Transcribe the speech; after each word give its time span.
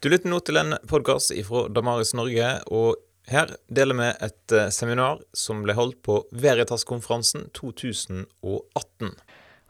Du 0.00 0.06
lytter 0.08 0.30
nå 0.32 0.38
til 0.40 0.56
en 0.56 0.72
podkast 0.88 1.28
fra 1.44 1.66
Damaris 1.76 2.14
Norge, 2.16 2.46
og 2.72 2.94
her 3.28 3.50
deler 3.68 3.98
vi 3.98 4.06
et 4.24 4.54
eh, 4.56 4.70
seminar 4.72 5.18
som 5.36 5.60
ble 5.60 5.74
holdt 5.76 5.98
på 6.06 6.14
Veritas-konferansen 6.40 7.50
2018. 7.52 9.10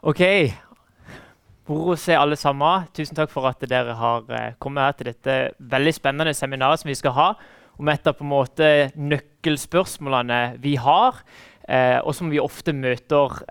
Ok, 0.07 0.23
moro 1.67 1.91
å 1.91 1.99
se 1.99 2.15
alle 2.15 2.39
sammen. 2.39 2.87
Tusen 2.95 3.19
takk 3.19 3.35
for 3.35 3.49
at 3.51 3.67
dere 3.67 3.97
har 3.99 4.31
eh, 4.31 4.55
kommet 4.63 4.87
her 4.87 4.95
til 5.01 5.11
dette 5.11 5.37
veldig 5.75 5.95
spennende 5.99 6.37
seminaret 6.39 6.79
som 6.79 6.93
vi 6.93 6.99
skal 7.01 7.17
ha 7.19 7.29
om 7.75 7.91
et 7.91 8.07
av 8.07 8.15
på 8.15 8.23
en 8.23 8.31
måte 8.31 8.73
nøkkelspørsmålene 8.95 10.41
vi 10.63 10.77
har, 10.79 11.19
eh, 11.67 11.99
og 11.99 12.15
som 12.15 12.31
vi 12.31 12.39
ofte 12.39 12.71
møter 12.71 13.41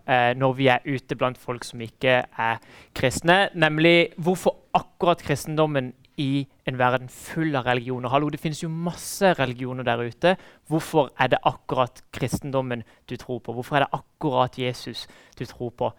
når 0.41 0.57
vi 0.57 0.73
er 0.73 0.89
ute 0.89 1.13
blant 1.13 1.37
folk 1.37 1.69
som 1.69 1.85
ikke 1.85 2.23
er 2.25 2.69
kristne, 2.97 3.51
nemlig 3.53 4.15
hvorfor 4.17 4.63
akkurat 4.81 5.21
kristendommen 5.29 5.93
i 6.21 6.47
en 6.69 6.79
verden 6.79 7.09
full 7.09 7.57
av 7.57 7.65
religioner. 7.67 8.11
Hallo, 8.13 8.29
Det 8.31 8.41
finnes 8.41 8.63
jo 8.63 8.69
masse 8.69 9.33
religioner 9.39 9.85
der 9.85 10.03
ute. 10.05 10.37
Hvorfor 10.69 11.11
er 11.19 11.29
det 11.29 11.39
akkurat 11.45 12.03
kristendommen 12.13 12.85
du 13.09 13.17
tror 13.17 13.41
på? 13.41 13.53
Hvorfor 13.53 13.77
er 13.77 13.87
det 13.87 13.93
akkurat 13.93 14.59
Jesus 14.59 15.07
du 15.39 15.45
tror 15.45 15.71
på? 15.71 15.93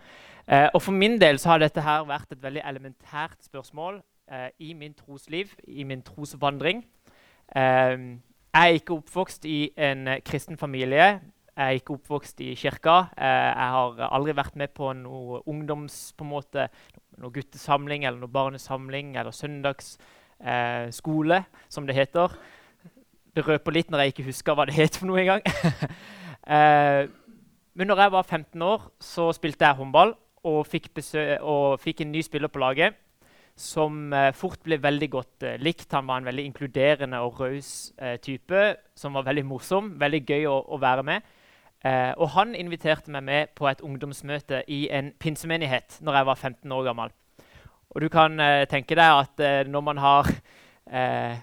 Eh, 0.47 0.69
og 0.73 0.81
For 0.81 0.91
min 0.91 1.19
del 1.21 1.39
så 1.39 1.49
har 1.49 1.59
dette 1.59 1.81
her 1.81 2.05
vært 2.05 2.31
et 2.31 2.43
veldig 2.43 2.61
elementært 2.65 3.37
spørsmål 3.45 4.01
eh, 4.31 4.49
i 4.59 4.73
min 4.73 4.93
trosliv, 4.93 5.53
i 5.67 5.83
min 5.83 6.01
trosvandring. 6.01 6.85
Eh, 7.55 7.97
jeg 8.51 8.67
er 8.67 8.79
ikke 8.79 8.93
oppvokst 8.93 9.45
i 9.45 9.71
en 9.77 10.07
kristen 10.25 10.57
familie. 10.57 11.21
Jeg 11.57 11.67
er 11.67 11.77
ikke 11.77 11.93
oppvokst 11.93 12.41
i 12.41 12.53
kirka. 12.55 12.97
Eh, 13.17 13.49
jeg 13.51 13.69
har 13.75 13.99
aldri 14.11 14.35
vært 14.35 14.55
med 14.55 14.71
på 14.75 14.93
noe 14.93 15.41
ungdoms... 15.47 16.13
på 16.17 16.23
måte, 16.23 16.69
noe 17.21 17.35
guttesamling 17.35 18.05
eller 18.05 18.19
noe 18.21 18.31
barnesamling 18.31 19.15
eller 19.19 19.33
søndagsskole, 19.35 21.37
eh, 21.41 21.69
som 21.69 21.87
det 21.87 21.97
heter. 21.97 22.27
Det 23.35 23.47
røper 23.47 23.77
litt 23.77 23.91
når 23.91 24.03
jeg 24.03 24.09
ikke 24.15 24.29
husker 24.31 24.57
hva 24.57 24.67
det 24.67 24.79
het 24.79 24.93
for 24.99 25.05
noe 25.09 25.21
engang. 25.21 25.43
eh, 26.55 27.03
men 27.73 27.87
når 27.87 27.97
jeg 28.03 28.15
var 28.17 28.25
15 28.27 28.67
år, 28.67 28.81
så 28.99 29.31
spilte 29.35 29.65
jeg 29.65 29.79
håndball 29.79 30.11
og 30.43 30.67
fikk, 30.67 30.89
og 31.39 31.79
fikk 31.79 32.01
en 32.01 32.11
ny 32.11 32.21
spiller 32.25 32.51
på 32.51 32.59
laget 32.59 32.97
som 33.61 34.13
eh, 34.13 34.31
fort 34.35 34.61
ble 34.65 34.79
veldig 34.81 35.09
godt 35.11 35.45
eh, 35.45 35.59
likt. 35.61 35.89
Han 35.93 36.07
var 36.09 36.21
en 36.21 36.29
veldig 36.29 36.47
inkluderende 36.49 37.21
og 37.25 37.39
raus 37.41 37.91
eh, 37.99 38.17
type 38.23 38.63
som 38.97 39.17
var 39.17 39.27
veldig 39.27 39.45
morsom. 39.47 39.93
Veldig 40.01 40.21
gøy 40.25 40.47
å, 40.49 40.57
å 40.75 40.81
være 40.81 41.05
med. 41.07 41.29
Eh, 41.85 42.11
og 42.17 42.29
han 42.35 42.53
inviterte 42.53 43.09
meg 43.13 43.23
med 43.25 43.53
på 43.57 43.65
et 43.69 43.81
ungdomsmøte 43.81 44.61
i 44.69 44.83
en 44.93 45.13
pinsemenighet 45.19 45.97
når 46.05 46.19
jeg 46.19 46.25
var 46.29 46.35
15 46.35 46.71
år 46.71 46.83
gammel. 46.91 47.13
Og 47.89 48.01
du 48.01 48.09
kan 48.09 48.39
eh, 48.39 48.65
tenke 48.69 48.95
deg 48.95 49.21
at 49.23 49.41
eh, 49.41 49.63
når 49.67 49.81
man 49.87 49.97
har 49.97 50.29
eh, 50.85 51.39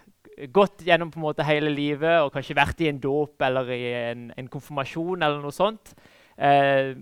gått 0.55 0.85
gjennom 0.87 1.11
måte 1.19 1.47
hele 1.47 1.73
livet 1.75 2.23
og 2.23 2.31
kanskje 2.37 2.57
vært 2.57 2.85
i 2.85 2.89
en 2.93 3.01
dåp 3.03 3.43
eller 3.43 3.73
i 3.75 3.83
en, 4.13 4.31
en, 4.37 4.49
konfirmasjon 4.53 5.27
eller 5.27 5.43
noe 5.43 5.55
sånt, 5.55 5.93
eh, 6.39 6.95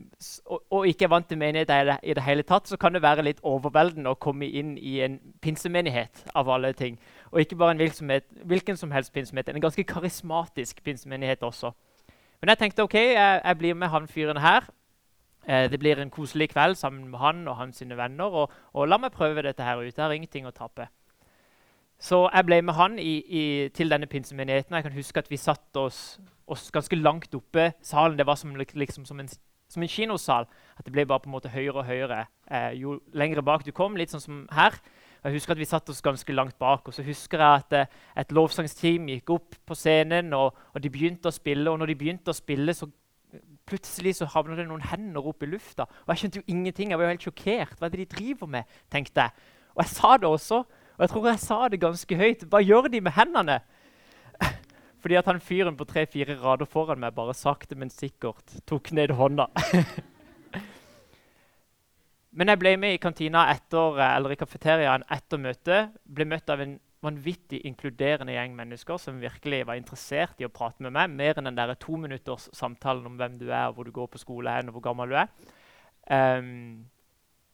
og, 0.47 0.63
og, 0.73 0.87
ikke 0.89 1.05
er 1.05 1.13
vant 1.13 1.29
til 1.29 1.41
menighet 1.41 2.01
i 2.01 2.17
det, 2.17 2.25
hele 2.25 2.47
tatt, 2.49 2.71
så 2.71 2.81
kan 2.81 2.97
det 2.97 3.05
være 3.05 3.27
litt 3.27 3.43
overveldende 3.45 4.15
å 4.15 4.21
komme 4.21 4.49
inn 4.49 4.79
i 4.81 4.99
en 5.05 5.19
pinsemenighet 5.45 6.25
av 6.35 6.49
alle 6.51 6.73
ting. 6.73 6.97
Og 7.35 7.45
ikke 7.45 7.61
bare 7.61 7.77
en 7.77 8.17
hvilken 8.49 8.81
som 8.81 8.97
helst 8.97 9.13
pinsemenighet, 9.13 9.53
en 9.55 9.69
ganske 9.69 9.85
karismatisk 9.85 10.81
pinsemenighet 10.87 11.45
også. 11.45 11.75
Men 12.41 12.53
jeg 12.53 12.59
tenkte 12.59 12.85
ok, 12.85 12.95
jeg, 12.95 13.41
jeg 13.45 13.59
blir 13.59 13.75
med 13.75 13.89
han 13.93 14.09
fyren 14.09 14.41
her. 14.43 14.69
Eh, 15.49 15.71
det 15.71 15.79
blir 15.79 15.99
en 16.03 16.11
koselig 16.11 16.51
kveld 16.51 16.75
sammen 16.75 17.09
med 17.11 17.19
han 17.19 17.49
og 17.49 17.57
hans 17.57 17.83
venner. 17.87 18.25
Og, 18.25 18.53
og, 18.73 18.89
la 18.89 18.99
meg 18.99 19.15
prøve 19.15 19.43
dette 19.43 19.63
her 19.63 19.79
ut. 19.79 19.97
Jeg 19.97 20.05
har 20.05 20.15
ingenting 20.15 20.47
å 20.47 20.55
tape. 20.55 20.89
Så 21.99 22.27
jeg 22.29 22.45
ble 22.45 22.61
med 22.63 22.75
han 22.77 22.99
i, 22.99 23.15
i, 23.25 23.43
til 23.69 23.91
denne 23.91 24.07
pinsemenigheten. 24.07 24.75
Jeg 24.75 24.85
kan 24.85 24.97
huske 24.97 25.23
at 25.23 25.31
vi 25.31 25.39
satt 25.41 25.77
oss, 25.81 26.19
oss 26.47 26.71
ganske 26.75 26.99
langt 26.99 27.35
oppe. 27.35 27.71
Salen 27.83 28.19
det 28.19 28.27
var 28.27 28.37
som, 28.37 28.57
liksom, 28.57 29.07
som, 29.07 29.21
en, 29.21 29.29
som, 29.69 29.83
en, 29.83 29.89
kinosal. 29.89 30.51
At 30.77 30.85
det 30.85 30.93
ble 30.93 31.07
bare 31.07 31.23
på 31.25 31.31
en 31.31 31.37
måte 31.39 31.55
høyere 31.55 31.81
og 31.81 31.89
høyere 31.89 32.27
eh, 32.51 32.73
jo 32.77 32.99
lengre 33.15 33.43
bak 33.43 33.65
du 33.65 33.73
kom. 33.73 33.97
Litt 33.97 34.13
sånn 34.13 34.25
som 34.25 34.45
her. 34.53 34.77
Jeg 35.27 35.35
husker 35.35 35.57
at 35.57 35.59
Vi 35.59 35.67
satt 35.67 35.89
oss 35.91 36.03
ganske 36.03 36.33
langt 36.33 36.59
bak. 36.59 36.87
og 36.87 36.95
så 36.95 37.03
husker 37.03 37.39
jeg 37.39 37.63
at 37.65 37.73
eh, 37.73 37.87
Et 38.21 38.33
lovsangsteam 38.33 39.09
gikk 39.09 39.31
opp 39.31 39.57
på 39.67 39.75
scenen, 39.75 40.33
og, 40.33 40.55
og, 40.73 40.83
de 40.83 40.91
begynte 40.91 41.27
å 41.27 41.35
spille. 41.35 41.71
og 41.71 41.79
når 41.79 41.87
de 41.87 41.97
begynte 41.99 42.31
å 42.31 42.37
spille, 42.37 42.75
så 42.75 42.87
plutselig 43.67 44.15
så 44.17 44.29
havna 44.31 44.55
det 44.57 44.69
noen 44.69 44.87
hender 44.87 45.27
opp 45.27 45.43
i 45.43 45.51
lufta. 45.51 45.83
Og 45.83 46.15
Jeg 46.15 46.19
skjønte 46.19 46.39
jo 46.39 46.47
ingenting. 46.47 46.91
Jeg 46.91 46.99
var 46.99 47.05
jo 47.05 47.11
helt 47.11 47.27
sjokkert. 47.27 47.79
Hva 47.79 47.87
er 47.87 47.97
det 47.97 48.05
de 48.05 48.17
driver 48.17 48.47
med? 48.47 48.65
tenkte 48.91 49.21
jeg. 49.27 49.31
Og 49.75 49.83
jeg 49.83 49.91
sa 49.97 50.17
det 50.17 50.29
også. 50.31 50.63
Og 50.97 51.01
jeg 51.03 51.11
tror 51.11 51.29
jeg 51.29 51.39
sa 51.43 51.69
det 51.69 51.81
ganske 51.81 52.17
høyt. 52.17 52.47
Hva 52.47 52.63
gjør 52.63 52.89
de 52.89 53.01
med 53.01 53.13
hendene? 53.19 53.61
Fordi 55.03 55.19
at 55.19 55.27
han 55.27 55.41
fyren 55.41 55.77
på 55.77 55.85
tre-fire 55.85 56.39
rader 56.39 56.71
foran 56.71 57.03
meg 57.03 57.19
bare 57.19 57.35
sakte, 57.35 57.75
men 57.75 57.91
sikkert 57.91 58.61
tok 58.65 58.93
ned 58.93 59.11
hånda. 59.11 59.51
Men 62.37 62.53
jeg 62.53 62.61
ble 62.61 62.75
med 62.77 62.97
i 62.97 63.01
kantina 63.01 63.47
etter, 63.49 63.97
eh, 63.97 64.17
eller 64.19 64.35
i 64.35 64.41
kafeteriaen 64.41 65.07
etter 65.13 65.41
møtet. 65.41 65.95
Ble 66.05 66.27
møtt 66.29 66.51
av 66.53 66.61
en 66.61 66.77
vanvittig 67.05 67.63
inkluderende 67.69 68.35
gjeng 68.35 68.57
mennesker 68.57 68.99
som 69.01 69.21
virkelig 69.23 69.63
var 69.69 69.79
interessert 69.79 70.41
i 70.41 70.47
å 70.47 70.53
prate 70.53 70.85
med 70.85 70.93
meg. 70.97 71.15
Mer 71.17 71.39
enn 71.39 71.49
den 71.49 71.57
der 71.57 71.75
to 71.81 71.97
minutters 72.01 72.49
samtalen 72.57 73.07
om 73.09 73.17
hvem 73.17 73.39
du 73.41 73.49
er, 73.49 73.73
hvor 73.73 73.89
du 73.89 73.93
går 73.95 74.11
på 74.13 74.21
skole 74.21 74.53
hen, 74.53 74.69
og 74.69 74.77
hvor 74.77 74.87
gammel 74.89 75.13
du 75.13 75.19
er. 75.21 75.33
Um, 76.07 76.87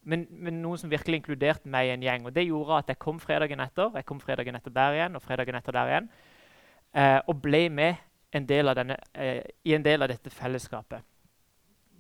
men, 0.02 0.26
men, 0.30 0.60
noen 0.62 0.80
som 0.80 0.90
virkelig 0.90 1.20
inkluderte 1.20 1.70
meg 1.70 1.88
i 1.88 1.94
en 1.94 2.06
gjeng. 2.06 2.26
Og 2.26 2.34
det 2.34 2.46
gjorde 2.48 2.80
at 2.82 2.90
jeg 2.90 3.00
kom 3.02 3.20
fredagen 3.22 3.62
etter 3.62 3.94
jeg 3.94 4.06
kom 4.08 4.20
fredagen 4.20 4.58
etter 4.58 4.74
der 4.74 4.98
igjen, 4.98 5.18
og 5.18 5.22
fredagen 5.22 5.58
etter 5.58 5.76
der 5.78 5.92
igjen, 5.92 6.08
uh, 6.96 7.20
og 7.28 7.42
ble 7.44 7.68
med 7.70 8.02
en 8.32 8.48
denne, 8.48 8.96
uh, 9.18 9.42
i 9.64 9.76
en 9.76 9.84
del 9.84 10.02
av 10.02 10.10
dette 10.10 10.32
fellesskapet. 10.32 11.04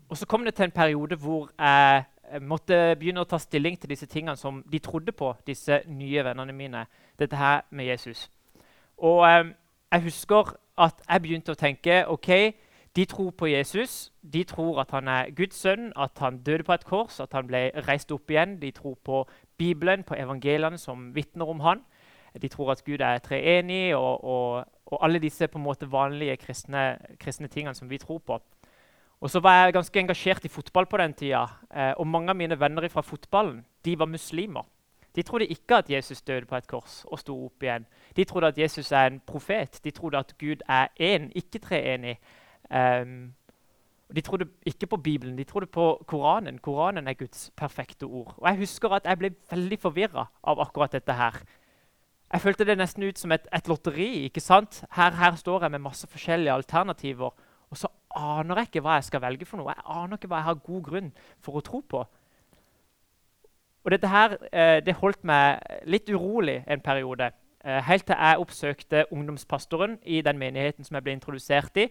Og 0.08 0.18
så 0.18 0.26
kom 0.26 0.44
det 0.44 0.54
til 0.56 0.66
en 0.66 0.74
periode 0.74 1.16
hvor 1.16 1.50
jeg 1.58 2.04
måtte 2.40 2.96
begynne 2.98 3.22
å 3.22 3.28
ta 3.28 3.38
stilling 3.38 3.76
til 3.80 3.90
disse 3.92 4.06
tingene 4.06 4.36
som 4.36 4.62
de 4.72 4.78
trodde 4.78 5.12
på, 5.12 5.34
disse 5.46 5.82
nye 5.86 6.24
vennene 6.24 6.52
mine. 6.52 6.86
Dette 7.18 7.36
her 7.36 7.62
med 7.70 7.90
Jesus. 7.90 8.30
Og 8.98 9.24
eh, 9.28 9.52
jeg 9.92 10.02
husker 10.02 10.54
at 10.78 11.02
jeg 11.08 11.22
begynte 11.22 11.52
å 11.52 11.58
tenke 11.58 12.04
ok, 12.08 12.30
de 12.96 13.04
tror 13.04 13.30
på 13.30 13.46
Jesus. 13.46 14.12
De 14.22 14.44
tror 14.44 14.80
at 14.80 14.90
han 14.92 15.08
er 15.08 15.30
Guds 15.36 15.56
sønn, 15.56 15.92
at 15.96 16.18
han 16.20 16.42
døde 16.44 16.64
på 16.64 16.72
et 16.72 16.84
kors, 16.84 17.20
at 17.20 17.32
han 17.32 17.46
ble 17.48 17.70
reist 17.88 18.12
opp 18.12 18.30
igjen. 18.30 18.58
De 18.60 18.70
tror 18.70 18.98
på 19.04 19.24
Bibelen, 19.58 20.04
på 20.04 20.14
evangeliene 20.14 20.78
som 20.78 21.14
vitner 21.14 21.48
om 21.48 21.60
han. 21.60 21.80
De 22.42 22.48
tror 22.48 22.72
at 22.72 22.84
Gud 22.84 23.00
er 23.00 23.18
treenig, 23.18 23.96
og, 23.96 24.24
og, 24.24 24.64
og 24.86 25.04
alle 25.04 25.20
disse 25.20 25.48
på 25.48 25.58
en 25.58 25.64
måte 25.64 25.90
vanlige 25.92 26.36
kristne, 26.36 26.98
kristne 27.20 27.48
tingene 27.48 27.74
som 27.74 27.90
vi 27.90 27.98
tror 27.98 28.18
på. 28.18 28.40
Og 29.22 29.30
så 29.30 29.38
var 29.40 29.54
jeg 29.54 29.74
ganske 29.76 30.00
engasjert 30.00 30.44
i 30.44 30.50
fotball 30.50 30.86
på 30.90 30.98
den 30.98 31.12
tida. 31.14 31.44
Eh, 31.70 31.92
og 31.96 32.06
mange 32.10 32.32
av 32.32 32.36
mine 32.36 32.58
venner 32.58 32.88
fra 32.90 33.04
fotballen 33.06 33.60
de 33.84 33.94
var 33.98 34.10
muslimer. 34.10 34.66
De 35.14 35.22
trodde 35.22 35.46
ikke 35.46 35.76
at 35.76 35.90
Jesus 35.90 36.22
døde 36.22 36.46
på 36.46 36.56
et 36.56 36.66
kors 36.66 37.02
og 37.06 37.20
sto 37.20 37.36
opp 37.44 37.62
igjen. 37.62 37.86
De 38.16 38.24
trodde 38.24 38.50
at 38.50 38.58
Jesus 38.58 38.90
er 38.92 39.06
en 39.06 39.20
profet. 39.26 39.78
De 39.84 39.90
trodde 39.90 40.18
at 40.18 40.34
Gud 40.40 40.64
er 40.68 40.88
én, 40.98 41.30
ikke 41.36 41.60
treenig. 41.62 42.16
Um, 42.70 43.34
de 44.14 44.20
trodde 44.20 44.48
ikke 44.66 44.86
på 44.86 44.96
Bibelen, 44.96 45.38
de 45.38 45.44
trodde 45.44 45.66
på 45.66 46.04
Koranen. 46.06 46.58
Koranen 46.58 47.08
er 47.08 47.12
Guds 47.12 47.50
perfekte 47.56 48.04
ord. 48.04 48.34
Og 48.36 48.48
Jeg 48.48 48.58
husker 48.58 48.88
at 48.90 49.04
jeg 49.04 49.18
ble 49.18 49.30
veldig 49.50 49.78
forvirra 49.78 50.26
av 50.42 50.60
akkurat 50.60 50.92
dette 50.92 51.12
her. 51.12 51.42
Jeg 52.32 52.40
følte 52.40 52.64
det 52.64 52.78
nesten 52.78 53.02
ut 53.02 53.18
som 53.18 53.32
et, 53.32 53.46
et 53.52 53.68
lotteri. 53.68 54.24
ikke 54.24 54.40
sant? 54.40 54.84
Her, 54.90 55.10
her 55.10 55.34
står 55.36 55.62
jeg 55.62 55.70
med 55.70 55.78
masse 55.78 56.06
forskjellige 56.08 56.52
alternativer. 56.52 57.30
Aner 58.16 58.60
jeg 58.60 58.68
ikke 58.70 58.82
hva 58.84 58.98
jeg 58.98 59.08
skal 59.08 59.22
velge 59.24 59.48
for 59.48 59.60
noe. 59.60 59.72
Jeg 59.72 59.86
aner 59.86 60.18
ikke 60.18 60.28
hva 60.30 60.42
jeg 60.42 60.48
har 60.50 60.64
god 60.66 60.82
grunn 60.88 61.12
for 61.40 61.58
å 61.58 61.64
tro 61.64 61.80
på. 61.80 62.02
Og 63.82 63.90
dette 63.90 64.08
her, 64.08 64.36
eh, 64.52 64.80
det 64.84 64.94
holdt 64.94 65.24
meg 65.24 65.62
litt 65.86 66.10
urolig 66.10 66.62
en 66.66 66.80
periode. 66.80 67.32
Eh, 67.64 67.82
helt 67.82 68.06
til 68.06 68.16
jeg 68.18 68.38
oppsøkte 68.38 69.04
ungdomspastoren 69.12 69.98
i 70.04 70.20
den 70.20 70.38
menigheten 70.38 70.84
som 70.84 70.94
jeg 70.94 71.02
ble 71.02 71.12
introdusert 71.12 71.76
i, 71.76 71.88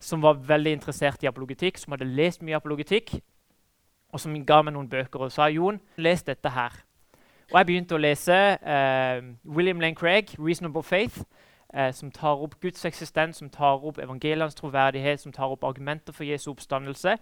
som 0.00 0.22
var 0.22 0.34
veldig 0.34 0.72
interessert 0.72 1.22
i 1.22 1.26
apologetikk, 1.26 1.78
som 1.78 1.92
hadde 1.92 2.10
lest 2.10 2.42
mye 2.42 2.56
apologetikk, 2.56 3.20
og 4.12 4.20
som 4.20 4.34
ga 4.46 4.62
meg 4.62 4.74
noen 4.74 4.88
bøker 4.88 5.20
og 5.20 5.32
sa 5.32 5.46
Jon, 5.48 5.80
les 5.96 6.22
dette 6.22 6.50
her. 6.50 6.72
Og 7.52 7.58
jeg 7.58 7.66
begynte 7.66 7.94
å 7.94 8.00
lese 8.02 8.34
eh, 8.34 9.22
William 9.44 9.80
Lane 9.80 9.94
Craig, 9.94 10.34
'Reasonable 10.38 10.82
Faith' 10.82 11.24
eh, 11.74 11.92
som 11.94 12.10
tar 12.10 12.42
opp 12.42 12.60
Guds 12.60 12.84
eksistens, 12.84 13.36
som 13.36 13.50
tar 13.50 13.84
opp 13.84 13.98
evangeliens 13.98 14.54
troverdighet, 14.54 15.20
som 15.20 15.32
tar 15.32 15.52
opp 15.52 15.64
argumenter 15.64 16.12
for 16.12 16.24
Jesu 16.24 16.50
oppstandelse. 16.50 17.16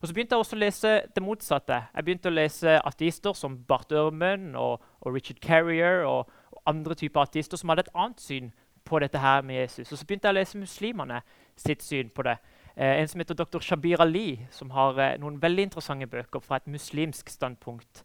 Og 0.00 0.08
så 0.08 0.14
begynte 0.14 0.36
jeg 0.36 0.44
også 0.44 0.56
å 0.56 0.60
lese 0.60 0.92
det 1.14 1.22
motsatte. 1.24 1.78
Jeg 1.94 2.04
begynte 2.04 2.28
å 2.28 2.34
lese 2.34 2.76
ateister 2.84 3.32
som 3.36 3.56
Bart 3.68 3.92
Ehrman 3.92 4.52
og, 4.60 4.84
og 5.00 5.14
Richard 5.14 5.40
Carrier 5.40 6.04
og, 6.04 6.28
og, 6.52 6.62
andre 6.66 6.94
typer 6.98 7.22
ateister 7.24 7.56
som 7.56 7.72
hadde 7.72 7.86
et 7.86 7.94
annet 7.94 8.20
syn 8.20 8.52
på 8.86 9.00
dette 9.02 9.18
her 9.18 9.42
med 9.42 9.62
Jesus. 9.62 9.92
Og 9.92 9.98
så 9.98 10.06
begynte 10.06 10.28
jeg 10.28 10.36
å 10.36 10.38
lese 10.38 10.60
muslimene 10.60 11.22
sitt 11.56 11.82
syn 11.82 12.10
på 12.14 12.26
det. 12.26 12.36
Eh, 12.76 13.00
en 13.00 13.08
som 13.08 13.22
heter 13.22 13.38
dr. 13.38 13.62
Shabir 13.64 14.02
Ali, 14.04 14.42
som 14.50 14.70
har 14.76 15.00
eh, 15.00 15.16
noen 15.22 15.40
veldig 15.42 15.70
interessante 15.70 16.06
bøker 16.12 16.44
fra 16.44 16.60
et 16.60 16.68
muslimsk 16.68 17.32
standpunkt. 17.32 18.04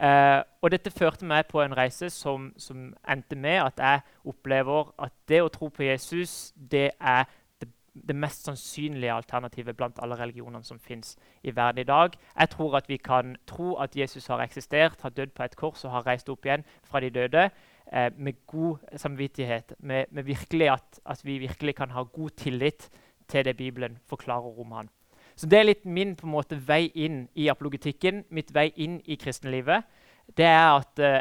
Eh, 0.00 0.42
og 0.60 0.70
dette 0.70 0.92
førte 0.92 1.24
meg 1.24 1.46
på 1.48 1.62
en 1.62 1.76
reise 1.76 2.10
som, 2.12 2.50
som, 2.60 2.90
endte 3.08 3.36
med 3.36 3.62
at 3.62 3.80
jeg 3.80 4.00
opplever 4.28 4.90
at 5.00 5.14
det 5.28 5.40
å 5.40 5.52
tro 5.52 5.70
på 5.72 5.86
Jesus 5.86 6.52
det 6.56 6.90
er 7.00 7.24
det, 7.62 7.70
det 7.94 8.16
mest 8.16 8.44
sannsynlige 8.44 9.14
alternativet 9.14 9.76
blant 9.76 9.96
alle 10.04 10.18
religionene 10.20 10.68
som 10.68 10.78
fins 10.78 11.14
i 11.40 11.54
verden 11.56 11.80
i 11.80 11.88
dag. 11.88 12.18
Jeg 12.36 12.52
tror 12.52 12.76
at 12.76 12.90
vi 12.92 13.00
kan 13.00 13.38
tro 13.48 13.78
at 13.80 13.96
Jesus 13.96 14.28
har 14.28 14.44
eksistert, 14.44 15.00
har 15.00 15.16
dødd 15.16 15.32
på 15.32 15.46
et 15.46 15.56
kors 15.56 15.84
og 15.88 15.96
har 15.96 16.06
reist 16.10 16.28
opp 16.28 16.44
igjen 16.44 16.66
fra 16.84 17.00
de 17.00 17.10
døde 17.10 17.48
eh, 17.48 18.10
med 18.18 18.44
god 18.46 18.84
samvittighet. 19.00 19.78
Med, 19.78 20.12
med 20.12 20.28
virkelig 20.28 20.70
at, 20.74 21.00
at, 21.06 21.24
vi 21.24 21.38
virkelig 21.38 21.74
kan 21.80 21.96
ha 21.96 22.04
god 22.04 22.36
tillit 22.36 22.90
til 23.28 23.44
det 23.44 23.56
Bibelen 23.56 23.96
forklarer 24.06 24.60
om 24.60 24.76
han. 24.76 24.92
Så 25.36 25.46
Det 25.46 25.58
er 25.58 25.68
litt 25.68 25.84
min 25.84 26.14
på 26.16 26.26
en 26.26 26.32
måte 26.32 26.56
vei 26.56 26.90
inn 26.94 27.26
i 27.36 27.48
apologetikken, 27.52 28.24
mitt 28.30 28.54
vei 28.54 28.70
inn 28.76 29.02
i 29.04 29.18
kristenlivet. 29.20 29.84
Det 30.36 30.46
er 30.48 30.70
at 30.78 30.98
eh, 30.98 31.20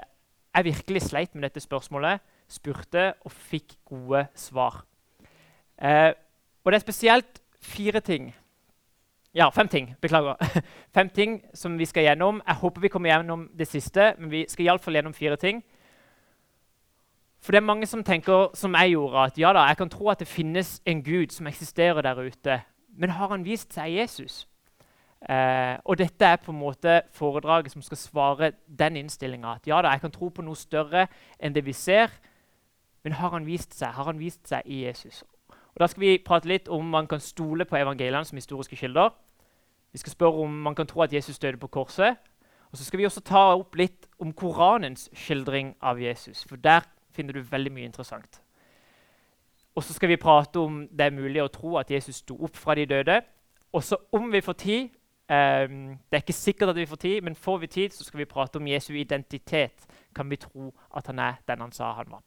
jeg 0.56 0.70
virkelig 0.72 1.02
sleit 1.10 1.36
med 1.36 1.44
dette 1.44 1.60
spørsmålet, 1.60 2.24
spurte 2.48 3.14
og 3.26 3.32
fikk 3.32 3.76
gode 3.86 4.28
svar. 4.36 4.86
Eh, 5.78 6.14
og 6.64 6.72
det 6.72 6.80
er 6.80 6.86
spesielt 6.86 7.42
fire 7.60 8.00
ting 8.00 8.32
ja, 9.36 9.50
fem 9.50 9.68
ting. 9.68 9.96
Beklager. 10.02 10.36
Fem 10.96 11.10
ting 11.10 11.42
som 11.54 11.78
vi 11.78 11.86
skal 11.86 12.04
gjennom. 12.04 12.42
Jeg 12.48 12.56
håper 12.56 12.82
vi 12.82 12.88
kommer 12.88 13.10
gjennom 13.10 13.50
det 13.58 13.68
siste, 13.68 14.14
men 14.18 14.32
vi 14.32 14.46
skal 14.48 14.66
iallfall 14.66 14.96
gjennom 14.96 15.14
fire 15.14 15.36
ting. 15.36 15.60
For 17.44 17.52
det 17.52 17.60
er 17.60 17.68
mange 17.68 17.86
som 17.86 18.04
tenker 18.04 18.56
som 18.56 18.74
jeg 18.80 18.94
gjorde, 18.96 19.26
at 19.28 19.38
ja 19.38 19.52
da, 19.54 19.66
jeg 19.68 19.78
kan 19.78 19.92
tro 19.92 20.08
at 20.10 20.24
det 20.24 20.28
finnes 20.28 20.80
en 20.88 21.04
Gud 21.04 21.36
som 21.36 21.48
eksisterer 21.48 22.02
der 22.02 22.24
ute. 22.24 22.62
Men 22.96 23.10
har 23.10 23.30
han 23.30 23.46
vist 23.46 23.74
seg 23.76 23.92
Jesus? 23.92 24.46
Eh, 25.30 25.78
og 25.86 25.98
dette 25.98 26.26
er 26.26 26.38
på 26.38 26.52
en 26.54 26.60
måte 26.60 27.02
foredraget 27.14 27.74
som 27.74 27.82
skal 27.82 27.98
svare 27.98 28.52
den 28.68 28.96
innstillinga. 28.96 29.56
At 29.56 29.68
ja 29.68 29.82
da, 29.82 29.94
jeg 29.96 30.02
kan 30.02 30.14
tro 30.14 30.30
på 30.30 30.46
noe 30.46 30.56
større 30.56 31.08
enn 31.40 31.56
det 31.56 31.66
vi 31.66 31.74
ser, 31.74 32.14
men 33.04 33.18
har 33.20 33.34
han 33.34 33.46
vist 33.46 33.74
seg? 33.78 33.94
Har 33.94 34.10
han 34.10 34.20
vist 34.20 34.48
seg 34.50 34.66
i 34.66 34.84
Jesus? 34.86 35.24
Og 35.50 35.80
Da 35.80 35.88
skal 35.88 36.02
vi 36.02 36.18
prate 36.18 36.48
litt 36.48 36.70
om 36.72 36.86
man 36.90 37.08
kan 37.08 37.20
stole 37.20 37.66
på 37.66 37.78
evangeliene 37.78 38.26
som 38.26 38.38
historiske 38.38 38.76
kilder. 38.76 39.10
Vi 39.92 40.00
skal 40.00 40.12
spørre 40.12 40.46
om 40.46 40.62
man 40.62 40.76
kan 40.76 40.88
tro 40.88 41.02
at 41.02 41.14
Jesus 41.14 41.40
døde 41.40 41.58
på 41.58 41.68
korset. 41.68 42.18
Og 42.72 42.78
så 42.78 42.84
skal 42.84 43.00
vi 43.00 43.06
også 43.06 43.22
ta 43.22 43.44
opp 43.56 43.76
litt 43.76 44.08
om 44.20 44.34
Koranens 44.34 45.10
skildring 45.14 45.76
av 45.82 46.02
Jesus. 46.02 46.44
For 46.44 46.56
der 46.56 46.82
finner 47.12 47.34
du 47.34 47.42
veldig 47.42 47.72
mye 47.72 47.86
interessant. 47.86 48.42
Og 49.76 49.84
så 49.84 49.94
skal 49.94 50.10
vi 50.10 50.16
prate 50.16 50.60
om 50.60 50.86
det 50.88 51.06
er 51.06 51.16
mulig 51.16 51.42
å 51.44 51.52
tro 51.52 51.76
at 51.78 51.92
Jesus 51.92 52.22
sto 52.24 52.38
opp 52.48 52.56
fra 52.56 52.76
de 52.76 52.86
døde. 52.88 53.20
Og 53.76 53.84
så 53.84 53.98
om 54.16 54.30
vi 54.32 54.42
får 54.42 54.54
tid 54.54 54.84
um, 55.28 55.98
Det 56.00 56.16
er 56.16 56.24
ikke 56.24 56.34
sikkert 56.34 56.72
at 56.72 56.80
vi 56.80 56.86
får 56.86 57.02
tid, 57.02 57.22
men 57.22 57.36
får 57.36 57.58
vi 57.58 57.68
tid, 57.68 57.90
så 57.90 58.04
skal 58.04 58.20
vi 58.24 58.26
prate 58.30 58.58
om 58.58 58.68
Jesu 58.68 58.94
identitet. 58.94 59.88
Kan 60.16 60.30
vi 60.30 60.40
tro 60.40 60.72
at 60.96 61.08
han 61.08 61.20
er 61.20 61.42
den 61.48 61.62
han 61.62 61.72
sa 61.72 61.94
han 61.94 62.12
var? 62.12 62.24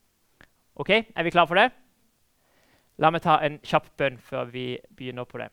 Ok, 0.75 0.89
Er 0.89 1.23
vi 1.23 1.29
klare 1.29 1.47
for 1.47 1.55
det? 1.55 1.71
La 2.99 3.09
meg 3.09 3.21
ta 3.23 3.39
en 3.43 3.59
kjapp 3.63 3.89
bønn 3.97 4.17
før 4.17 4.45
vi 4.51 4.77
begynner 4.95 5.23
på 5.23 5.39
det. 5.39 5.49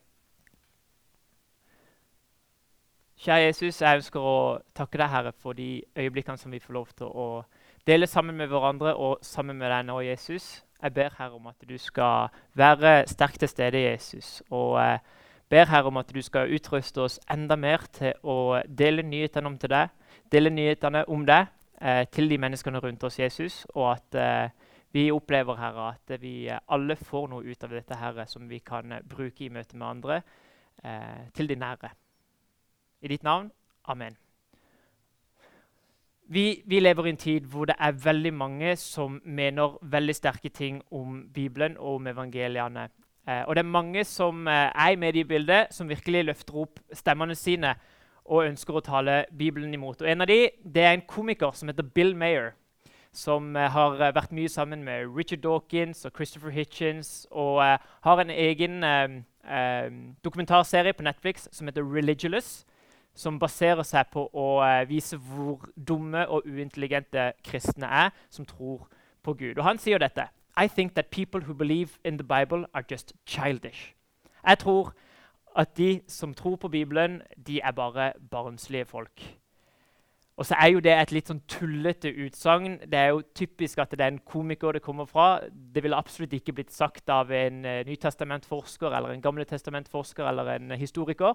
Kjære 3.17 3.47
Jesus, 3.47 3.81
jeg 3.81 3.97
ønsker 3.97 4.21
å 4.21 4.59
takke 4.77 4.99
deg, 4.99 5.09
Herre, 5.09 5.33
for 5.33 5.57
de 5.57 5.83
øyeblikkene 5.97 6.37
som 6.37 6.53
vi 6.53 6.61
får 6.61 6.75
lov 6.75 6.91
til 6.99 7.07
å 7.09 7.45
dele 7.87 8.07
sammen 8.07 8.37
med 8.37 8.51
hverandre 8.51 8.93
og 8.95 9.23
sammen 9.25 9.57
med 9.57 9.71
deg 9.73 9.87
nå, 9.89 10.01
Jesus. 10.05 10.66
Jeg 10.87 10.95
ber 10.95 11.15
Herre 11.19 11.35
om 11.35 11.47
at 11.51 11.65
du 11.69 11.79
skal 11.79 12.29
være 12.55 13.09
sterkt 13.11 13.39
til 13.43 13.49
stede, 13.49 13.81
Jesus. 13.83 14.43
Og 14.51 14.79
jeg 14.79 14.95
eh, 14.95 15.01
ber 15.49 15.65
Herre 15.67 15.91
om 15.91 15.97
at 15.97 16.13
du 16.15 16.23
skal 16.23 16.53
utruste 16.55 17.01
oss 17.03 17.17
enda 17.31 17.57
mer 17.59 17.83
til 17.93 18.13
å 18.23 18.61
dele 18.79 19.03
nyhetene 19.03 19.51
om 19.51 19.57
til 19.59 19.73
deg, 19.73 19.89
dele 20.31 20.53
nyhetene 20.55 21.03
om 21.11 21.25
deg 21.27 21.49
eh, 21.81 22.05
til 22.07 22.31
de 22.31 22.39
menneskene 22.39 22.79
rundt 22.85 23.03
oss, 23.03 23.19
Jesus. 23.19 23.65
Og 23.75 23.89
at 23.97 24.19
eh, 24.23 24.55
vi 24.95 25.09
opplever 25.11 25.59
Herre, 25.59 25.89
at 25.97 26.21
vi 26.23 26.37
alle 26.47 26.97
får 26.97 27.27
noe 27.33 27.43
ut 27.43 27.67
av 27.67 27.75
dette 27.75 27.99
Herre, 27.99 28.29
som 28.31 28.47
vi 28.47 28.61
kan 28.63 28.95
bruke 29.11 29.43
i 29.45 29.51
møte 29.51 29.75
med 29.75 29.89
andre, 29.89 30.21
eh, 30.85 31.27
til 31.35 31.51
de 31.51 31.59
nære. 31.67 31.91
I 33.03 33.11
ditt 33.11 33.27
navn. 33.27 33.51
Amen. 33.91 34.26
Vi, 36.29 36.63
vi, 36.67 36.81
lever 36.81 37.07
i 37.07 37.11
en 37.15 37.17
tid 37.17 37.41
hvor 37.47 37.65
det 37.65 37.77
er 37.79 37.93
veldig 38.03 38.33
mange 38.35 38.77
som 38.77 39.21
mener 39.25 39.79
veldig 39.83 40.15
sterke 40.15 40.49
ting 40.49 40.83
om 40.91 41.29
Bibelen 41.35 41.77
og 41.79 42.01
om 42.01 42.07
evangeliene. 42.07 42.89
Eh, 43.29 43.43
og 43.47 43.55
det 43.55 43.63
er 43.63 43.71
mange 43.71 44.05
som 44.05 44.49
eh, 44.49 44.71
er 44.75 44.91
i 44.91 44.97
mediebildet, 44.97 45.67
som 45.71 45.89
virkelig 45.89 46.25
løfter 46.25 46.57
opp 46.57 46.81
stemmene 46.93 47.35
sine 47.35 47.77
og 48.25 48.47
ønsker 48.49 48.75
å 48.75 48.83
tale 48.83 49.25
Bibelen 49.39 49.75
imot. 49.75 50.03
Og 50.03 50.11
En 50.11 50.21
av 50.21 50.27
de, 50.27 50.49
det 50.65 50.83
er 50.83 50.97
en 50.97 51.07
komiker 51.07 51.55
som 51.55 51.69
heter 51.69 51.87
Bill 51.95 52.17
Mayer, 52.17 52.55
som 53.13 53.57
eh, 53.57 53.71
har 53.71 54.01
eh, 54.01 54.15
vært 54.15 54.35
mye 54.35 54.51
sammen 54.51 54.83
med 54.85 55.07
Richard 55.17 55.45
Dawkins 55.47 56.05
og 56.05 56.13
Christopher 56.17 56.51
Hitchens, 56.51 57.27
og 57.31 57.63
eh, 57.63 57.79
har 58.03 58.21
en 58.21 58.31
egen 58.31 58.83
eh, 58.85 59.91
dokumentarserie 60.25 60.93
på 60.93 61.07
Netflix 61.07 61.49
som 61.53 61.71
heter 61.71 61.87
Religious 61.87 62.65
som 63.17 63.39
baserer 63.41 63.83
seg 63.87 64.11
på 64.13 64.27
å 64.33 64.47
uh, 64.61 64.85
vise 64.89 65.17
hvor 65.17 65.67
dumme 65.77 66.27
og 66.29 66.47
uintelligente 66.47 67.33
kristne 67.45 67.89
er 67.89 68.13
som 68.31 68.47
tror 68.47 68.87
på 69.25 69.35
Gud. 69.35 69.59
Og 69.59 69.65
Han 69.65 69.81
sier 69.83 69.99
dette. 69.99 70.29
I 70.57 70.69
think 70.69 70.95
that 70.95 71.11
people 71.11 71.45
who 71.45 71.55
believe 71.55 71.99
in 72.05 72.17
the 72.17 72.25
Bible 72.25 72.67
are 72.75 72.85
just 72.91 73.13
childish. 73.27 73.95
Jeg 74.47 74.59
tror 74.59 74.95
at 75.57 75.77
de 75.77 76.01
som 76.09 76.35
tror 76.35 76.57
på 76.57 76.69
Bibelen, 76.69 77.23
de 77.47 77.61
er 77.61 77.73
bare 77.73 78.13
barnslige 78.31 78.85
folk. 78.85 79.37
Og 80.37 80.47
så 80.47 80.55
er 80.61 80.67
jo 80.67 80.81
det 80.85 80.93
et 80.93 81.13
litt 81.17 81.31
sånn 81.31 81.41
tullete 81.49 82.11
utsagn. 82.27 82.75
Det 82.85 82.99
er 82.99 83.15
jo 83.15 83.23
typisk 83.35 83.81
at 83.81 83.95
det 83.97 84.05
er 84.05 84.13
en 84.13 84.21
komiker 84.21 84.77
det 84.77 84.83
kommer 84.85 85.09
fra. 85.09 85.41
Det 85.49 85.81
ville 85.83 85.97
absolutt 85.97 86.35
ikke 86.37 86.53
blitt 86.59 86.75
sagt 86.77 87.09
av 87.09 87.33
en 87.33 87.65
uh, 87.65 87.81
nytestamentforsker 87.89 88.93
eller 88.93 89.15
en 89.15 89.25
gamle 89.25 89.47
testamentforsker 89.49 90.29
eller 90.29 90.51
en 90.59 90.75
uh, 90.75 90.77
historiker. 90.77 91.33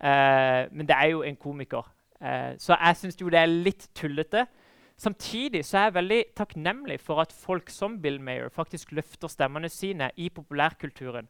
Eh, 0.00 0.62
men 0.72 0.88
det 0.88 0.96
er 0.96 1.12
jo 1.12 1.22
en 1.22 1.36
komiker. 1.36 1.88
Eh, 2.20 2.54
så 2.58 2.76
jeg 2.76 2.96
syns 2.96 3.20
jo 3.20 3.30
det 3.32 3.40
er 3.40 3.52
litt 3.52 3.88
tullete. 3.94 4.46
Samtidig 4.96 5.64
så 5.64 5.78
er 5.78 5.82
jeg 5.84 5.94
veldig 5.94 6.22
takknemlig 6.36 7.00
for 7.04 7.20
at 7.20 7.32
folk 7.32 7.70
som 7.70 7.98
Bill 8.02 8.20
Mayer 8.20 8.48
faktisk 8.48 8.92
løfter 8.96 9.28
stemmene 9.28 9.68
sine 9.68 10.10
i 10.16 10.28
populærkulturen. 10.28 11.28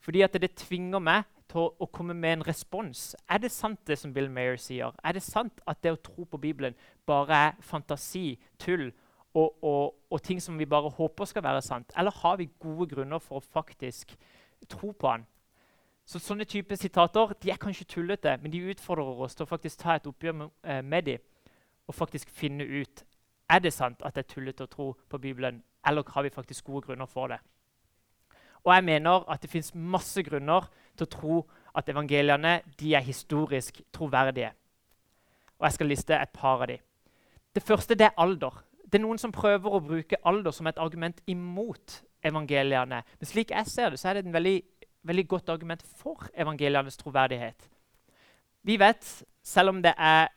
Fordi 0.00 0.22
at 0.24 0.36
det 0.40 0.54
tvinger 0.56 1.00
meg 1.00 1.24
til 1.48 1.68
å 1.80 1.88
komme 1.92 2.14
med 2.16 2.38
en 2.38 2.46
respons. 2.48 3.12
Er 3.28 3.40
det 3.44 3.52
sant, 3.52 3.80
det 3.86 3.98
som 4.00 4.12
Bill 4.14 4.30
Mayer 4.32 4.56
sier? 4.60 4.92
Er 5.04 5.16
det 5.16 5.22
sant 5.24 5.60
at 5.68 5.82
det 5.84 5.92
å 5.92 6.00
tro 6.00 6.24
på 6.24 6.40
Bibelen 6.40 6.76
bare 7.06 7.40
er 7.48 7.58
fantasi, 7.60 8.38
tull 8.58 8.90
og, 9.34 9.62
og, 9.62 9.94
og 10.10 10.22
ting 10.22 10.40
som 10.40 10.58
vi 10.58 10.68
bare 10.68 10.92
håper 10.92 11.28
skal 11.28 11.44
være 11.44 11.62
sant? 11.64 11.92
Eller 11.96 12.16
har 12.22 12.40
vi 12.40 12.48
gode 12.60 12.88
grunner 12.94 13.20
for 13.20 13.40
å 13.40 13.44
faktisk 13.44 14.16
tro 14.68 14.92
på 14.92 15.12
han? 15.12 15.28
Så 16.04 16.18
Sånne 16.20 16.44
type 16.44 16.76
sitater 16.76 17.32
de 17.42 17.50
er 17.50 17.60
kanskje 17.60 17.86
tullete, 17.88 18.36
men 18.42 18.52
de 18.52 18.60
utfordrer 18.70 19.24
oss 19.24 19.34
til 19.34 19.46
å 19.46 19.48
faktisk 19.48 19.78
ta 19.80 19.96
et 19.96 20.06
oppgjør 20.06 20.32
med, 20.32 20.50
eh, 20.64 20.82
med 20.82 21.02
dem 21.04 21.18
og 21.86 21.94
faktisk 21.94 22.30
finne 22.30 22.64
ut 22.64 23.04
er 23.50 23.58
det 23.58 23.72
sant 23.72 24.02
at 24.04 24.14
det 24.14 24.24
er 24.24 24.34
tullete 24.34 24.64
å 24.64 24.70
tro 24.70 24.86
på 25.08 25.18
Bibelen, 25.18 25.62
eller 25.86 26.04
har 26.08 26.22
vi 26.22 26.30
faktisk 26.30 26.64
gode 26.64 26.86
grunner 26.86 27.06
for 27.06 27.28
det. 27.28 27.38
Og 28.64 28.72
jeg 28.74 28.84
mener 28.84 29.24
at 29.30 29.42
det 29.42 29.50
fins 29.50 29.74
masse 29.74 30.22
grunner 30.22 30.68
til 30.96 31.06
å 31.06 31.10
tro 31.12 31.40
at 31.76 31.88
evangeliene 31.88 32.60
de 32.80 32.94
er 32.94 33.04
historisk 33.04 33.82
troverdige. 33.92 34.52
Og 35.58 35.66
Jeg 35.66 35.72
skal 35.72 35.86
liste 35.86 36.14
et 36.14 36.32
par 36.32 36.62
av 36.62 36.68
dem. 36.68 36.78
Det 37.54 37.62
første 37.62 37.94
det 37.94 38.06
er 38.06 38.16
alder. 38.18 38.64
Det 38.84 38.94
er 38.94 39.04
Noen 39.04 39.18
som 39.18 39.32
prøver 39.32 39.70
å 39.70 39.80
bruke 39.80 40.16
alder 40.24 40.50
som 40.50 40.66
et 40.66 40.78
argument 40.78 41.20
imot 41.26 42.02
evangeliene. 42.24 43.02
Men 43.20 43.28
slik 43.28 43.50
jeg 43.50 43.66
ser 43.66 43.90
det, 43.90 43.98
så 44.00 44.08
er 44.08 44.14
det 44.14 44.26
en 44.26 44.32
veldig 44.32 44.62
veldig 45.04 45.26
godt 45.28 45.52
argument 45.52 45.82
for 46.00 46.28
evangelienes 46.34 46.96
troverdighet. 47.00 47.68
Vi 48.64 48.78
vet, 48.80 49.24
selv 49.44 49.74
om 49.74 49.82
det 49.84 49.92
er 49.98 50.28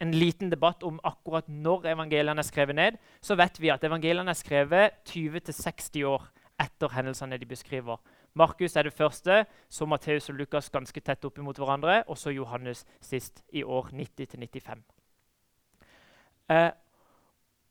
en 0.00 0.12
liten 0.12 0.50
debatt 0.50 0.82
om 0.84 1.00
akkurat 1.04 1.48
når 1.48 1.90
evangeliene 1.92 2.40
er 2.40 2.46
skrevet 2.46 2.76
ned, 2.76 2.96
så 3.20 3.36
vet 3.36 3.60
vi 3.60 3.72
at 3.72 3.84
evangeliene 3.84 4.32
er 4.32 4.38
skrevet 4.38 4.96
20-60 5.08 6.04
år 6.08 6.26
etter 6.60 6.92
hendelsene 6.92 7.38
de 7.38 7.48
beskriver. 7.48 8.00
Markus 8.36 8.76
er 8.76 8.82
det 8.82 8.92
første, 8.92 9.44
så 9.68 9.86
Matteus 9.86 10.28
og 10.28 10.36
Lukas 10.36 10.70
ganske 10.70 11.00
tett 11.00 11.24
opp 11.24 11.38
mot 11.40 11.56
hverandre, 11.56 12.02
og 12.08 12.18
så 12.18 12.32
Johannes 12.32 12.84
sist 13.00 13.42
i 13.52 13.62
år 13.64 13.88
90-95. 13.92 14.82
Eh, 16.52 16.70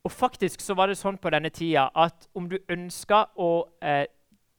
og 0.04 0.12
faktisk 0.12 0.62
så 0.62 0.74
var 0.78 0.90
det 0.90 0.98
sånn 0.98 1.18
på 1.22 1.30
denne 1.34 1.50
tida 1.54 1.88
at 1.96 2.28
om 2.38 2.50
du 2.50 2.58
ønska 2.70 3.24
å 3.42 3.52
eh, 3.82 4.06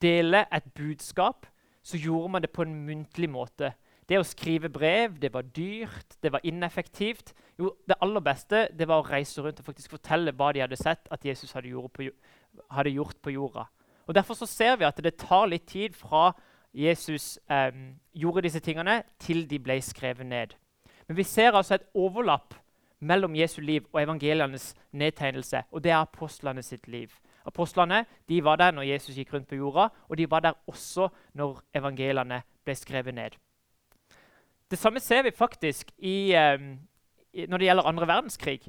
dele 0.03 0.45
et 0.51 0.65
budskap 0.75 1.47
så 1.87 1.99
gjorde 1.99 2.31
man 2.33 2.43
det 2.43 2.51
på 2.51 2.65
en 2.65 2.75
muntlig 2.87 3.29
måte. 3.31 3.71
Det 4.07 4.19
å 4.19 4.25
skrive 4.27 4.69
brev 4.71 5.17
det 5.19 5.31
var 5.33 5.47
dyrt, 5.55 6.17
det 6.23 6.31
var 6.31 6.43
ineffektivt. 6.47 7.33
Jo, 7.59 7.73
det 7.87 7.97
aller 8.03 8.23
beste 8.23 8.67
det 8.75 8.87
var 8.87 9.03
å 9.03 9.07
reise 9.07 9.43
rundt 9.43 9.59
og 9.61 9.67
faktisk 9.67 9.95
fortelle 9.95 10.35
hva 10.35 10.53
de 10.55 10.63
hadde 10.63 10.79
sett 10.79 11.07
at 11.11 11.25
Jesus 11.27 11.51
hadde, 11.55 11.71
på, 11.91 12.09
hadde 12.71 12.95
gjort 12.95 13.19
på 13.23 13.35
jorda. 13.35 13.67
Og 14.07 14.15
Derfor 14.15 14.39
så 14.39 14.47
ser 14.47 14.77
vi 14.79 14.87
at 14.87 14.99
det 15.03 15.17
tar 15.19 15.49
litt 15.51 15.67
tid 15.67 15.95
fra 15.95 16.31
Jesus 16.77 17.39
eh, 17.49 17.73
gjorde 18.13 18.45
disse 18.45 18.61
tingene, 18.63 19.01
til 19.19 19.47
de 19.49 19.59
ble 19.59 19.79
skrevet 19.83 20.27
ned. 20.27 20.55
Men 21.07 21.17
vi 21.17 21.23
ser 21.23 21.55
altså 21.55 21.75
et 21.75 21.87
overlapp 21.95 22.55
mellom 22.99 23.35
Jesu 23.35 23.61
liv 23.61 23.85
og 23.93 24.01
evangelienes 24.01 24.73
nedtegnelse, 24.91 25.63
og 25.71 25.83
det 25.83 25.91
er 25.91 26.03
apostlene 26.03 26.63
sitt 26.63 26.87
liv. 26.87 27.11
Apostlene 27.47 28.03
de 28.29 28.41
var 28.43 28.59
der 28.59 28.75
når 28.75 28.89
Jesus 28.89 29.15
gikk 29.15 29.33
rundt 29.33 29.47
på 29.47 29.55
jorda, 29.55 29.89
og 30.09 30.17
de 30.17 30.29
var 30.29 30.43
der 30.43 30.57
også 30.67 31.09
når 31.33 31.61
evangeliene 31.75 32.41
ble 32.65 32.75
skrevet 32.75 33.15
ned. 33.15 33.37
Det 34.67 34.79
samme 34.79 34.99
ser 34.99 35.23
vi 35.23 35.31
faktisk 35.31 35.91
i, 35.97 36.33
eh, 36.35 36.59
når 37.47 37.57
det 37.57 37.69
gjelder 37.69 37.87
andre 37.87 38.07
verdenskrig. 38.07 38.59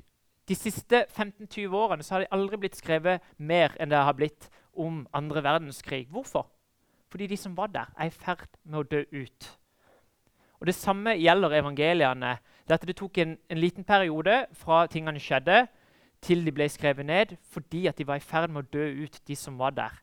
De 0.49 0.55
siste 0.55 1.05
15-20 1.11 1.75
årene 1.75 2.05
har 2.11 2.23
det 2.23 2.31
aldri 2.33 2.57
blitt 2.57 2.79
skrevet 2.79 3.21
mer 3.37 3.75
enn 3.81 3.91
det 3.91 3.99
har 3.99 4.15
blitt 4.17 4.49
om 4.73 5.07
andre 5.13 5.43
verdenskrig. 5.43 6.07
Hvorfor? 6.09 6.47
Fordi 7.11 7.27
de 7.27 7.37
som 7.37 7.57
var 7.57 7.67
der, 7.67 7.91
er 7.99 8.07
i 8.07 8.15
ferd 8.15 8.47
med 8.65 8.79
å 8.81 8.87
dø 8.87 9.03
ut. 9.13 9.59
Og 10.61 10.67
Det 10.67 10.75
samme 10.75 11.17
gjelder 11.19 11.59
evangeliene. 11.61 12.39
Det, 12.69 12.75
at 12.75 12.87
det 12.87 12.97
tok 12.97 13.19
en, 13.19 13.37
en, 13.49 13.59
liten 13.59 13.85
periode 13.85 14.47
fra 14.53 14.87
tingene 14.87 15.21
skjedde, 15.21 15.67
til 16.23 16.45
de 16.47 16.53
ble 16.53 16.69
skrevet 16.69 17.07
ned, 17.07 17.37
fordi 17.53 17.87
at 17.87 17.99
de 17.99 18.07
var 18.07 18.19
i 18.19 18.25
ferd 18.25 18.51
med 18.51 18.65
å 18.67 18.71
dø 18.73 19.05
ut, 19.05 19.21
de 19.29 19.37
som 19.37 19.59
var 19.59 19.75
der. 19.77 19.97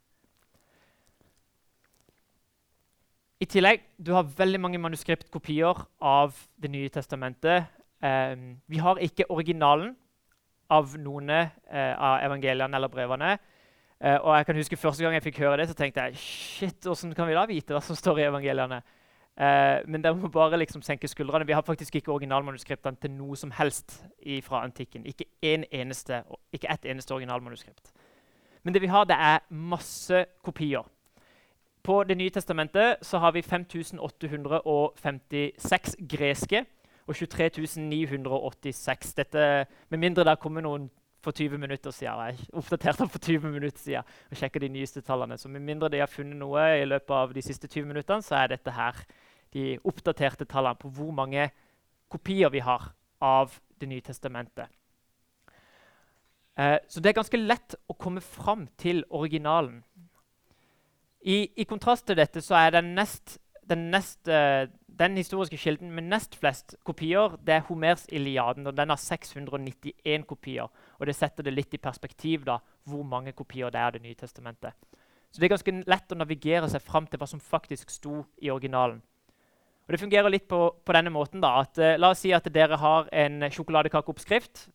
I 3.40 3.46
tillegg, 3.46 3.82
Du 4.00 4.14
har 4.14 4.24
veldig 4.24 4.60
mange 4.60 4.78
manuskriptkopier 4.80 5.86
av 6.02 6.34
Det 6.62 6.72
nye 6.72 6.90
testamentet. 6.90 7.66
Um, 8.02 8.62
vi 8.68 8.78
har 8.78 8.98
ikke 8.98 9.30
originalen 9.30 9.96
av 10.70 10.96
noen 10.98 11.30
uh, 11.30 11.50
av 11.74 12.24
evangeliene 12.26 12.76
eller 12.76 12.88
brevene. 12.88 13.38
Uh, 14.04 14.18
og 14.22 14.38
jeg 14.38 14.46
kan 14.46 14.56
huske 14.56 14.78
Første 14.78 15.04
gang 15.04 15.14
jeg 15.14 15.24
fikk 15.24 15.40
høre 15.40 15.58
det, 15.58 15.68
så 15.70 15.74
tenkte 15.74 16.08
jeg 16.08 16.18
shit, 16.18 16.80
hvordan 16.84 17.14
kan 17.16 17.28
vi 17.28 17.38
da 17.38 17.46
vite 17.46 17.74
hva 17.74 17.82
som 17.82 17.96
står 17.96 18.20
i 18.20 18.28
evangeliene? 18.28 18.82
Eh, 19.36 19.84
men 19.88 20.04
dere 20.04 20.16
må 20.16 20.28
bare 20.32 20.58
liksom 20.58 20.82
senke 20.82 21.08
skuldrene. 21.08 21.48
Vi 21.48 21.54
har 21.54 21.62
faktisk 21.62 21.96
ikke 21.96 22.12
originalmanuskriptene 22.12 22.98
til 23.02 23.12
noe 23.12 23.36
som 23.36 23.52
helst 23.52 24.06
fra 24.44 24.64
antikken. 24.64 25.06
Ikke, 25.06 25.26
en 25.42 25.64
eneste, 25.72 26.24
ikke 26.54 26.72
ett 26.72 26.86
eneste 26.86 27.14
originalmanuskript. 27.14 27.92
Men 28.64 28.74
det 28.74 28.82
vi 28.82 28.88
har, 28.88 29.04
det 29.04 29.16
er 29.20 29.40
masse 29.50 30.26
kopier. 30.44 30.82
På 31.84 32.04
Det 32.04 32.18
nye 32.18 32.30
testamentet 32.30 32.96
så 33.02 33.18
har 33.18 33.32
vi 33.32 33.42
5856 33.42 35.96
greske 36.10 36.66
og 37.08 37.16
23.986. 37.16 39.14
Dette, 39.18 39.66
med 39.90 40.00
mindre 40.00 40.24
det 40.24 40.40
kommer 40.40 40.62
noen 40.62 40.90
for 41.26 41.36
20 41.36 41.58
minutter 41.62 41.94
siden. 41.94 42.22
Jeg 42.30 42.50
oppdaterte 42.54 43.08
for 43.10 43.20
20 43.26 43.52
minutter 43.52 43.82
siden 43.82 44.16
og 44.32 44.40
sjekker 44.40 44.64
de 44.64 44.72
nyeste 44.78 45.04
tallene. 45.06 45.38
Så 45.42 45.50
med 45.52 45.66
mindre 45.66 45.90
de 45.90 46.02
har 46.04 46.12
funnet 46.12 46.38
noe 46.40 46.66
i 46.78 46.86
løpet 46.88 47.16
av 47.18 47.34
de 47.36 47.44
siste 47.46 47.68
20 47.68 47.90
minuttene, 47.90 48.26
så 48.26 48.40
er 48.44 48.54
dette 48.54 48.74
her 48.76 49.04
de 49.56 49.76
oppdaterte 49.88 50.48
tallene 50.50 50.80
på 50.80 50.92
hvor 50.94 51.14
mange 51.16 51.50
kopier 52.12 52.54
vi 52.54 52.64
har 52.64 52.92
av 53.22 53.62
Det 53.76 53.90
nye 53.92 54.02
testamentet. 54.02 54.72
Eh, 56.56 56.78
så 56.88 57.02
det 57.04 57.10
er 57.10 57.18
ganske 57.18 57.38
lett 57.38 57.76
å 57.92 57.96
komme 58.00 58.22
fram 58.24 58.70
til 58.80 59.04
originalen. 59.10 59.82
I, 61.26 61.50
I, 61.58 61.66
kontrast 61.68 62.06
til 62.08 62.16
dette 62.16 62.40
så 62.46 62.56
er 62.56 62.78
den 62.78 62.94
nest 62.96 63.36
den, 63.68 63.90
nest, 63.92 64.30
eh, 64.30 64.70
den, 64.88 65.18
historiske 65.18 65.58
kilden 65.58 65.92
med 65.92 66.08
nest 66.08 66.38
flest 66.38 66.78
kopier 66.86 67.36
det 67.44 67.58
er 67.58 67.66
Homers 67.68 68.06
Iliaden. 68.08 68.68
og 68.68 68.78
Den 68.78 68.90
har 68.90 69.02
691 69.02 70.28
kopier. 70.28 70.70
Og 71.00 71.08
Det 71.08 71.16
setter 71.16 71.44
det 71.44 71.54
litt 71.54 71.74
i 71.74 71.82
perspektiv 71.82 72.46
da, 72.46 72.60
hvor 72.86 73.04
mange 73.04 73.34
kopier 73.34 73.72
det 73.72 73.80
er 73.80 73.88
av 73.88 73.94
Det 73.94 74.02
nye 74.02 74.16
testamentet. 74.16 74.74
Så 75.32 75.40
Det 75.40 75.46
er 75.46 75.56
ganske 75.58 75.84
lett 75.88 76.12
å 76.12 76.16
navigere 76.16 76.70
seg 76.70 76.82
fram 76.82 77.08
til 77.08 77.20
hva 77.20 77.28
som 77.28 77.40
faktisk 77.40 77.90
sto 77.90 78.24
i 78.42 78.50
originalen. 78.50 79.02
Og 79.86 79.92
Det 79.92 80.00
fungerer 80.00 80.30
litt 80.30 80.48
på, 80.48 80.72
på 80.86 80.94
denne 80.94 81.12
måten. 81.12 81.42
da, 81.42 81.60
at 81.62 81.78
uh, 81.78 81.98
La 81.98 82.10
oss 82.10 82.24
si 82.24 82.32
at 82.34 82.48
dere 82.54 82.78
har 82.78 83.10
en 83.12 83.44
sjokoladekakeoppskrift 83.52 84.70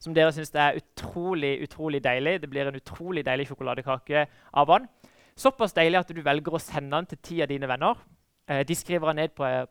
som 0.00 0.14
dere 0.16 0.32
syns 0.32 0.52
er 0.56 0.78
utrolig 0.80 1.60
utrolig 1.62 2.02
deilig. 2.02 2.40
Det 2.40 2.50
blir 2.50 2.68
en 2.68 2.76
utrolig 2.76 3.24
deilig 3.24 3.46
sjokoladekake 3.50 4.26
av 4.52 4.66
den. 4.66 4.88
Såpass 5.36 5.76
deilig 5.76 6.00
at 6.00 6.12
du 6.12 6.22
velger 6.24 6.56
å 6.56 6.60
sende 6.60 6.96
den 6.96 7.08
til 7.10 7.20
ti 7.22 7.42
av 7.44 7.48
dine 7.48 7.68
venner. 7.68 8.00
Eh, 8.48 8.64
de 8.66 8.74
skriver 8.74 9.12
han 9.12 9.16
ned 9.20 9.34
på, 9.36 9.44
eh, 9.44 9.66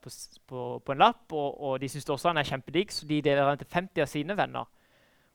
på, 0.48 0.82
på, 0.86 0.92
en 0.92 1.02
lapp, 1.02 1.26
og, 1.34 1.62
og 1.62 1.80
de 1.82 1.90
syns 1.90 2.10
også 2.10 2.30
han 2.30 2.38
er 2.38 2.48
kjempedigg, 2.48 2.94
så 2.94 3.08
de 3.10 3.22
deler 3.26 3.50
han 3.50 3.60
til 3.60 3.68
50 3.68 4.06
av 4.06 4.10
sine 4.10 4.38
venner. 4.38 4.70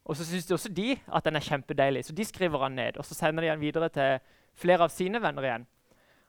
Og 0.05 0.17
så 0.17 0.25
syns 0.25 0.51
også 0.51 0.69
de 0.69 0.97
at 1.07 1.25
den 1.25 1.35
er 1.35 1.45
kjempedeilig, 1.45 2.05
så 2.05 2.13
de 2.13 2.25
skriver 2.25 2.61
han 2.63 2.71
ned. 2.77 2.97
Og 2.97 3.05
så 3.05 3.13
sender 3.17 3.43
de 3.43 3.49
han 3.49 3.61
videre 3.61 3.89
til 3.89 4.19
flere 4.53 4.85
av 4.85 4.93
sine 4.93 5.21
venner 5.21 5.43
igjen. 5.43 5.67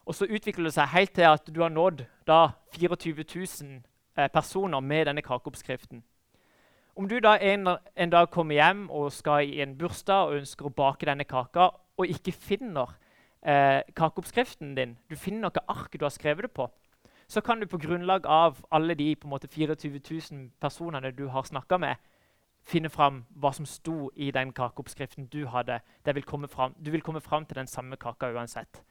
Og 0.07 0.15
så 0.15 0.29
utvikler 0.31 0.71
det 0.71 0.77
seg 0.77 0.93
helt 0.95 1.13
til 1.19 1.29
at 1.29 1.49
du 1.51 1.61
har 1.61 1.73
nådd 1.73 2.05
da 2.27 2.41
24 2.79 3.25
000 3.35 3.83
eh, 4.17 4.29
personer 4.33 4.81
med 4.81 5.07
denne 5.07 5.23
kakeoppskriften. 5.23 6.05
Om 6.97 7.09
du 7.09 7.19
da 7.21 7.35
en, 7.37 7.69
en, 7.97 8.11
dag 8.11 8.31
kommer 8.31 8.55
hjem 8.57 8.87
og 8.91 9.13
skal 9.13 9.51
i 9.51 9.61
en 9.61 9.75
bursdag 9.77 10.31
og 10.31 10.39
ønsker 10.39 10.69
å 10.69 10.73
bake 10.73 11.07
denne 11.07 11.27
kaka, 11.29 11.69
og 11.97 12.09
ikke 12.09 12.33
finner 12.33 12.95
eh, 13.43 13.83
kakeoppskriften 13.97 14.73
din, 14.79 14.97
du 15.11 15.17
finner 15.17 15.51
noe 15.51 15.65
ark 15.69 15.99
du 15.99 16.07
har 16.07 16.15
skrevet 16.15 16.47
det 16.47 16.55
på, 16.57 16.71
så 17.29 17.43
kan 17.45 17.61
du 17.61 17.67
på 17.67 17.81
grunnlag 17.83 18.25
av 18.25 18.63
alle 18.71 18.95
de 18.95 19.11
på 19.17 19.27
en 19.27 19.35
måte 19.35 19.51
24 19.51 20.01
000 20.33 20.49
personene 20.63 21.11
du 21.13 21.27
har 21.29 21.45
snakka 21.45 21.77
med, 21.83 21.97
finne 22.67 22.91
fram 22.91 23.23
hva 23.39 23.53
som 23.55 23.67
sto 23.67 24.11
i 24.15 24.33
den 24.35 24.53
kakeoppskriften 24.53 25.29
du 25.31 25.47
hadde. 25.47 25.81
Vil 26.05 26.25
du 26.25 26.91
vil 26.91 27.03
komme 27.03 27.21
fram 27.21 27.47
til 27.47 27.57
den 27.57 27.67
samme 27.67 27.97
kaka 27.97 28.33
uansett. 28.35 28.83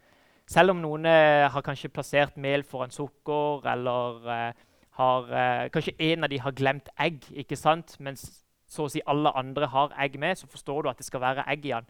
Selv 0.48 0.72
om 0.72 0.82
noen 0.82 1.06
eh, 1.10 1.50
har 1.50 1.62
kanskje 1.66 1.90
plassert 1.90 2.38
mel 2.38 2.64
foran 2.64 2.92
sukker, 2.94 3.66
eller 3.66 4.28
eh, 4.30 4.66
har, 5.00 5.32
eh, 5.34 5.70
kanskje 5.74 5.96
en 6.00 6.24
av 6.24 6.30
de 6.30 6.40
har 6.40 6.52
glemt 6.52 6.90
egg, 7.00 7.26
ikke 7.34 7.58
sant? 7.58 7.98
mens 8.00 8.46
så 8.68 8.86
å 8.86 8.92
si 8.92 9.02
alle 9.06 9.32
andre 9.38 9.68
har 9.74 9.96
egg 10.02 10.20
med, 10.20 10.38
så 10.38 10.48
forstår 10.48 10.84
du 10.84 10.90
at 10.90 11.02
det 11.02 11.08
skal 11.08 11.22
være 11.22 11.48
egg 11.52 11.66
i 11.66 11.74
den. 11.74 11.90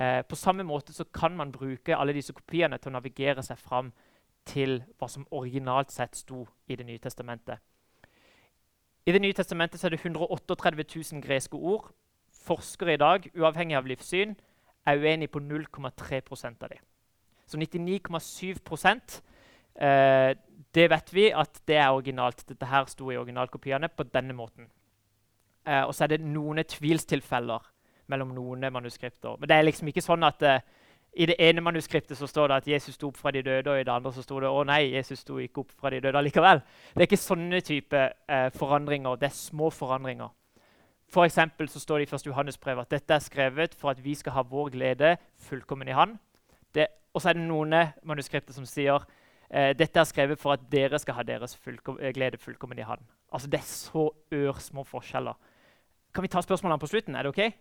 Eh, 0.00 0.22
på 0.26 0.36
samme 0.36 0.64
måte 0.66 0.92
så 0.92 1.04
kan 1.04 1.36
man 1.36 1.52
bruke 1.52 1.96
alle 1.96 2.16
disse 2.16 2.32
kopiene 2.32 2.78
til 2.78 2.90
å 2.90 2.96
navigere 2.96 3.44
seg 3.46 3.60
fram 3.60 3.92
til 4.48 4.80
hva 4.98 5.08
som 5.08 5.26
originalt 5.30 5.92
sett 5.92 6.16
sto 6.16 6.44
i 6.68 6.76
Det 6.76 6.86
nye 6.86 6.98
testamentet. 6.98 7.60
I 9.06 9.12
Det 9.12 9.20
nye 9.20 9.36
testamentet 9.36 9.84
er 9.84 9.92
det 9.92 10.00
138 10.00 10.84
000 11.12 11.22
greske 11.22 11.56
ord. 11.56 11.90
Forskere 12.44 12.94
i 12.94 13.00
dag, 13.00 13.26
uavhengig 13.36 13.76
av 13.76 13.86
livssyn, 13.86 14.36
er 14.86 15.00
uenige 15.00 15.28
på 15.28 15.40
0,3% 15.40 16.64
av 16.64 16.68
dem. 16.68 16.80
Så 17.46 17.58
99,7 17.58 19.20
eh, 19.76 20.36
det 20.74 20.90
vet 20.90 21.12
vi 21.14 21.30
at 21.30 21.60
det 21.68 21.76
er 21.76 21.92
originalt. 21.92 22.48
Dette 22.48 22.66
her 22.66 22.84
sto 22.88 23.10
i 23.10 23.16
originalkopiene 23.16 23.88
på 23.88 24.02
denne 24.02 24.32
måten. 24.32 24.70
Eh, 25.66 25.84
og 25.84 25.94
så 25.94 26.04
er 26.04 26.14
det 26.14 26.20
noen 26.20 26.64
tvilstilfeller 26.64 27.60
mellom 28.06 28.34
noen 28.34 28.72
manuskripter. 28.72 29.36
Men 29.38 29.48
det 29.48 29.56
er 29.56 29.68
liksom 29.68 29.88
ikke 29.88 30.04
sånn 30.04 30.24
at 30.24 30.42
eh, 30.42 30.64
i 31.16 31.26
det 31.30 31.36
ene 31.38 31.62
manuskriptet 31.62 32.18
så 32.18 32.26
står 32.26 32.48
det 32.50 32.56
at 32.56 32.68
Jesus 32.68 32.98
sto 32.98 33.08
opp 33.08 33.18
fra 33.20 33.30
de 33.34 33.42
døde, 33.42 33.70
og 33.70 33.80
i 33.80 33.84
det 33.86 33.92
andre 33.92 34.12
så 34.12 34.22
sto 34.24 34.40
det 34.42 34.50
å 34.50 34.64
nei, 34.66 34.94
Jesus 34.96 35.22
sto 35.22 35.38
ikke 35.38 35.62
opp 35.62 35.72
fra 35.78 35.92
de 35.94 36.00
døde 36.02 36.22
likevel. 36.26 36.62
Det 36.94 37.04
er 37.04 37.08
ikke 37.08 37.20
sånne 37.22 37.60
type 37.64 38.00
eh, 38.28 38.48
forandringer. 38.58 39.16
Det 39.20 39.30
er 39.30 39.36
små 39.38 39.70
forandringer. 39.70 40.32
For 41.14 41.30
så 41.30 41.80
står 41.80 41.98
det 42.02 42.08
i 42.08 42.14
1. 42.16 42.26
Johannes 42.26 42.58
brev 42.58 42.80
at 42.82 42.90
dette 42.90 43.14
er 43.14 43.22
skrevet 43.22 43.74
for 43.78 43.92
at 43.92 44.00
vi 44.02 44.14
skal 44.18 44.34
ha 44.34 44.42
vår 44.42 44.72
glede 44.74 45.16
fullkommen 45.46 45.88
i 45.88 45.94
Han. 45.94 46.18
Og 47.14 47.22
så 47.22 47.30
er 47.30 47.38
det 47.38 47.46
noen 47.46 47.74
manuskripter 48.02 48.54
som 48.56 48.66
sier 48.66 49.04
eh, 49.46 49.70
dette 49.78 50.00
er 50.00 50.08
skrevet 50.08 50.40
for 50.40 50.56
at 50.56 50.64
dere 50.70 50.98
skal 50.98 51.20
ha 51.20 51.24
deres 51.26 51.54
fullkom 51.62 52.00
eh, 52.00 52.10
glede 52.14 52.40
fullkommen 52.42 52.80
i 52.82 52.86
Han. 52.86 53.04
Altså 53.30 53.50
Det 53.50 53.60
er 53.60 53.68
så 53.68 54.08
ørsmå 54.34 54.82
forskjeller. 54.88 55.38
Kan 56.14 56.26
vi 56.26 56.30
ta 56.30 56.42
spørsmålene 56.42 56.82
på 56.82 56.90
slutten? 56.90 57.14
Er 57.14 57.22
det 57.22 57.30
OK? 57.30 57.54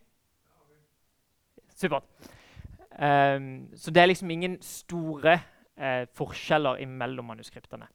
Supert. 1.78 2.10
Um, 2.94 3.70
så 3.76 3.92
det 3.92 4.02
er 4.02 4.06
liksom 4.06 4.30
ingen 4.30 4.58
store 4.62 5.40
uh, 5.82 6.06
forskjeller 6.14 6.86
mellom 6.86 7.26
manuskriptene. 7.26 7.88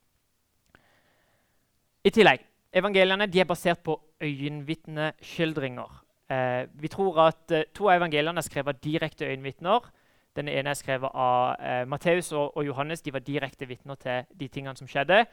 I 2.04 2.10
tillegg, 2.10 2.44
Evangeliene 2.74 3.24
er 3.24 3.46
basert 3.48 3.78
på 3.84 3.94
øyenvitneskildringer. 4.20 6.04
Uh, 6.28 6.66
vi 6.82 6.88
tror 6.88 7.20
at 7.28 7.54
uh, 7.54 7.62
To 7.74 7.88
av 7.88 7.96
evangeliene 7.96 8.38
er 8.38 8.44
skrevet 8.44 8.74
av 8.74 8.82
direkte 8.84 9.24
øyenvitner. 9.24 9.86
Den 10.36 10.48
ene 10.48 10.70
er 10.70 10.74
skrevet 10.74 11.10
av 11.14 11.86
Matteus 11.88 12.32
og, 12.32 12.56
og, 12.56 12.66
Johannes. 12.66 13.02
De 13.02 13.12
var 13.12 13.24
direkte 13.24 13.66
vitner 13.66 13.94
til 13.94 14.26
de 14.40 14.48
tingene 14.48 14.76
som 14.76 14.86
skjedde. 14.86 15.24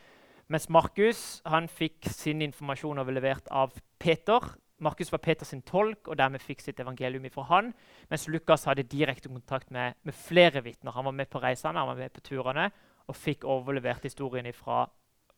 Mens 0.48 0.70
Markus 0.70 1.42
han 1.46 1.68
fikk 1.68 2.08
sin 2.10 2.42
informasjon 2.42 3.00
overlevert 3.02 3.48
av 3.52 3.76
Peter, 4.00 4.40
Markus 4.84 5.12
var 5.12 5.22
Peters 5.24 5.53
tolk 5.65 6.10
og 6.10 6.17
dermed 6.20 6.44
fikk 6.44 6.62
sitt 6.62 6.79
evangelium 6.84 7.29
fra 7.32 7.46
han, 7.48 7.72
mens 8.12 8.27
Lukas 8.27 8.65
hadde 8.67 8.84
direkte 8.84 9.29
kontakt 9.32 9.72
med, 9.72 9.96
med 10.03 10.13
flere 10.13 10.63
vitner. 10.65 10.91
Han 10.91 11.05
var 11.05 11.15
med 11.15 11.29
på 11.32 11.39
reisene 11.39 11.79
han 11.79 11.88
var 11.88 12.00
med 12.00 12.12
på 12.12 12.24
turene 12.25 12.70
og 13.08 13.15
fikk 13.15 13.46
overlevert 13.48 14.03
historien 14.03 14.48
fra 14.53 14.84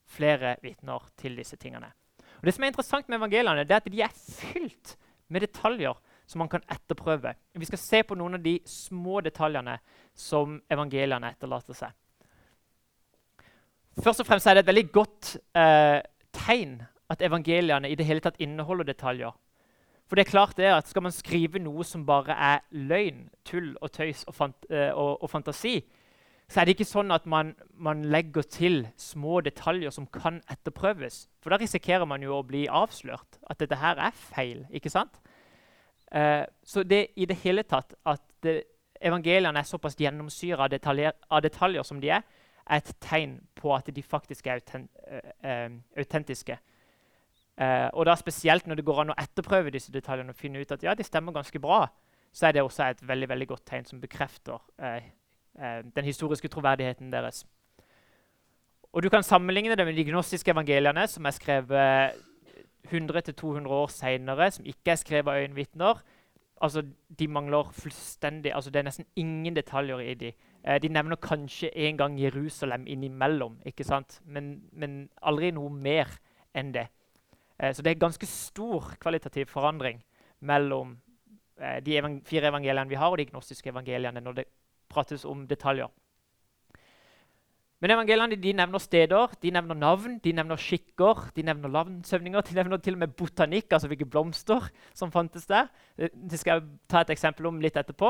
flere 0.07 0.55
vitner 0.63 1.05
til 1.19 1.37
disse 1.37 1.57
tingene. 1.59 1.91
Og 2.39 2.47
det 2.47 2.55
som 2.55 2.63
er 2.63 2.71
interessant 2.71 3.09
med 3.09 3.19
evangeliene, 3.19 3.65
det 3.67 3.75
er 3.75 3.83
at 3.83 3.91
de 3.91 4.01
er 4.01 4.17
fylt 4.17 4.95
med 5.27 5.43
detaljer 5.43 5.93
som 6.27 6.41
man 6.41 6.49
kan 6.51 6.65
etterprøve. 6.71 7.33
Vi 7.53 7.69
skal 7.69 7.79
se 7.79 8.03
på 8.03 8.15
noen 8.17 8.37
av 8.37 8.43
de 8.43 8.57
små 8.67 9.21
detaljene 9.23 9.77
som 10.17 10.57
evangeliene 10.71 11.31
etterlater 11.35 11.77
seg. 11.77 11.95
Først 14.03 14.21
og 14.21 14.27
fremst 14.27 14.47
er 14.47 14.57
det 14.57 14.65
et 14.65 14.69
veldig 14.69 14.89
godt 14.93 15.33
eh, 15.57 16.01
tegn 16.35 16.79
at 17.09 17.21
evangeliene 17.21 17.89
i 17.89 17.95
det 17.95 18.05
hele 18.05 18.23
tatt 18.23 18.39
inneholder 18.43 18.87
detaljer. 18.87 19.35
For 20.07 20.15
det 20.15 20.25
er 20.25 20.31
klart 20.31 20.57
det 20.57 20.69
at 20.71 20.87
Skal 20.87 21.03
man 21.03 21.11
skrive 21.11 21.59
noe 21.59 21.83
som 21.83 22.05
bare 22.05 22.31
er 22.31 22.59
løgn, 22.71 23.29
tull 23.45 23.75
og 23.81 23.91
tøys 23.91 24.23
og, 24.27 24.35
fant, 24.35 24.67
uh, 24.71 24.91
og, 24.95 25.23
og 25.23 25.29
fantasi, 25.29 25.81
så 26.47 26.61
er 26.61 26.65
det 26.65 26.77
ikke 26.77 26.87
sånn 26.87 27.11
at 27.11 27.25
man, 27.27 27.55
man, 27.75 28.05
legger 28.07 28.45
til 28.47 28.85
små 28.95 29.41
detaljer 29.43 29.91
som 29.91 30.07
kan 30.07 30.39
etterprøves. 30.47 31.25
For 31.43 31.51
da 31.51 31.59
risikerer 31.59 32.07
man 32.07 32.23
jo 32.23 32.37
å 32.37 32.45
bli 32.47 32.69
avslørt. 32.71 33.41
At 33.51 33.59
dette 33.59 33.75
her 33.75 33.99
er 33.99 34.15
feil. 34.15 34.63
ikke 34.71 34.89
sant? 34.89 35.19
Eh, 36.07 36.45
så 36.63 36.85
det 36.87 37.09
i 37.19 37.27
det 37.27 37.35
hele 37.43 37.65
tatt 37.67 37.97
at 38.07 38.23
det, 38.43 38.61
evangeliene 39.03 39.59
er 39.59 39.67
såpass 39.67 39.99
gjennomsyra 39.99 40.69
av, 40.69 41.01
av 41.29 41.43
detaljer 41.43 41.83
som 41.83 41.99
de 41.99 42.13
er, 42.15 42.23
er 42.63 42.79
et 42.79 42.95
tegn 43.03 43.41
på 43.55 43.75
at 43.75 43.91
de 43.91 44.03
faktisk 44.03 44.47
er 44.47 44.63
uh, 44.63 45.69
autentiske. 45.99 46.57
Uh, 47.57 47.89
og 47.93 48.05
da 48.05 48.13
Spesielt 48.15 48.67
når 48.67 48.77
det 48.77 48.85
går 48.85 48.99
an 49.01 49.11
å 49.15 49.17
etterprøve 49.17 49.71
disse 49.73 49.89
detaljene 49.93 50.29
og 50.29 50.37
finne 50.37 50.61
ut 50.61 50.71
at 50.71 50.83
ja, 50.85 50.93
de 50.93 51.05
stemmer 51.05 51.33
ganske 51.33 51.59
bra, 51.59 51.87
så 52.29 52.47
er 52.47 52.53
det 52.53 52.61
også 52.61 52.83
et 52.85 52.99
veldig 53.07 53.29
veldig 53.29 53.47
godt 53.49 53.65
tegn 53.65 53.85
som 53.87 54.01
bekrefter 54.01 54.59
eh, 54.77 55.07
eh, 55.57 55.79
den 55.95 56.05
historiske 56.05 56.51
troverdigheten 56.53 57.09
deres. 57.11 57.45
Og 58.93 59.03
Du 59.03 59.09
kan 59.09 59.23
sammenligne 59.23 59.75
det 59.75 59.85
med 59.85 59.95
de 59.97 60.05
gnostiske 60.05 60.51
evangeliene, 60.51 61.07
som 61.07 61.25
er 61.25 61.33
skrevet 61.33 62.13
100-200 62.93 63.67
år 63.67 63.87
senere, 63.87 64.51
som 64.51 64.65
ikke 64.65 64.93
er 64.93 65.01
skrevet 65.01 65.31
av 65.31 65.41
øyenvitner. 65.41 66.03
Altså, 66.61 66.83
de 67.19 67.27
mangler 67.27 67.71
fullstendig, 67.73 68.53
altså 68.53 68.69
Det 68.69 68.79
er 68.79 68.83
nesten 68.83 69.05
ingen 69.15 69.55
detaljer 69.55 69.99
i 69.99 70.13
de. 70.13 70.31
de 70.81 70.89
nevner 70.89 71.15
kanskje 71.15 71.77
en 71.77 71.97
gang 71.97 72.19
Jerusalem 72.21 72.87
innimellom, 72.87 73.59
ikke 73.65 73.83
sant? 73.83 74.21
Men, 74.25 74.61
men 74.71 75.09
aldri 75.21 75.51
noe 75.51 75.69
mer 75.69 76.07
enn 76.53 76.73
det. 76.73 76.87
Eh, 77.59 77.73
så 77.73 77.83
det 77.83 77.93
er 77.93 78.01
ganske 78.01 78.29
stor 78.29 78.93
kvalitativ 79.01 79.49
forandring 79.51 80.01
mellom 80.39 80.97
eh, 81.59 81.79
de 81.83 82.01
fire 82.25 82.51
evangeliene 82.51 82.89
vi 82.89 82.99
har, 82.99 83.11
og 83.11 83.17
de 83.17 83.29
gnostiske 83.31 83.69
evangeliene 83.73 84.21
når 84.21 84.41
det 84.41 84.49
prates 84.89 85.25
om 85.25 85.47
detaljer. 85.47 85.89
Men 87.77 87.93
evangeliene 87.93 88.39
de 88.41 88.53
nevner 88.57 88.81
steder, 88.81 89.33
de 89.41 89.51
nevner 89.53 89.77
navn, 89.77 90.15
de 90.23 90.31
nevner 90.33 90.57
skikker, 90.57 91.27
de 91.35 91.43
nevner 91.45 91.69
navnsøvninger, 91.69 92.41
de 92.47 92.55
nevner 92.57 92.81
til 92.81 92.97
og 92.97 93.03
med 93.03 93.13
botanikk, 93.13 93.69
altså 93.69 93.89
hvilke 93.91 94.07
blomster 94.09 94.71
som 94.97 95.13
fantes 95.13 95.45
der. 95.45 95.69
Det 95.97 96.39
skal 96.41 96.57
jeg 96.57 96.79
ta 96.89 97.03
et 97.03 97.13
eksempel 97.13 97.45
om 97.45 97.61
litt 97.61 97.77
etterpå. 97.77 98.09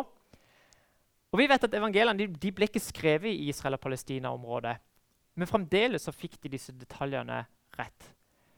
Og 1.36 1.42
vi 1.42 1.50
vet 1.52 1.68
at 1.68 1.76
Evangeliene 1.76 2.16
de, 2.16 2.30
de 2.32 2.54
ble 2.56 2.70
ikke 2.70 2.80
skrevet 2.80 3.34
i 3.34 3.50
Israel- 3.52 3.76
og 3.76 3.84
Palestina-området. 3.84 4.78
Men 5.36 5.52
fremdeles 5.52 6.08
så 6.08 6.16
fikk 6.16 6.40
de 6.42 6.54
disse 6.56 6.72
detaljene 6.72 7.44
rett. 7.76 8.14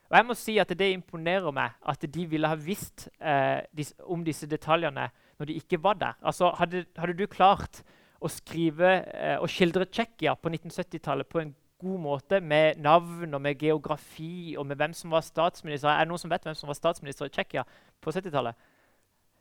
Og 0.10 0.18
jeg 0.18 0.26
må 0.26 0.36
si 0.38 0.58
at 0.58 0.72
Det 0.74 0.92
imponerer 0.92 1.54
meg 1.54 1.78
at 1.86 2.06
de 2.14 2.26
ville 2.26 2.50
ha 2.50 2.58
visst 2.58 3.10
eh, 3.22 3.62
dis 3.76 3.94
om 4.10 4.24
disse 4.26 4.48
detaljene 4.50 5.10
når 5.40 5.46
de 5.46 5.58
ikke 5.62 5.84
var 5.84 5.94
der. 5.94 6.18
Altså, 6.22 6.50
hadde, 6.58 6.86
hadde 6.98 7.16
du 7.16 7.28
klart 7.28 7.84
å 8.20 8.28
skrive 8.28 8.90
eh, 9.14 9.38
og 9.40 9.48
skildre 9.50 9.86
Tsjekkia 9.86 10.34
på 10.36 10.50
1970-tallet 10.50 11.30
på 11.30 11.40
en 11.44 11.54
god 11.80 12.00
måte, 12.04 12.42
med 12.42 12.82
navn 12.84 13.34
og 13.34 13.42
med 13.42 13.62
geografi 13.62 14.56
og 14.58 14.66
med 14.68 14.76
hvem 14.76 14.94
som 14.94 15.14
var 15.16 15.24
statsminister 15.24 15.88
Er 15.90 16.04
det 16.04 16.10
noen 16.12 16.20
som 16.20 16.32
vet 16.32 16.44
hvem 16.44 16.58
som 16.58 16.68
var 16.68 16.76
statsminister 16.76 17.30
i 17.30 17.32
Tsjekkia 17.32 17.64
på 18.02 18.12
70-tallet? 18.12 18.58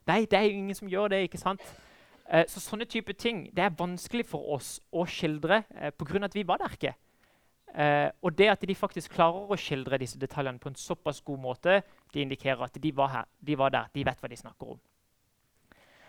Nei, 0.07 0.23
det 0.25 0.39
er 0.39 0.47
jo 0.47 0.61
ingen 0.61 0.77
som 0.77 0.89
gjør 0.89 1.11
det. 1.13 1.25
ikke 1.27 1.41
sant? 1.41 1.65
Eh, 2.29 2.45
så 2.49 2.61
sånne 2.61 2.87
type 2.89 3.13
ting 3.17 3.49
det 3.57 3.65
er 3.65 3.77
vanskelig 3.77 4.27
for 4.29 4.55
oss 4.55 4.79
å 4.93 5.07
skildre 5.09 5.63
eh, 5.75 5.91
pga. 5.91 6.25
at 6.25 6.37
vi 6.37 6.47
var 6.47 6.63
der 6.63 6.77
ikke. 6.77 6.95
Eh, 7.75 8.11
og 8.23 8.39
det 8.39 8.49
at 8.49 8.65
de 8.65 8.75
faktisk 8.75 9.13
klarer 9.13 9.53
å 9.53 9.59
skildre 9.61 9.99
disse 10.01 10.19
detaljene 10.19 10.59
på 10.59 10.71
en 10.71 10.79
såpass 10.79 11.21
god 11.25 11.41
måte, 11.43 11.83
det 12.15 12.25
indikerer 12.25 12.65
at 12.65 12.79
de 12.81 12.93
var, 12.97 13.11
her, 13.13 13.29
de 13.45 13.59
var 13.59 13.75
der, 13.75 13.91
de 13.95 14.05
vet 14.07 14.23
hva 14.23 14.31
de 14.31 14.39
snakker 14.41 14.73
om. 14.75 14.81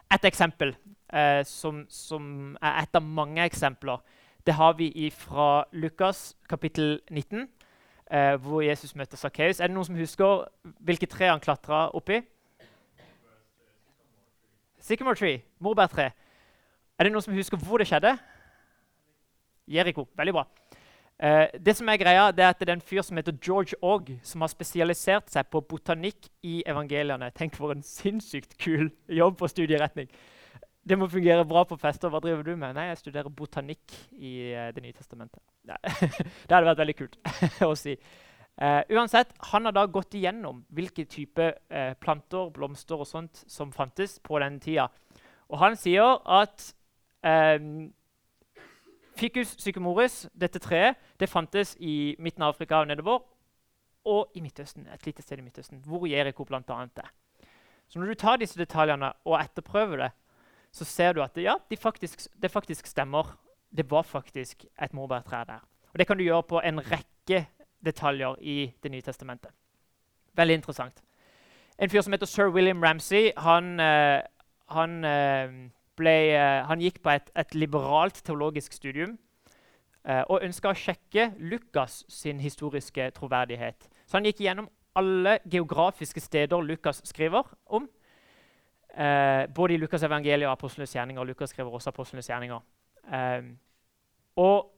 Et 0.09 0.25
eksempel 0.25 0.73
eh, 1.13 1.43
som, 1.45 1.83
som, 1.89 2.55
er 2.61 2.81
et 2.81 2.95
av 2.97 3.05
mange 3.05 3.43
eksempler, 3.45 3.99
det 4.47 4.55
har 4.57 4.73
vi 4.79 5.09
fra 5.13 5.65
Lukas 5.75 6.33
kapittel 6.49 7.01
19, 7.11 7.43
eh, 8.09 8.35
hvor 8.41 8.63
Jesus 8.65 8.95
møter 8.95 9.19
Sakkeus. 9.19 9.59
Er 9.59 9.67
det 9.67 9.75
noen 9.75 9.85
som 9.85 9.99
husker 9.99 10.47
hvilke 10.79 11.11
tre 11.11 11.29
han 11.29 11.43
klatra 11.43 11.89
oppi? 11.93 12.23
Sycamore 14.79 15.19
tree, 15.19 15.43
morbærtre. 15.59 16.09
Er 16.97 17.03
det 17.03 17.11
noen 17.13 17.21
som 17.21 17.35
husker 17.35 17.59
hvor 17.61 17.77
det 17.77 17.89
skjedde? 17.91 18.15
Jeriko. 19.69 20.07
Veldig 20.17 20.33
bra. 20.33 20.47
Eh, 21.19 21.49
det 21.59 21.75
som 21.75 21.89
er 21.91 21.99
greia, 21.99 22.29
det 22.31 22.45
er 22.45 22.53
at 22.53 22.59
det 22.61 22.69
er 22.69 22.77
en 22.77 22.85
fyr 22.85 23.03
som 23.03 23.17
heter 23.19 23.35
George 23.43 23.75
Ogg, 23.83 24.13
som 24.23 24.45
har 24.45 24.51
spesialisert 24.51 25.27
seg 25.33 25.49
på 25.51 25.59
botanikk 25.67 26.29
i 26.47 26.61
evangeliene. 26.63 27.27
Tenk 27.35 27.57
for 27.59 27.75
en 27.75 27.83
sinnssykt 27.83 28.55
kul 28.61 28.87
jobb 29.11 29.35
på 29.41 29.49
studieretning. 29.51 30.07
Det 30.89 30.97
må 30.97 31.09
fungere 31.11 31.43
bra 31.45 31.65
på 31.67 31.77
fester. 31.77 32.09
Hva 32.09 32.21
driver 32.23 32.47
du 32.47 32.53
med? 32.55 32.71
Nei, 32.77 32.87
jeg 32.87 33.01
studerer 33.01 33.29
botanikk 33.29 33.93
i 34.15 34.55
uh, 34.55 34.69
Det 34.73 34.81
nye 34.81 34.95
testamentet. 34.95 35.43
det 35.67 36.55
hadde 36.55 36.65
vært 36.71 36.81
veldig 36.81 36.97
kult 37.01 37.19
å 37.67 37.75
si. 37.77 37.97
Uh, 38.59 38.81
uansett, 38.95 39.35
Han 39.51 39.67
har 39.67 39.75
da 39.75 39.85
gått 39.91 40.15
igjennom 40.15 40.63
hvilke 40.73 41.03
type 41.05 41.51
uh, 41.51 41.93
planter, 41.99 42.47
blomster 42.55 43.03
og 43.03 43.07
sånt 43.11 43.43
som 43.45 43.75
fantes 43.75 44.17
på 44.23 44.39
den 44.39 44.57
tida. 44.63 44.87
Og 45.51 45.59
han 45.59 45.75
sier 45.79 46.23
at 46.25 46.71
um, 47.27 47.89
Ficus 49.19 49.51
psychomoris, 49.59 50.29
dette 50.31 50.61
treet, 50.63 50.95
det 51.19 51.27
fantes 51.27 51.73
i 51.79 52.15
midten 52.23 52.45
av 52.45 52.53
Afrika 52.53 52.79
og 52.79 52.87
nedover. 52.87 53.19
Og 54.07 54.31
i 54.35 54.41
Midtøsten, 54.41 54.87
et 54.87 55.05
lite 55.05 55.21
sted 55.21 55.41
i 55.41 55.43
Midtøsten, 55.43 55.81
hvor 55.83 56.05
Jeriko 56.07 56.45
bl.a. 56.47 56.61
er. 56.61 57.09
Så 57.89 57.99
når 57.99 58.13
du 58.13 58.19
tar 58.21 58.39
disse 58.39 58.59
detaljene 58.59 59.11
og 59.25 59.35
etterprøver 59.41 60.05
det, 60.05 60.09
så 60.71 60.85
ser 60.85 61.13
du 61.13 61.23
at 61.23 61.35
det, 61.35 61.43
ja, 61.43 61.57
de 61.69 61.77
faktisk, 61.77 62.27
det 62.41 62.51
faktisk 62.51 62.87
stemmer. 62.87 63.35
Det 63.75 63.91
var 63.91 64.01
faktisk 64.07 64.65
et 64.81 64.93
morbærtre 64.93 65.43
der. 65.45 65.65
Og 65.93 65.99
Det 65.99 66.07
kan 66.07 66.17
du 66.17 66.23
gjøre 66.23 66.43
på 66.43 66.61
en 66.63 66.79
rekke 66.79 67.45
detaljer 67.85 68.35
i 68.41 68.73
Det 68.83 68.91
nye 68.91 69.01
testamentet. 69.01 69.51
Veldig 70.33 70.53
interessant. 70.53 71.03
En 71.79 71.89
fyr 71.89 72.01
som 72.01 72.13
heter 72.13 72.25
sir 72.25 72.49
William 72.49 72.83
Ramsay, 72.83 73.31
han, 73.37 73.79
uh, 73.79 74.21
han 74.67 75.05
uh, 75.05 75.69
ble, 75.99 76.15
uh, 76.33 76.65
han 76.69 76.81
gikk 76.83 77.01
på 77.03 77.13
et, 77.13 77.29
et 77.37 77.55
liberalt 77.55 78.21
teologisk 78.25 78.73
studium 78.75 79.17
uh, 80.07 80.23
og 80.29 80.43
ønska 80.47 80.71
å 80.71 80.77
sjekke 80.77 81.29
Lukas 81.51 82.01
sin 82.11 82.41
historiske 82.43 83.11
troverdighet. 83.17 83.89
Så 84.07 84.17
han 84.17 84.27
gikk 84.27 84.43
gjennom 84.45 84.69
alle 84.99 85.37
geografiske 85.45 86.23
steder 86.23 86.65
Lukas 86.65 87.03
skriver 87.07 87.47
om. 87.65 87.87
Uh, 88.89 89.45
både 89.55 89.75
i 89.75 89.79
Lukas' 89.79 90.03
evangeliet 90.07 90.49
og 90.49 90.55
apostlenes 90.57 90.95
gjerninger. 90.95 91.23
Lukas 91.29 91.53
skriver 91.53 91.75
også 91.77 91.93
apostlenes 91.93 92.29
gjerninger. 92.31 92.59
og 94.35 94.75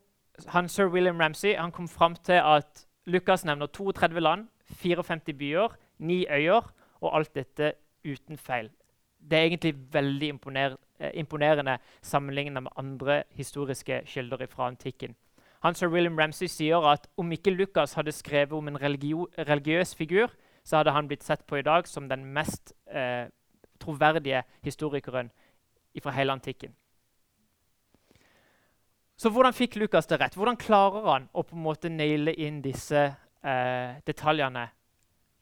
han, 0.47 0.69
Sir 0.69 0.87
William 0.87 1.19
Ramsay 1.19 1.55
han 1.55 1.71
kom 1.71 1.87
fram 1.87 2.15
til 2.15 2.39
at 2.39 2.85
Lukas 3.05 3.45
nevner 3.45 3.67
32 3.67 4.19
land, 4.19 4.47
54 4.65 5.33
byer, 5.37 5.75
9 5.99 6.25
øyer, 6.29 6.73
og 7.01 7.17
alt 7.17 7.35
dette 7.35 7.73
uten 8.05 8.37
feil. 8.37 8.69
Det 9.21 9.37
er 9.37 9.49
egentlig 9.49 9.75
veldig 9.93 10.27
imponerende 10.27 10.91
Eh, 11.01 11.11
imponerende 11.13 11.77
sammenlignet 12.01 12.63
med 12.63 12.71
andre 12.77 13.23
historiske 13.29 14.01
kilder 14.05 14.45
fra 14.45 14.67
antikken. 14.67 15.15
Han 15.63 15.75
Sir 15.75 15.87
William 15.87 16.19
Ramsay 16.19 16.47
sier 16.47 16.77
at 16.77 17.07
om 17.17 17.31
ikke 17.31 17.51
Lukas 17.51 17.93
hadde 17.93 18.11
skrevet 18.11 18.51
om 18.51 18.67
en 18.67 18.81
religiøs 18.81 19.95
figur, 19.95 20.27
så 20.63 20.77
hadde 20.77 20.91
han 20.91 21.07
blitt 21.07 21.23
sett 21.23 21.45
på 21.47 21.55
i 21.55 21.61
dag 21.61 21.87
som 21.87 22.09
den 22.09 22.25
mest 22.25 22.73
eh, 22.91 23.25
troverdige 23.79 24.43
historikeren 24.63 25.31
fra 26.03 26.11
hele 26.11 26.31
antikken. 26.31 26.75
Så 29.17 29.29
hvordan 29.29 29.53
fikk 29.53 29.75
Lukas 29.75 30.07
det 30.07 30.19
rett? 30.21 30.35
Hvordan 30.35 30.57
klarer 30.57 31.11
han 31.13 31.29
å 31.33 31.41
på 31.41 31.55
en 31.55 31.63
måte 31.63 31.89
naile 31.89 32.33
inn 32.33 32.61
disse 32.61 33.15
eh, 33.43 33.97
detaljene 34.05 34.69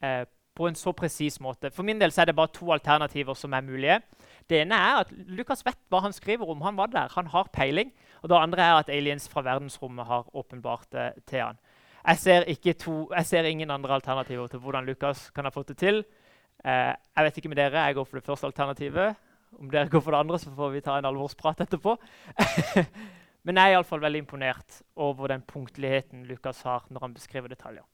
eh, 0.01 0.25
på 0.59 0.67
en 0.67 0.75
så 0.75 0.91
presis 0.91 1.39
måte? 1.39 1.71
For 1.71 1.87
min 1.87 2.01
del 2.01 2.11
er 2.11 2.27
det 2.27 2.35
bare 2.35 2.51
to 2.51 2.73
alternativer 2.75 3.37
som 3.39 3.55
er 3.55 3.63
mulige. 3.63 4.01
Det 4.49 4.61
ene 4.61 4.75
er 4.75 5.01
at 5.05 5.11
Lukas 5.31 5.63
vet 5.65 5.79
hva 5.89 6.03
han 6.03 6.15
skriver 6.15 6.51
om. 6.51 6.61
Han 6.65 6.77
var 6.77 6.91
der, 6.91 7.11
han 7.15 7.31
har 7.31 7.51
peiling. 7.55 7.93
Og 8.21 8.29
det 8.29 8.37
andre 8.37 8.65
er 8.65 8.79
at 8.81 8.91
aliens 8.91 9.29
fra 9.31 9.43
verdensrommet 9.45 10.05
har 10.09 10.27
åpenbart 10.35 10.91
det 10.91 11.11
til 11.29 11.45
han. 11.45 11.59
Jeg 12.07 12.17
ser, 12.17 12.73
to, 12.79 12.95
jeg 13.13 13.25
ser, 13.25 13.43
ingen 13.43 13.71
andre 13.71 13.93
alternativer 13.93 14.47
til 14.47 14.59
hvordan 14.59 14.85
Lukas 14.85 15.29
kan 15.35 15.45
ha 15.45 15.51
fått 15.53 15.73
det 15.73 15.77
til. 15.77 16.03
Eh, 16.65 16.93
jeg 16.95 17.25
vet 17.25 17.37
ikke 17.37 17.51
med 17.51 17.59
dere, 17.59 17.85
jeg 17.85 17.95
går 17.95 18.07
for 18.07 18.19
det 18.19 18.25
første 18.25 18.47
alternativet. 18.47 19.15
Om 19.59 19.69
dere 19.69 19.89
går 19.89 20.01
for 20.01 20.11
det 20.11 20.19
andre, 20.19 20.39
så 20.39 20.51
får 20.55 20.73
vi 20.75 20.81
ta 20.85 20.97
en 20.97 21.09
alvorsprat 21.09 21.61
etterpå. 21.65 21.95
Men 23.47 23.57
jeg 23.57 23.71
er 23.71 23.77
iallfall 23.77 24.01
veldig 24.03 24.23
imponert 24.23 24.81
over 24.99 25.31
den 25.31 25.41
punktligheten 25.47 26.25
Lukas 26.27 26.61
har 26.67 26.85
når 26.89 27.07
han 27.07 27.15
beskriver 27.15 27.51
detaljer. 27.51 27.85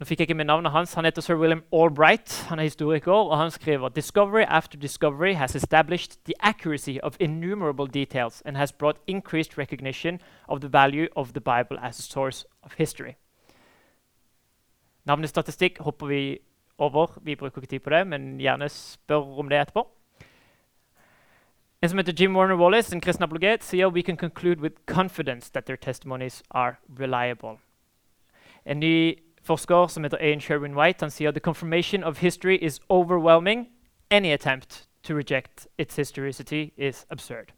Nå 0.00 0.06
fikk 0.08 0.20
jeg 0.22 0.30
ikke 0.30 0.34
med 0.34 0.44
navnet 0.48 0.72
hans. 0.72 0.94
Han 0.94 1.04
heter 1.04 1.20
sir 1.20 1.36
William 1.36 1.60
Albright. 1.76 2.46
Han 2.48 2.58
er 2.58 2.62
historiker, 2.62 3.12
og 3.12 3.38
han 3.38 3.50
skriver 3.50 3.88
«Discovery 3.88 4.44
after 4.48 4.78
discovery 4.78 5.34
has 5.34 5.54
established 5.54 6.24
the 6.24 6.34
accuracy 6.40 6.96
of 7.02 7.16
innumerable 7.20 7.86
details 7.86 8.42
and 8.46 8.56
has 8.56 8.72
brought 8.72 8.98
increased 9.06 9.58
recognition 9.58 10.20
of 10.48 10.60
the 10.60 10.72
value 10.72 11.06
of 11.16 11.32
the 11.32 11.40
Bible 11.40 11.78
as 11.82 11.98
a 11.98 12.02
source 12.02 12.46
of 12.62 12.72
history». 12.78 13.12
Navnestatistikk 15.04 15.78
hopper 15.78 16.06
vi 16.06 16.38
over. 16.78 17.06
Vi 17.22 17.36
bruker 17.36 17.60
ikke 17.60 17.70
tid 17.70 17.80
på 17.80 17.90
det, 17.90 18.06
men 18.06 18.38
gjerne 18.38 18.68
spør 18.68 19.38
om 19.38 19.48
det 19.48 19.60
etterpå. 19.60 19.88
En 21.82 21.88
som 21.88 21.98
heter 21.98 22.12
Jim 22.20 22.36
Warner 22.36 22.56
Wallace, 22.56 22.94
en 22.94 23.00
kristen 23.00 23.24
apologet, 23.24 23.64
sier 23.64 23.88
we 23.88 24.02
can 24.02 24.16
conclude 24.16 24.62
with 24.62 24.74
confidence 24.86 25.52
that 25.52 25.64
their 25.64 25.76
testimonies 25.76 26.42
are 26.50 26.74
reliable. 26.88 27.58
En 28.66 28.80
ny 28.80 29.16
forsker 29.42 29.86
som 29.86 30.04
heter 30.04 30.18
Ayan 30.20 30.40
Sherwin 30.40 30.76
White, 30.76 31.00
han 31.00 31.10
sier 31.10 31.30
the 31.30 31.40
confirmation 31.40 32.04
of 32.04 32.18
history 32.18 32.56
is 32.56 32.80
overwhelming. 32.90 33.68
Any 34.10 34.32
attempt 34.32 34.88
to 35.02 35.14
reject 35.14 35.68
its 35.78 35.96
historicity 35.96 36.72
is 36.76 37.06
absurd. 37.10 37.52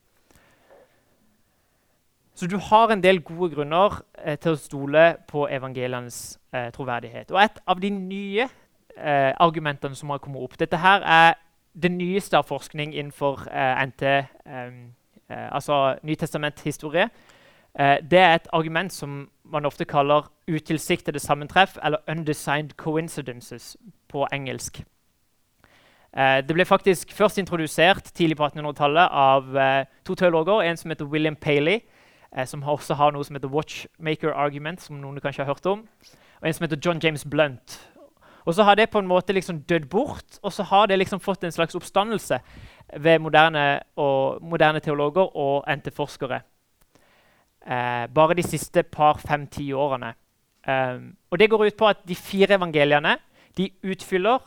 Så 2.35 2.47
du 2.47 2.59
har 2.59 2.88
en 2.88 3.03
del 3.03 3.21
gode 3.21 3.55
grunner 3.55 4.03
eh, 4.25 4.38
til 4.38 4.55
å 4.55 4.59
stole 4.59 5.16
på 5.29 5.45
evangelienes 5.51 6.38
eh, 6.55 6.71
troverdighet. 6.73 7.31
Og 7.31 7.42
et 7.42 7.59
av 7.68 7.81
de 7.81 7.90
nye 7.90 8.49
eh, 8.97 9.33
argumentene 9.37 9.95
som 9.95 10.11
har 10.11 10.18
kommet 10.18 10.40
opp 10.42 10.59
Dette 10.59 10.81
her 10.81 11.05
er 11.05 11.35
det 11.75 11.92
nyeste 11.92 12.37
av 12.37 12.49
forskning 12.49 12.95
innenfor 12.95 13.45
eh, 13.53 13.85
NT, 13.87 14.03
eh, 14.49 14.73
altså 15.29 15.99
Nytestamenthistorie. 16.03 17.09
Eh, 17.78 17.98
det 18.11 18.18
er 18.18 18.35
et 18.35 18.48
argument 18.52 18.92
som 18.92 19.30
man 19.44 19.64
ofte 19.64 19.85
kaller 19.85 20.30
utilsiktede 20.48 21.18
sammentreff, 21.18 21.76
eller 21.85 21.98
'undesigned 22.08 22.70
coincidences' 22.76 23.76
på 24.08 24.26
engelsk. 24.32 24.85
Eh, 26.16 26.40
det 26.44 26.54
ble 26.54 26.64
faktisk 26.64 27.12
først 27.12 27.38
introdusert 27.38 28.11
tidlig 28.12 28.37
på 28.37 28.44
1800-tallet 28.44 29.08
av 29.11 29.56
eh, 29.56 29.85
to 30.04 30.14
teologer. 30.14 30.62
En 30.62 30.76
som 30.76 30.90
heter 30.90 31.08
William 31.08 31.37
Paley, 31.37 31.80
eh, 32.37 32.46
som 32.46 32.62
også 32.62 32.94
har 32.94 33.11
noe 33.11 33.24
som 33.24 33.37
heter 33.37 33.48
'watchmaker 33.48 34.32
argument', 34.32 34.80
som 34.80 35.00
noen 35.00 35.20
kanskje 35.20 35.44
har 35.44 35.54
hørt 35.54 35.66
om. 35.66 35.88
Og 36.42 36.46
en 36.48 36.52
som 36.52 36.64
heter 36.64 36.80
John 36.85 37.00
James 37.02 37.24
Blunt. 37.24 37.88
Og 38.44 38.54
så 38.54 38.62
har 38.62 38.74
det 38.74 38.90
på 38.90 38.98
en 38.98 39.06
måte 39.06 39.32
liksom 39.32 39.62
dødd 39.62 39.88
bort, 39.88 40.38
og 40.42 40.52
så 40.52 40.62
har 40.62 40.87
det 40.87 40.98
liksom 40.98 41.20
fått 41.20 41.44
en 41.44 41.52
slags 41.52 41.74
oppstandelse 41.74 42.40
ved 42.98 43.18
moderne, 43.18 43.80
og, 43.96 44.42
moderne 44.42 44.80
teologer 44.80 45.37
og 45.37 45.64
NT-forskere. 45.68 46.40
Eh, 47.66 48.07
bare 48.14 48.35
de 48.35 48.42
siste 48.42 48.83
par, 48.83 49.20
fem-ti 49.22 49.72
årene. 49.72 50.14
Um, 50.62 51.16
og 51.31 51.38
Det 51.38 51.51
går 51.51 51.64
ut 51.66 51.77
på 51.77 51.87
at 51.87 51.96
de 52.07 52.14
fire 52.14 52.55
evangeliene 52.55 53.16
de 53.57 53.70
utfyller, 53.83 54.38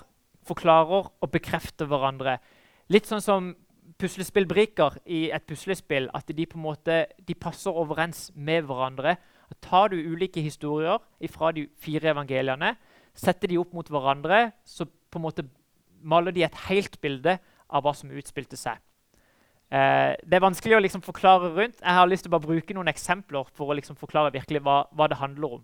forklarer 0.47 1.11
og 1.21 1.31
bekrefter 1.31 1.85
hverandre. 1.85 2.37
Litt 2.89 3.07
sånn 3.07 3.21
som 3.21 3.55
puslespillbrikker 3.99 4.99
i 5.05 5.29
et 5.33 5.45
puslespill. 5.47 6.09
At 6.13 6.27
de 6.27 6.45
på 6.45 6.59
en 6.59 6.65
måte 6.67 7.05
de 7.27 7.35
passer 7.35 7.71
overens 7.71 8.29
med 8.35 8.67
hverandre. 8.67 9.17
Tar 9.61 9.89
du 9.89 9.97
ulike 9.97 10.41
historier 10.41 10.99
fra 11.31 11.51
de 11.51 11.67
fire 11.79 12.11
evangeliene, 12.13 12.75
setter 13.13 13.47
de 13.47 13.59
opp 13.61 13.73
mot 13.73 13.87
hverandre, 13.87 14.51
så 14.65 14.85
på 14.85 15.19
en 15.19 15.25
måte 15.27 15.45
maler 16.01 16.31
de 16.31 16.43
et 16.43 16.63
helt 16.67 16.99
bilde 17.01 17.37
av 17.69 17.85
hva 17.85 17.93
som 17.95 18.11
utspilte 18.11 18.57
seg. 18.59 18.81
Eh, 19.71 20.13
det 20.21 20.37
er 20.37 20.43
vanskelig 20.43 20.77
å 20.77 20.81
liksom 20.83 21.01
forklare 21.01 21.49
rundt. 21.55 21.81
Jeg 21.81 21.97
har 21.97 22.07
lyst 22.07 22.25
til 22.25 22.29
å 22.29 22.37
bare 22.37 22.47
bruke 22.47 22.75
noen 22.77 22.91
eksempler 22.91 23.47
for 23.53 23.71
å 23.71 23.77
liksom 23.77 23.97
forklare 23.97 24.33
virkelig 24.33 24.61
hva, 24.61 24.83
hva, 24.93 25.07
det 25.09 25.17
handler 25.17 25.57
om. 25.59 25.63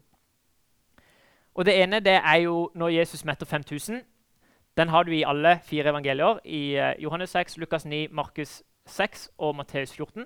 Og 1.53 1.65
Det 1.65 1.75
ene 1.83 1.99
det 1.99 2.17
er 2.17 2.37
jo 2.47 2.71
når 2.75 2.95
Jesus 3.01 3.25
metter 3.25 3.45
5000. 3.45 4.01
Den 4.77 4.89
har 4.89 5.03
du 5.03 5.11
i 5.11 5.23
alle 5.27 5.59
fire 5.63 5.89
evangelier. 5.89 6.39
I 6.45 6.75
eh, 6.75 6.93
Johannes 7.03 7.29
6, 7.29 7.57
Lukas 7.57 7.85
9, 7.85 8.07
Markus 8.11 8.63
6 8.85 9.29
og 9.37 9.55
Matteus 9.55 9.93
14. 9.93 10.25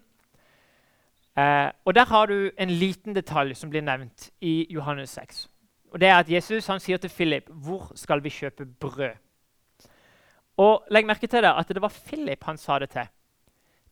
Eh, 1.38 1.72
og 1.86 1.96
Der 1.96 2.06
har 2.06 2.26
du 2.26 2.52
en 2.58 2.70
liten 2.70 3.16
detalj 3.16 3.56
som 3.56 3.70
blir 3.70 3.82
nevnt 3.82 4.30
i 4.42 4.68
Johannes 4.70 5.10
6. 5.10 5.50
Og 5.92 6.00
det 6.00 6.08
er 6.08 6.20
at 6.20 6.32
Jesus 6.32 6.68
han 6.68 6.80
sier 6.80 6.98
til 6.98 7.10
Philip, 7.10 7.50
'Hvor 7.50 7.92
skal 7.96 8.24
vi 8.24 8.30
kjøpe 8.30 8.66
brød?' 8.66 9.18
Og 10.58 10.84
Legg 10.92 11.06
merke 11.06 11.28
til 11.28 11.44
det, 11.44 11.54
at 11.58 11.68
det 11.68 11.82
var 11.82 11.94
Philip 12.08 12.44
han 12.44 12.58
sa 12.58 12.80
det 12.80 12.90
til. 12.90 13.08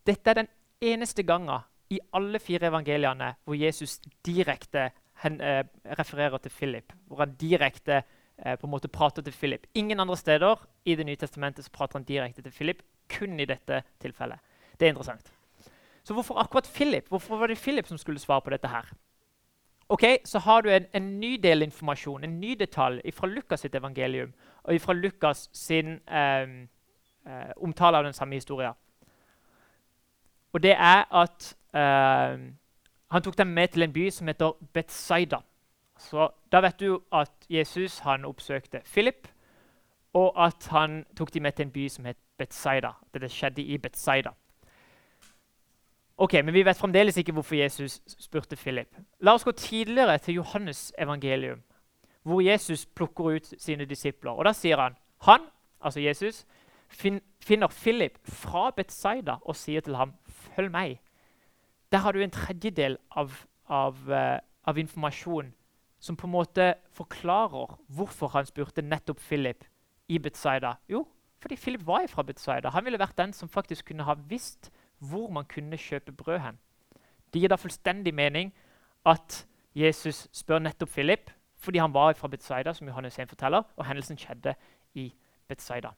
Dette 0.08 0.30
er 0.30 0.34
den 0.34 0.48
eneste 0.82 1.24
gangen 1.24 1.64
i 1.90 2.00
alle 2.14 2.40
fire 2.40 2.68
evangeliene 2.68 3.34
hvor 3.44 3.56
Jesus 3.56 4.00
direkte 4.26 4.90
hen, 5.24 5.42
eh, 5.42 5.64
refererer 6.00 6.38
til 6.38 6.52
Philip. 6.52 6.94
Hvor 7.08 7.18
han 7.18 7.36
direkte 7.36 8.04
eh, 8.46 8.58
på 8.58 8.68
en 8.68 8.72
måte 8.72 8.88
prater 8.88 9.22
til 9.22 9.34
Philip. 9.34 9.68
Ingen 9.74 10.00
andre 10.00 10.18
steder 10.18 10.56
i 10.86 10.96
Det 10.96 11.06
nye 11.06 11.16
testamentet 11.16 11.66
så 11.66 11.72
prater 11.72 12.00
han 12.00 12.04
direkte 12.04 12.42
til 12.42 12.52
Philip. 12.52 12.84
Kun 13.10 13.40
i 13.40 13.46
dette 13.46 13.84
tilfellet. 14.00 14.40
Det 14.80 14.86
er 14.86 14.90
interessant. 14.90 15.34
Så 16.04 16.14
hvorfor 16.14 16.36
akkurat 16.36 16.72
Philip? 16.76 17.08
Hvorfor 17.08 17.38
var 17.38 17.48
det 17.48 17.58
Philip 17.58 17.88
som 17.88 17.98
skulle 17.98 18.20
svare 18.20 18.42
på 18.42 18.50
dette 18.50 18.68
her? 18.68 18.94
Ok, 19.90 20.04
Så 20.26 20.40
har 20.40 20.62
du 20.62 20.70
en, 20.70 20.86
en 20.94 21.20
ny 21.20 21.38
del 21.38 21.62
informasjon, 21.62 22.24
en 22.24 22.40
ny 22.40 22.56
detalj 22.56 23.12
fra 23.12 23.28
Lukas 23.28 23.60
sitt 23.60 23.76
evangelium 23.76 24.34
og 24.64 24.82
fra 24.82 24.94
Lukas 24.94 25.50
sin 25.54 26.00
eh, 26.08 26.48
eh, 27.28 27.52
omtale 27.58 27.98
av 27.98 28.04
den 28.04 28.14
samme 28.14 28.36
historien. 28.36 28.74
Og 30.54 30.64
det 30.64 30.72
er 30.72 31.04
at 31.14 31.56
eh, 31.74 32.40
han 33.12 33.24
tok 33.24 33.38
dem 33.38 33.48
med 33.48 33.68
til 33.68 33.84
en 33.84 33.94
by 33.94 34.10
som 34.10 34.28
heter 34.28 34.52
Betzaida. 34.74 35.38
Så 36.00 36.30
Da 36.52 36.60
vet 36.62 36.80
du 36.80 37.02
at 37.12 37.32
Jesus 37.50 38.00
han 38.00 38.26
oppsøkte 38.26 38.82
Philip, 38.86 39.28
og 40.14 40.46
at 40.46 40.68
han 40.72 41.06
tok 41.18 41.34
dem 41.34 41.42
med 41.42 41.52
til 41.52 41.66
en 41.66 41.72
by 41.72 41.88
som 41.88 42.06
het 42.06 42.18
Betzaida. 42.38 42.92
Det 43.14 43.32
skjedde 43.32 43.62
i 43.62 43.78
Betzaida. 43.78 44.30
Ok, 46.18 46.34
Men 46.34 46.54
vi 46.54 46.66
vet 46.66 46.78
fremdeles 46.78 47.18
ikke 47.18 47.32
hvorfor 47.32 47.56
Jesus 47.56 48.02
spurte 48.08 48.56
Philip. 48.56 48.98
La 49.20 49.34
oss 49.34 49.44
gå 49.44 49.52
tidligere 49.52 50.18
til 50.18 50.34
Johannes 50.34 50.94
evangelium, 50.98 51.64
hvor 52.24 52.42
Jesus 52.42 52.86
plukker 52.86 53.24
ut 53.24 53.54
sine 53.58 53.86
disipler. 53.86 54.32
Og 54.32 54.46
Da 54.46 54.54
sier 54.54 54.78
han 54.78 54.96
han, 55.22 55.42
altså 55.82 56.00
Jesus, 56.00 56.46
finner 57.42 57.68
Philip 57.68 58.20
fra 58.24 58.72
Betzaida 58.72 59.36
og 59.42 59.56
sier 59.56 59.82
til 59.82 59.96
ham 59.96 60.14
'følg 60.44 60.72
meg'. 60.72 61.00
Der 61.92 61.98
har 61.98 62.12
du 62.12 62.22
en 62.22 62.32
tredjedel 62.32 62.98
av, 63.12 63.46
av, 63.70 63.98
uh, 64.10 64.40
av 64.64 64.78
informasjon 64.78 65.54
som 66.00 66.16
på 66.16 66.28
en 66.28 66.32
måte 66.32 66.74
forklarer 66.92 67.78
hvorfor 67.88 68.28
han 68.28 68.46
spurte 68.46 68.82
nettopp 68.82 69.20
Philip 69.20 69.64
i 70.08 70.18
Betzaida. 70.20 70.76
Jo, 70.90 71.08
fordi 71.40 71.56
Philip 71.56 71.88
var 71.88 72.08
fra 72.08 72.24
Betzaida. 72.24 72.70
Han 72.70 72.86
ville 72.86 73.00
vært 73.00 73.18
den 73.18 73.34
som 73.34 73.50
faktisk 73.50 73.86
kunne 73.86 74.04
ha 74.04 74.16
visst 74.28 74.72
hvor 75.00 75.32
man 75.32 75.46
kunne 75.46 75.78
kjøpe 75.78 76.12
brød 76.12 76.40
hen. 76.40 76.60
Det 77.34 77.42
gir 77.42 77.50
da 77.50 77.56
fullstendig 77.56 78.14
mening 78.14 78.54
at 79.06 79.46
Jesus 79.76 80.28
spør 80.32 80.60
nettopp 80.60 80.90
Philip 80.90 81.32
fordi 81.64 81.80
han 81.80 81.94
var 81.94 82.14
fra 82.14 82.28
Betzaida, 82.28 82.74
som 82.74 82.88
Johannes 82.88 83.20
1 83.20 83.30
forteller, 83.30 83.64
og 83.78 83.86
hendelsen 83.86 84.18
skjedde 84.20 84.56
i 85.00 85.14
Betzaida. 85.48 85.94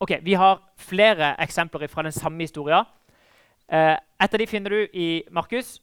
Ok, 0.00 0.10
Vi 0.22 0.32
har 0.34 0.62
flere 0.76 1.42
eksempler 1.42 1.86
fra 1.86 2.02
den 2.02 2.12
samme 2.12 2.42
historien. 2.42 2.84
Eh, 3.72 3.96
et 4.20 4.34
av 4.34 4.38
de 4.38 4.46
finner 4.46 4.70
du 4.70 4.88
i 4.92 5.22
Markus. 5.30 5.82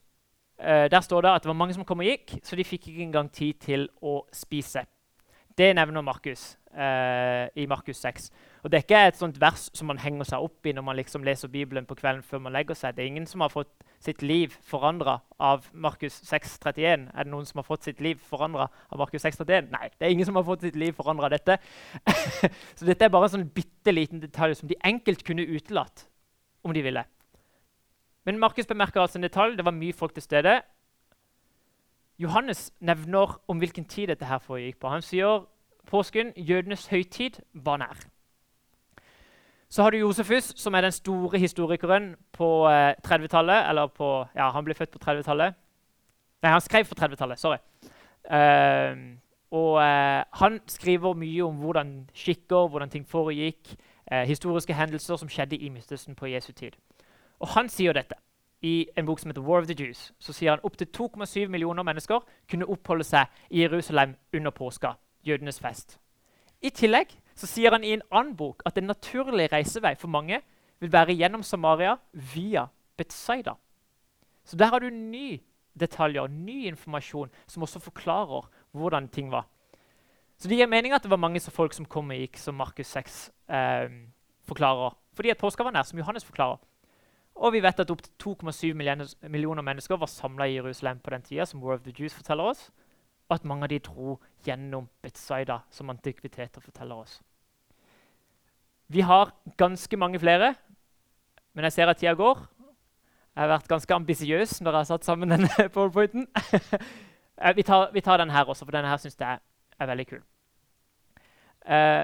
Eh, 0.59 0.89
der 0.91 1.01
står 1.01 1.21
det 1.21 1.29
at 1.29 1.43
det 1.43 1.47
var 1.47 1.53
mange 1.53 1.73
som 1.73 1.85
kom 1.85 1.99
og 1.99 2.05
gikk, 2.05 2.35
så 2.43 2.55
de 2.55 2.63
fikk 2.63 2.87
ikke 2.87 3.01
engang 3.01 3.31
tid 3.31 3.53
til 3.53 3.89
å 4.01 4.21
spise. 4.31 4.85
Det 5.57 5.75
nevner 5.75 6.01
Markus 6.01 6.57
eh, 6.77 7.47
i 7.55 7.65
Markus 7.65 7.97
6. 7.97 8.29
Og 8.63 8.71
Det 8.71 8.77
er 8.77 8.83
ikke 8.83 9.07
et 9.07 9.17
sånt 9.17 9.41
vers 9.41 9.69
som 9.73 9.87
man 9.87 9.97
henger 9.97 10.23
seg 10.29 10.45
opp 10.45 10.65
i 10.65 10.71
når 10.73 10.85
man 10.85 10.95
liksom 10.95 11.23
leser 11.23 11.47
Bibelen 11.47 11.85
på 11.85 11.95
kvelden 11.95 12.23
før 12.23 12.39
man 12.39 12.53
legger 12.53 12.77
seg. 12.77 12.95
Det 12.95 13.03
er 13.03 13.11
ingen 13.11 13.27
som 13.27 13.41
har 13.41 13.49
fått 13.49 13.83
sitt 14.03 14.21
liv 14.21 14.53
forandra 14.61 15.19
av 15.39 15.65
Markus 15.73 16.21
6,31. 16.27 17.09
Er 17.13 17.23
det 17.23 17.31
noen 17.31 17.45
som 17.45 17.61
har 17.61 17.67
fått 17.67 17.83
sitt 17.89 18.01
liv 18.01 18.19
forandra 18.29 18.69
av 18.89 18.99
Markus 18.99 19.25
6,31? 19.25 19.69
Nei, 19.73 19.89
det 19.97 20.07
er 20.07 20.15
ingen 20.15 20.25
som 20.27 20.35
har 20.35 20.45
fått 20.47 20.65
sitt 20.65 20.75
liv 20.75 20.93
forandra 20.93 21.29
av 21.29 21.35
dette. 21.35 21.57
Så 22.77 22.85
dette 22.85 23.05
er 23.05 23.13
bare 23.13 23.29
en 23.29 23.35
sånn 23.37 23.49
bitte 23.53 23.72
liten 23.91 24.21
detalj 24.21 24.55
som 24.55 24.67
de 24.67 24.75
enkelt 24.83 25.25
kunne 25.25 25.45
utelatt 25.45 26.07
om 26.63 26.73
de 26.73 26.81
ville. 26.83 27.03
Men 28.25 28.39
Markus 28.39 28.67
bemerker 28.67 29.01
altså 29.01 29.17
en 29.17 29.23
detalj. 29.23 29.57
Det 29.57 29.65
var 29.65 29.71
mye 29.71 29.93
folk 29.93 30.13
til 30.13 30.23
stede. 30.23 30.61
Johannes 32.19 32.71
nevner 32.79 33.41
om 33.47 33.57
hvilken 33.57 33.85
tid 33.85 34.07
dette 34.07 34.25
her 34.25 34.39
foregikk 34.39 34.79
på. 34.79 34.87
Han 34.87 35.01
sier 35.01 35.43
påsken, 35.89 36.33
jødenes 36.37 36.87
høytid, 36.87 37.41
var 37.53 37.77
nær. 37.77 38.05
Så 39.69 39.83
har 39.83 39.89
du 39.89 39.97
Josefus, 39.97 40.53
som 40.55 40.73
er 40.73 40.81
den 40.81 40.91
store 40.91 41.39
historikeren 41.39 42.15
på 42.31 42.67
eh, 42.69 42.93
30-tallet. 43.07 43.69
Eller 43.69 43.87
på 43.87 44.27
Ja, 44.35 44.51
han 44.51 44.63
ble 44.65 44.73
født 44.73 44.91
på 44.91 44.99
30-tallet. 45.01 45.53
Nei, 46.43 46.51
han 46.51 46.61
skrev 46.61 46.85
på 46.85 46.95
30-tallet. 46.95 47.39
Sorry. 47.39 47.57
Uh, 48.23 49.17
og 49.53 49.77
eh, 49.83 50.23
han 50.39 50.59
skriver 50.67 51.13
mye 51.13 51.45
om 51.45 51.61
hvordan 51.61 52.09
skikker, 52.17 52.67
hvordan 52.67 52.89
ting 52.89 53.05
foregikk, 53.07 53.75
eh, 54.11 54.25
historiske 54.25 54.73
hendelser 54.73 55.19
som 55.21 55.29
skjedde 55.29 55.57
i 55.57 55.69
Midtøsten 55.69 56.15
på 56.15 56.31
Jesu 56.31 56.51
tid. 56.51 56.71
Og 57.39 57.47
han 57.53 57.69
sier 57.69 57.93
dette 57.93 58.17
i 58.63 58.87
en 58.97 59.05
bok 59.05 59.19
som 59.19 59.29
heter 59.29 59.45
War 59.45 59.61
of 59.61 59.67
the 59.67 59.75
Jews. 59.77 60.11
Så 60.19 60.33
sier 60.33 60.55
han 60.55 60.63
opptil 60.63 60.87
2,7 60.97 61.47
millioner 61.47 61.83
mennesker 61.83 62.25
kunne 62.49 62.65
oppholde 62.65 63.05
seg 63.05 63.29
i 63.49 63.61
Jerusalem 63.61 64.15
under 64.33 64.51
påska, 64.51 64.95
jødenes 65.27 65.59
fest. 65.59 65.99
I 66.61 66.69
tillegg 66.69 67.13
så 67.35 67.47
sier 67.47 67.75
han 67.75 67.83
i 67.83 67.93
en 67.93 68.05
annen 68.11 68.35
bok 68.39 68.63
at 68.65 68.77
en 68.77 68.89
naturlig 68.89 69.51
reisevei 69.51 69.93
for 69.99 70.07
mange 70.07 70.41
vil 70.79 70.91
være 70.91 71.13
gjennom 71.13 71.43
Samaria 71.43 71.97
via 72.33 72.65
Betzaida. 72.97 73.53
Så 74.45 74.57
der 74.57 74.71
har 74.71 74.79
du 74.79 74.89
ny 74.89 75.41
detaljer, 75.79 76.27
ny 76.27 76.65
informasjon, 76.67 77.29
som 77.47 77.63
også 77.63 77.79
forklarer 77.79 78.49
hvordan 78.73 79.07
ting 79.13 79.31
var. 79.31 79.47
Så 80.37 80.49
det 80.49 80.57
gir 80.57 80.67
mening 80.67 80.93
at 80.93 81.03
det 81.05 81.11
var 81.11 81.21
mange 81.21 81.39
folk 81.39 81.73
som 81.73 81.85
kom 81.85 82.11
og 82.11 82.19
gikk, 82.19 82.37
som 82.41 82.57
Markus 82.59 82.89
6 82.91 83.17
eh, 83.47 83.89
forklarer. 84.49 84.95
Fordi 85.15 85.31
at 85.31 85.37
påska 85.39 85.63
var 85.63 85.71
nær, 85.71 85.85
som 85.87 85.99
Johannes 85.99 86.25
forklarer. 86.25 86.59
Og 87.35 87.53
vi 87.53 87.61
vet 87.63 87.79
at 87.79 87.89
opptil 87.89 88.11
2,7 88.21 88.73
millioner 89.29 89.65
mennesker 89.65 89.97
var 89.97 90.09
samla 90.11 90.47
i 90.47 90.57
Jerusalem 90.57 90.99
på 90.99 91.13
den 91.13 91.21
tida, 91.25 91.45
som 91.45 91.63
War 91.63 91.77
of 91.77 91.85
the 91.85 91.93
Jews 91.99 92.13
forteller 92.13 92.43
oss, 92.43 92.71
og 93.29 93.35
at 93.35 93.45
mange 93.45 93.65
av 93.65 93.69
de 93.71 93.79
dro 93.79 94.19
gjennom 94.45 94.89
Betzaida, 95.01 95.61
som 95.71 95.89
antikviteter 95.89 96.61
forteller 96.61 96.95
oss. 96.95 97.21
Vi 98.87 99.01
har 99.01 99.31
ganske 99.57 99.97
mange 99.97 100.19
flere, 100.19 100.53
men 101.53 101.63
jeg 101.63 101.73
ser 101.73 101.89
at 101.89 101.97
tida 101.97 102.13
går. 102.13 102.43
Jeg 103.33 103.41
har 103.41 103.49
vært 103.49 103.71
ganske 103.71 103.95
ambisiøs 103.95 104.59
når 104.61 104.71
jeg 104.71 104.79
har 104.79 104.91
satt 104.91 105.05
sammen 105.05 105.33
denne 105.33 105.69
powerpointen. 105.73 106.27
Eh, 107.41 107.55
vi, 107.55 107.63
tar, 107.63 107.89
vi 107.93 108.01
tar 108.01 108.17
den 108.17 108.29
her 108.29 108.43
også, 108.43 108.65
for 108.65 108.71
denne 108.71 108.89
her 108.89 108.97
syns 108.97 109.17
jeg 109.19 109.39
er 109.79 109.85
veldig 109.85 110.07
kul. 110.07 110.21
Uh, 111.65 112.03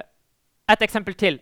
et 0.72 0.82
eksempel 0.82 1.14
til. 1.14 1.40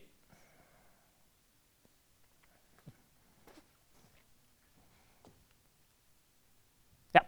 Ja. 7.15 7.21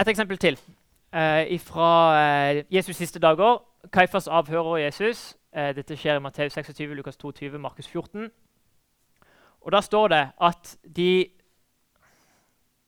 Et 0.00 0.08
eksempel 0.08 0.38
til 0.38 0.58
uh, 1.12 1.60
fra 1.60 1.90
uh, 2.12 2.64
Jesus' 2.74 2.92
siste 2.92 3.18
dager. 3.18 3.64
Kaifas 3.92 4.28
avhører 4.28 4.76
Jesus. 4.76 5.36
dette 5.76 5.96
skjer 5.96 6.16
i 6.16 6.20
Matteus 6.20 6.52
26, 6.52 6.94
Lukas 6.94 7.16
22, 7.16 7.58
Markus 7.58 7.88
14. 7.88 8.30
Og 9.60 9.72
Da 9.72 9.80
står 9.80 10.08
det 10.08 10.28
at 10.42 10.76
de, 10.96 11.30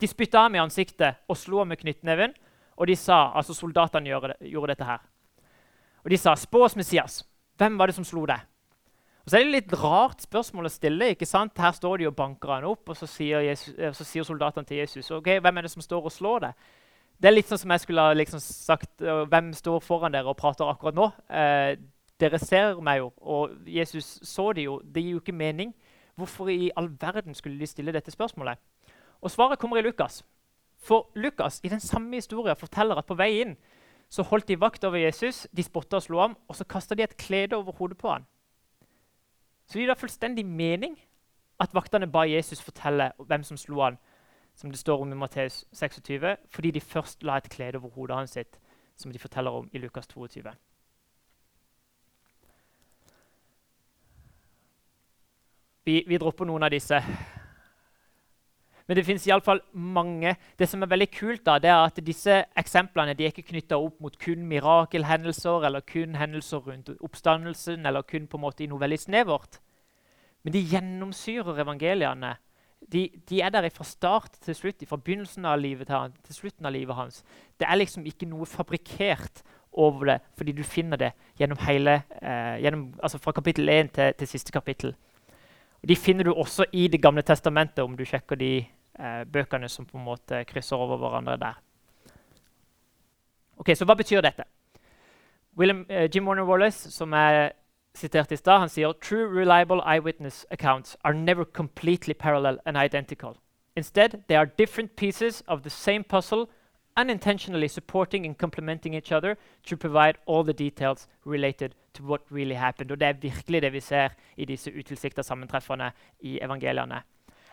de 0.01 0.07
spytta 0.07 0.38
ham 0.38 0.55
i 0.55 0.59
ansiktet 0.59 1.14
og 1.29 1.37
slo 1.37 1.59
ham 1.59 1.67
med 1.67 1.77
knyttneven. 1.77 2.35
Og 2.79 2.87
de 2.87 2.95
sa, 2.97 3.33
altså 3.35 3.57
soldatene 3.57 4.07
gjorde, 4.07 4.37
gjorde 4.47 4.73
dette 4.73 4.87
her. 4.87 5.03
Og 6.05 6.11
de 6.11 6.17
sa, 6.17 6.35
'Spå 6.35 6.62
oss 6.64 6.77
Messias. 6.77 7.25
Hvem 7.59 7.79
var 7.79 7.87
det 7.87 7.95
som 7.95 8.05
slo 8.05 8.27
deg?' 8.27 8.47
Og 9.25 9.31
så 9.31 9.37
er 9.37 9.45
det 9.45 9.49
et 9.49 9.55
litt 9.64 9.81
rart 9.83 10.23
spørsmål 10.23 10.64
å 10.64 10.73
stille. 10.73 11.11
ikke 11.11 11.27
sant? 11.27 11.59
Her 11.59 11.73
står 11.73 11.99
de 11.99 12.07
og 12.07 12.17
banker 12.17 12.49
han 12.49 12.64
opp, 12.64 12.88
og 12.88 12.97
så 12.97 13.07
sier, 13.07 13.41
Jesus, 13.41 13.75
eh, 13.79 13.93
så 13.93 14.05
sier 14.05 14.23
soldatene 14.23 14.64
til 14.64 14.77
Jesus 14.79 15.11
ok, 15.11 15.41
'Hvem 15.41 15.59
er 15.59 15.62
det 15.62 15.71
som 15.71 15.83
står 15.83 16.05
og 16.05 16.12
slår 16.12 16.41
deg?' 16.41 16.55
Det 17.21 17.29
er 17.29 17.35
litt 17.35 17.49
sånn 17.49 17.59
som 17.59 17.71
jeg 17.71 17.81
skulle 17.81 18.01
ha 18.01 18.12
liksom 18.14 18.41
sagt 18.41 18.97
'Hvem 19.01 19.53
står 19.53 19.81
foran 19.81 20.12
dere 20.12 20.29
og 20.29 20.37
prater 20.37 20.64
akkurat 20.64 20.95
nå?' 20.95 21.12
Eh, 21.31 21.77
dere 22.21 22.38
ser 22.38 22.81
meg 22.81 22.99
jo, 22.99 23.12
og 23.21 23.51
Jesus 23.67 24.21
så 24.23 24.53
det 24.53 24.64
jo. 24.64 24.81
Det 24.81 25.03
gir 25.03 25.11
jo 25.11 25.21
ikke 25.21 25.33
mening. 25.33 25.75
Hvorfor 26.17 26.49
i 26.49 26.71
all 26.77 26.88
verden 26.88 27.35
skulle 27.35 27.59
de 27.59 27.67
stille 27.67 27.93
dette 27.93 28.11
spørsmålet? 28.11 28.59
Og 29.23 29.31
Svaret 29.31 29.59
kommer 29.59 29.79
i 29.79 29.83
Lukas. 29.83 30.25
For 30.79 31.11
Lukas 31.14 31.61
i 31.64 31.69
den 31.69 31.81
samme 31.81 32.17
historien 32.17 32.57
forteller 32.57 32.99
at 32.99 33.07
på 33.07 33.17
vei 33.19 33.33
inn 33.43 33.57
så 34.09 34.25
holdt 34.25 34.49
de 34.49 34.57
vakt 34.61 34.85
over 34.85 34.97
Jesus, 34.97 35.47
de 35.57 35.62
spotta 35.62 35.99
og 35.99 36.03
slo 36.03 36.21
ham, 36.21 36.37
og 36.49 36.57
så 36.57 36.64
kasta 36.64 36.95
de 36.95 37.05
et 37.05 37.17
klede 37.17 37.57
over 37.57 37.73
hodet 37.77 37.99
på 37.99 38.09
ham. 38.09 38.25
Så 39.67 39.77
det 39.77 39.83
gir 39.83 39.91
da 39.91 39.99
fullstendig 40.01 40.47
mening 40.47 40.97
at 41.61 41.75
vaktene 41.77 42.09
ba 42.09 42.23
Jesus 42.25 42.62
fortelle 42.64 43.11
hvem 43.19 43.45
som 43.45 43.57
slo 43.61 43.83
ham, 43.83 43.99
som 44.55 44.71
det 44.71 44.81
står 44.81 45.03
om 45.03 45.12
i 45.12 45.19
Matteus 45.19 45.64
26, 45.73 46.37
fordi 46.51 46.71
de 46.71 46.81
først 46.81 47.23
la 47.23 47.37
et 47.37 47.51
klede 47.51 47.79
over 47.79 47.88
hodet 47.88 48.17
hans 48.17 48.31
sitt, 48.31 48.59
som 48.97 49.12
de 49.12 49.19
forteller 49.19 49.51
om 49.51 49.69
i 49.73 49.79
Lukas 49.79 50.07
22. 50.07 50.51
Vi, 55.85 56.05
vi 56.09 56.19
dropper 56.19 56.45
noen 56.45 56.62
av 56.62 56.73
disse 56.73 56.99
men 58.88 58.96
det 58.96 59.05
finnes 59.05 59.27
iallfall 59.29 59.61
mange. 59.77 60.33
Det 60.57 60.66
som 60.68 60.83
er 60.83 60.88
veldig 60.88 61.11
kult, 61.12 61.42
da, 61.44 61.59
det 61.61 61.68
er 61.68 61.83
at 61.90 61.98
disse 62.05 62.38
eksemplene 62.57 63.12
de 63.14 63.27
er 63.27 63.35
ikke 63.35 63.51
knytta 63.51 63.77
opp 63.77 63.98
mot 64.01 64.14
kun 64.16 64.46
mirakelhendelser 64.48 65.66
eller 65.68 65.85
kun 65.85 66.16
hendelser 66.16 66.62
rundt 66.64 66.88
oppstandelsen 66.96 67.85
eller 67.87 68.07
kun 68.09 68.27
på 68.27 68.40
en 68.40 68.46
måte 68.46 68.64
i 68.64 68.68
noe 68.70 68.81
veldig 68.81 69.01
snevert. 69.03 69.61
Men 70.42 70.57
de 70.57 70.62
gjennomsyrer 70.70 71.61
evangeliene. 71.66 72.38
De, 72.81 73.03
de, 73.29 73.42
er 73.42 73.53
der 73.53 73.68
fra 73.74 73.85
start 73.85 74.38
til 74.40 74.57
slutt, 74.57 74.87
fra 74.88 74.96
begynnelsen 74.96 75.44
av 75.51 75.59
livet 75.61 75.90
til, 75.90 76.14
til 76.24 76.38
slutten 76.38 76.68
av 76.70 76.72
livet 76.72 76.96
hans. 76.96 77.20
Det 77.61 77.68
er 77.68 77.81
liksom 77.81 78.07
ikke 78.09 78.29
noe 78.31 78.48
fabrikkert 78.48 79.42
over 79.79 80.14
det, 80.14 80.16
fordi 80.38 80.55
du 80.57 80.62
finner 80.64 80.96
det 80.96 81.11
gjennom 81.37 81.61
hele, 81.66 81.98
eh, 82.22 82.57
gjennom, 82.62 82.88
altså 83.03 83.20
fra 83.20 83.35
kapittel 83.37 83.68
1 83.68 83.92
til, 83.98 84.16
til 84.16 84.31
siste 84.33 84.55
kapittel. 84.55 84.94
Og 85.83 85.90
de 85.90 85.96
finner 85.96 86.24
du 86.24 86.33
også 86.33 86.64
i 86.72 86.88
Det 86.88 87.03
gamle 87.03 87.22
testamentet, 87.22 87.85
om 87.85 87.96
du 87.96 88.05
sjekker 88.05 88.37
de 88.37 88.66
bøkene 89.33 89.69
som 89.69 89.87
på 89.87 89.99
en 89.99 90.05
måte 90.05 90.45
krysser 90.45 90.77
over 90.77 90.97
hverandre 90.97 91.37
der. 91.37 91.59
Ok, 93.59 93.75
Så 93.75 93.85
hva 93.85 93.95
betyr 93.95 94.21
dette? 94.21 94.45
William, 95.59 95.87
eh, 95.89 96.09
Jim 96.15 96.27
Warner 96.29 96.45
Wallace, 96.45 96.91
som 96.91 97.13
er 97.13 97.51
sitert 97.95 98.33
i 98.33 98.37
stad, 98.37 98.59
han 98.59 98.69
sier 98.69 98.93
«True 98.93 99.27
reliable 99.41 99.83
eyewitness 99.83 100.47
accounts 100.51 100.97
are 101.05 101.15
never 101.15 101.45
completely 101.45 102.15
parallel 102.15 102.59
and 102.65 102.77
identical. 102.77 103.37
Instead, 103.77 104.23
they 104.29 104.37
are 104.37 104.47
different 104.59 104.97
pieces 104.97 105.43
of 105.49 105.63
the 105.63 105.71
same 105.71 106.05
puzzle 106.05 106.47
unintentionally 106.97 107.69
supporting 107.69 108.27
and 108.27 108.39
complementing 108.39 108.95
each 108.95 109.13
other 109.13 109.37
to 109.65 109.77
provide 109.77 110.19
all 110.27 110.45
the 110.45 110.53
details 110.53 111.09
related 111.25 111.75
to 111.95 112.03
what 112.03 112.21
really 112.31 112.55
happened. 112.55 112.91
Og 112.91 113.01
Det 113.01 113.09
er 113.09 113.13
virkelig 113.13 113.63
det 113.63 113.73
vi 113.73 113.81
ser 113.81 114.09
i 114.37 114.45
disse 114.45 114.73
utilsikta 114.79 115.23
sammentreffene 115.23 115.93
i 116.21 116.39
evangeliene. 116.43 117.03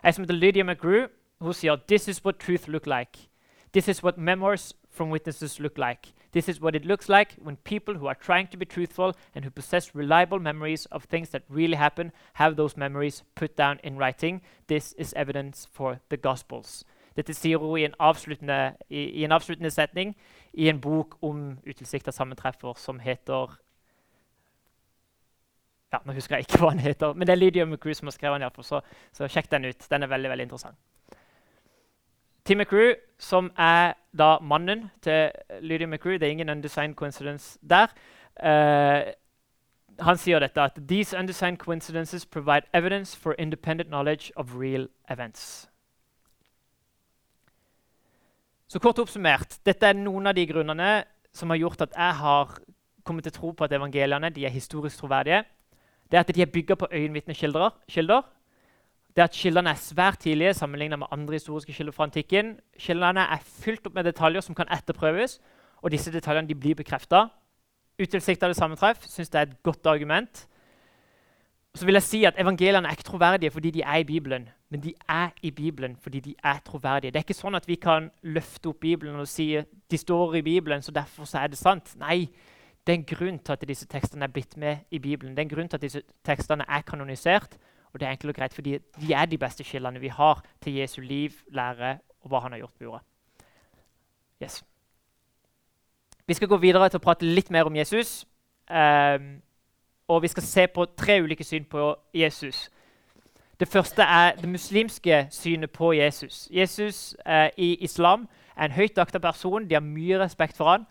Jeg 0.04 0.14
som 0.14 0.24
heter 0.24 0.34
Lydia 0.34 0.64
McGrew, 0.64 1.08
hun 1.42 1.54
sier 1.54 1.76
«This 1.88 2.08
is 2.08 2.24
what 2.26 2.40
truth 2.40 2.68
look 2.68 2.86
like. 2.88 3.30
This 3.74 3.88
is 3.88 4.04
what 4.04 4.18
memoirs 4.18 4.74
from 4.90 5.10
witnesses 5.10 5.60
look 5.60 5.78
like. 5.78 6.14
This 6.32 6.50
is 6.50 6.62
what 6.62 6.76
it 6.76 6.86
looks 6.86 7.10
like 7.10 7.36
when 7.42 7.58
people 7.58 7.96
who 7.96 8.08
are 8.08 8.16
trying 8.16 8.48
to 8.48 8.58
be 8.58 8.66
truthful 8.66 9.14
and 9.34 9.46
who 9.46 9.52
possess 9.52 9.96
reliable 9.96 10.40
memories 10.40 10.86
of 10.88 11.04
things 11.04 11.30
that 11.30 11.44
really 11.50 11.76
happen, 11.76 12.12
have 12.34 12.56
those 12.56 12.78
memories 12.78 13.24
put 13.36 13.56
down 13.56 13.80
in 13.84 13.98
writing. 13.98 14.42
This 14.68 14.94
is 14.94 15.14
evidence 15.14 15.68
for 15.72 16.00
the 16.10 16.18
Gospels. 16.18 16.84
Dette 17.16 17.34
sier 17.34 17.60
hun 17.60 17.80
i 17.80 17.86
en 17.86 17.96
avsluttende, 18.00 18.76
i, 18.90 19.06
i 19.20 19.24
en 19.24 19.32
avsluttende 19.32 19.72
setning 19.72 20.16
i 20.54 20.68
en 20.68 20.82
bok 20.82 21.16
om 21.24 21.58
utilsikta 21.64 22.12
sammentreffer 22.12 22.74
som 22.80 23.00
heter 23.00 23.56
ja, 25.94 26.02
Nå 26.04 26.14
husker 26.18 26.36
jeg 26.36 26.50
ikke 26.50 26.60
hva 26.64 26.74
den 26.74 26.84
heter, 26.84 27.14
men 27.14 27.28
det 27.28 27.36
er 27.36 27.40
Lydia 27.40 27.66
McCrew 27.66 27.96
som 27.96 28.12
har 28.12 28.16
skrevet 28.18 28.44
den. 28.44 28.64
Så, 28.64 28.82
så 29.16 29.32
sjekk 29.32 29.48
den 29.52 29.72
ut. 29.72 29.88
Den 29.90 30.04
er 30.04 30.12
veldig 30.12 30.30
veldig 30.30 30.48
interessant. 30.50 30.80
Tim 32.46 32.58
McCrew, 32.58 32.94
som 33.20 33.52
er 33.58 33.94
da 34.18 34.38
mannen 34.40 34.92
til 35.02 35.32
Lydia 35.62 35.88
McCrew 35.88 36.12
Det 36.12 36.24
er 36.24 36.28
ingen 36.28 36.50
undesigned 36.50 36.96
coincidence 36.96 37.60
der. 37.70 37.88
Uh, 38.44 39.12
han 40.00 40.18
sier 40.18 40.40
dette 40.40 40.62
at 40.62 40.80
«These 40.90 41.18
undesigned 41.18 41.58
coincidences 41.58 42.26
provide 42.26 42.68
evidence 42.74 43.18
for 43.18 43.36
independent 43.40 43.90
knowledge 43.90 44.32
of 44.36 44.56
real 44.56 44.88
events». 45.10 45.70
Så 48.68 48.80
kort 48.80 49.00
oppsummert, 49.00 49.60
Dette 49.66 49.88
er 49.88 49.94
noen 49.94 50.28
av 50.28 50.36
de 50.36 50.48
grunnene 50.48 51.04
som 51.34 51.50
har 51.50 51.58
gjort 51.58 51.82
at 51.82 51.94
jeg 51.96 52.14
har 52.16 52.58
kommet 53.04 53.24
til 53.24 53.32
å 53.32 53.40
tro 53.40 53.52
på 53.52 53.64
at 53.64 53.74
evangeliene 53.74 54.28
er 54.28 54.50
historisk 54.50 54.98
troverdige 54.98 55.46
det 56.12 56.18
er 56.18 56.20
at 56.20 56.36
de 56.36 56.42
er 56.42 56.46
bygga 56.46 56.76
på 56.76 56.88
øyenvitnekilder. 56.92 57.70
Det 59.16 59.24
at 59.24 59.32
Kildene 59.32 59.72
er 59.72 59.80
svært 59.80 60.20
tidlige 60.20 60.54
sammenlignet 60.54 61.00
med 61.00 61.08
andre 61.12 61.34
historiske 61.34 61.74
kilder 61.74 61.92
fra 61.96 62.04
antikken. 62.04 62.58
Kildene 62.80 63.24
er 63.32 63.44
fylt 63.44 63.88
opp 63.88 63.96
med 63.96 64.04
detaljer 64.04 64.44
som 64.44 64.56
kan 64.56 64.68
etterprøves, 64.72 65.40
og 65.82 65.92
disse 65.92 66.12
detaljene 66.12 66.50
de 66.50 66.56
blir 66.56 66.76
bekrefta. 66.76 67.28
Utilsikta 68.02 68.52
sammentreff 68.54 69.06
syns 69.08 69.32
det 69.32 69.40
er 69.40 69.48
et 69.48 69.64
godt 69.64 69.88
argument. 69.88 70.48
Så 71.76 71.86
vil 71.86 71.96
jeg 71.96 72.04
si 72.04 72.24
at 72.28 72.36
Evangeliene 72.40 72.88
er 72.88 72.96
ikke 72.96 73.08
troverdige 73.08 73.52
fordi 73.52 73.72
de 73.72 73.82
er 73.82 73.96
i 73.96 74.04
Bibelen, 74.04 74.50
men 74.70 74.84
de 74.84 74.94
er 75.10 75.30
i 75.42 75.52
Bibelen 75.52 75.96
fordi 75.96 76.20
de 76.20 76.36
er 76.44 76.60
troverdige. 76.66 77.12
Det 77.12 77.20
er 77.20 77.24
ikke 77.24 77.40
sånn 77.40 77.56
at 77.56 77.68
vi 77.68 77.76
kan 77.76 78.10
løfte 78.24 78.70
opp 78.72 78.80
Bibelen 78.80 79.20
og 79.20 79.28
si 79.28 79.48
de 79.92 79.98
står 79.98 80.36
i 80.36 80.42
Bibelen, 80.42 80.82
så 80.82 80.92
derfor 80.92 81.24
så 81.24 81.40
er 81.40 81.48
det 81.48 81.60
sant. 81.60 81.96
Nei, 82.00 82.30
det 82.88 82.94
er 82.94 83.00
en 83.00 83.08
grunn 83.16 83.40
til 83.40 83.54
at 83.54 83.68
disse 83.68 83.88
tekstene 83.92 84.28
er 84.28 84.32
blitt 84.32 84.58
med 84.58 84.88
i 84.92 85.00
Bibelen. 85.00 85.36
Det 85.36 85.44
er 85.44 85.48
en 85.50 85.56
grunn 85.56 85.72
til 85.72 85.78
at 85.80 85.88
disse 85.88 86.02
tekstene 86.26 86.68
er 86.68 86.82
kanonisert. 86.82 87.58
Og 87.96 88.00
det 88.00 88.08
er 88.08 88.12
enkelt 88.12 88.30
og 88.30 88.36
greit 88.36 88.54
fordi 88.54 88.78
de 89.00 89.14
er 89.14 89.26
de 89.26 89.38
beste 89.40 89.64
kildene 89.64 90.00
vi 90.04 90.10
har 90.12 90.42
til 90.62 90.74
Jesu 90.74 91.02
liv, 91.02 91.32
lære 91.48 91.98
og 92.22 92.30
hva 92.30 92.42
han 92.44 92.52
har 92.52 92.60
gjort 92.60 92.74
på 92.78 92.84
jorda. 92.84 93.00
Yes. 94.44 94.66
Vi 96.28 96.34
skal 96.34 96.48
gå 96.48 96.58
videre 96.58 96.90
til 96.90 97.00
å 97.00 97.06
prate 97.06 97.26
litt 97.26 97.52
mer 97.56 97.70
om 97.70 97.76
Jesus. 97.76 98.26
Um, 98.68 99.38
og 100.12 100.26
vi 100.26 100.28
skal 100.28 100.44
se 100.44 100.66
på 100.68 100.86
tre 100.98 101.22
ulike 101.24 101.48
syn 101.48 101.64
på 101.72 101.94
Jesus. 102.14 102.66
Det 103.60 103.68
første 103.72 104.04
er 104.04 104.36
det 104.42 104.50
muslimske 104.50 105.28
synet 105.32 105.72
på 105.72 105.94
Jesus. 105.96 106.50
Jesus 106.52 107.16
uh, 107.24 107.48
i 107.56 107.78
islam 107.80 108.28
er 108.58 108.68
en 108.68 108.76
høyt 108.76 109.00
akta 109.00 109.24
person. 109.24 109.70
De 109.70 109.80
har 109.80 109.86
mye 109.86 110.20
respekt 110.20 110.58
for 110.60 110.74
han. 110.74 110.84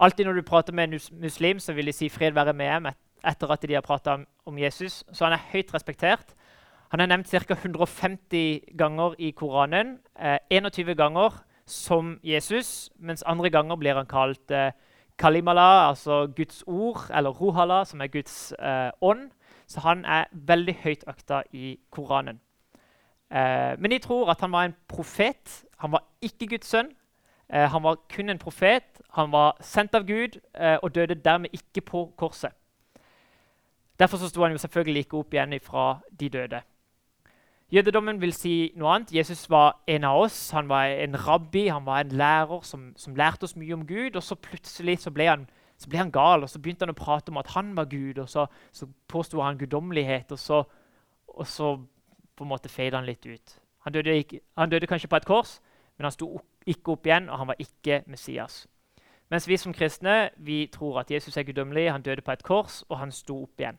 Alltid 0.00 0.24
når 0.24 0.40
du 0.40 0.48
prater 0.48 0.72
med 0.72 0.88
en 0.88 1.20
muslim, 1.20 1.60
så 1.60 1.72
vil 1.72 1.86
de 1.86 1.92
si 1.92 2.08
'fred 2.08 2.32
være 2.32 2.52
med 2.52 2.70
ham' 2.70 2.94
etter 3.26 3.52
at 3.52 3.62
de 3.62 3.74
har 3.74 3.84
prata 3.84 4.18
om, 4.46 4.58
Jesus. 4.58 5.04
Så 5.12 5.24
han 5.24 5.32
er 5.32 5.48
høyt 5.52 5.74
respektert. 5.74 6.34
Han 6.90 7.00
er 7.00 7.06
nevnt 7.06 7.28
ca. 7.28 7.54
150 7.54 8.76
ganger 8.78 9.14
i 9.18 9.30
Koranen. 9.30 9.98
Eh, 10.18 10.38
21 10.50 10.94
ganger 10.94 11.42
som 11.66 12.18
Jesus, 12.22 12.90
mens 12.98 13.22
andre 13.26 13.50
ganger 13.50 13.76
blir 13.76 13.94
han 13.94 14.06
kalt 14.06 14.50
eh, 14.50 14.72
kalimala, 15.18 15.88
altså 15.88 16.26
Guds 16.36 16.62
ord, 16.66 17.10
eller 17.10 17.30
rohala, 17.30 17.84
som 17.84 18.00
er 18.00 18.06
Guds 18.06 18.52
eh, 18.58 18.90
ånd. 19.00 19.30
Så 19.66 19.80
han 19.80 20.04
er 20.04 20.24
veldig 20.32 20.76
høyt 20.84 21.04
akta 21.06 21.42
i 21.52 21.78
Koranen. 21.90 22.40
Eh, 23.30 23.74
men 23.78 23.90
de 23.90 23.98
tror 23.98 24.30
at 24.30 24.40
han 24.40 24.52
var 24.52 24.64
en 24.64 24.76
profet. 24.88 25.64
Han 25.78 25.92
var 25.92 26.04
ikke 26.22 26.46
Guds 26.46 26.66
sønn. 26.66 26.92
Eh, 27.50 27.70
han 27.70 27.82
var 27.82 27.98
kun 28.14 28.30
en 28.30 28.38
profet. 28.38 29.02
Han 29.10 29.32
var 29.32 29.56
sendt 29.60 29.94
av 29.94 30.06
Gud 30.06 30.38
eh, 30.54 30.78
og 30.82 30.94
døde 30.94 31.14
dermed 31.14 31.50
ikke 31.52 31.80
på 31.80 32.12
korset. 32.16 32.52
Derfor 33.98 34.16
så 34.16 34.28
sto 34.28 34.42
han 34.42 34.52
jo 34.52 34.58
selvfølgelig 34.58 34.98
ikke 35.06 35.16
opp 35.16 35.34
igjen 35.34 35.60
fra 35.62 35.98
de 36.20 36.28
døde. 36.28 36.62
Jødedommen 37.72 38.20
vil 38.22 38.30
si 38.32 38.72
noe 38.78 38.92
annet. 38.94 39.12
Jesus 39.14 39.48
var 39.50 39.80
en 39.90 40.04
av 40.06 40.20
oss. 40.22 40.38
Han 40.54 40.68
var 40.70 40.86
en 40.86 41.16
rabbi, 41.26 41.66
han 41.66 41.86
var 41.86 42.04
en 42.04 42.14
lærer 42.14 42.60
som, 42.62 42.92
som 42.96 43.16
lærte 43.18 43.44
oss 43.44 43.56
mye 43.58 43.74
om 43.74 43.86
Gud. 43.86 44.16
Og 44.16 44.22
så 44.22 44.38
plutselig 44.38 45.00
så 45.02 45.10
ble, 45.10 45.26
han, 45.26 45.48
så 45.76 45.90
ble, 45.90 45.98
han, 45.98 46.12
gal, 46.14 46.46
og 46.46 46.50
så 46.50 46.60
begynte 46.62 46.86
han 46.86 46.94
å 46.94 46.98
prate 46.98 47.34
om 47.34 47.40
at 47.42 47.50
han 47.56 47.74
var 47.76 47.90
Gud. 47.90 48.20
Og 48.22 48.30
så, 48.30 48.46
så 48.72 48.86
påsto 49.10 49.42
han 49.42 49.58
guddommelighet, 49.58 50.30
og 50.32 50.38
så, 50.38 50.62
og 51.26 51.46
så 51.50 51.74
på 52.36 52.46
en 52.46 52.52
måte 52.52 52.70
feide 52.70 53.00
han 53.00 53.08
litt 53.08 53.26
ut. 53.26 53.58
Han 53.86 53.94
døde, 53.94 54.14
ikke, 54.18 54.40
han 54.58 54.70
døde 54.70 54.86
kanskje 54.86 55.10
på 55.10 55.18
et 55.18 55.26
kors, 55.26 55.58
men 55.96 56.06
han 56.06 56.14
sto 56.14 56.30
ikke 56.66 56.94
opp 56.94 57.06
igjen, 57.06 57.28
og 57.30 57.38
han 57.38 57.50
var 57.50 57.62
ikke 57.62 58.02
Messias. 58.06 58.66
Mens 59.30 59.48
vi 59.48 59.58
som 59.58 59.74
kristne 59.74 60.28
vi 60.38 60.66
tror 60.70 61.00
at 61.02 61.10
Jesus 61.10 61.36
er 61.36 61.46
guddommelig, 61.46 61.88
han 61.90 62.02
døde 62.02 62.22
på 62.22 62.34
et 62.34 62.46
kors, 62.46 62.84
og 62.88 62.98
han 62.98 63.14
sto 63.14 63.42
opp 63.42 63.62
igjen. 63.62 63.78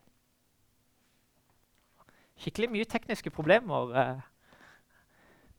Skikkelig 2.38 2.70
mye 2.72 2.86
tekniske 2.86 3.30
problemer. 3.34 3.92
Uh, 3.94 4.22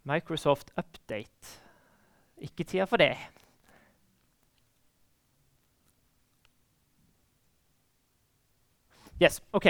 Microsoft 0.08 0.70
Update. 0.78 1.60
Ikke 2.38 2.64
tida 2.64 2.84
for 2.84 2.96
det. 2.96 3.16
Yes, 9.22 9.42
OK. 9.52 9.66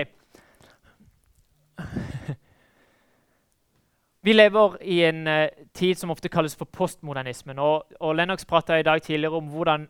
Vi 4.22 4.32
lever 4.32 4.76
i 4.82 5.04
en 5.04 5.26
uh, 5.26 5.46
tid 5.74 5.94
som 5.94 6.10
ofte 6.10 6.28
kalles 6.28 6.56
for 6.56 6.64
postmodernismen. 6.64 7.58
Og, 7.58 7.84
og 8.00 8.14
Lennox 8.14 8.46
prata 8.46 8.76
i 8.76 8.82
dag 8.82 9.02
tidligere 9.02 9.36
om 9.36 9.44
hvordan 9.48 9.88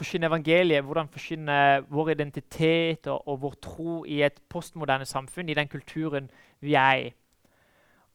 forkynne 0.00 0.30
evangeliet, 0.30 0.84
hvordan 0.86 1.10
forkynne 1.12 1.58
vår 1.92 2.14
identitet 2.16 3.06
og, 3.10 3.22
og, 3.28 3.38
vår 3.44 3.54
tro 3.62 4.00
i 4.08 4.22
et 4.26 4.40
postmoderne 4.50 5.06
samfunn, 5.08 5.48
i 5.48 5.56
den 5.58 5.68
kulturen 5.68 6.30
vi 6.64 6.74
er 6.78 7.04
i. 7.04 7.12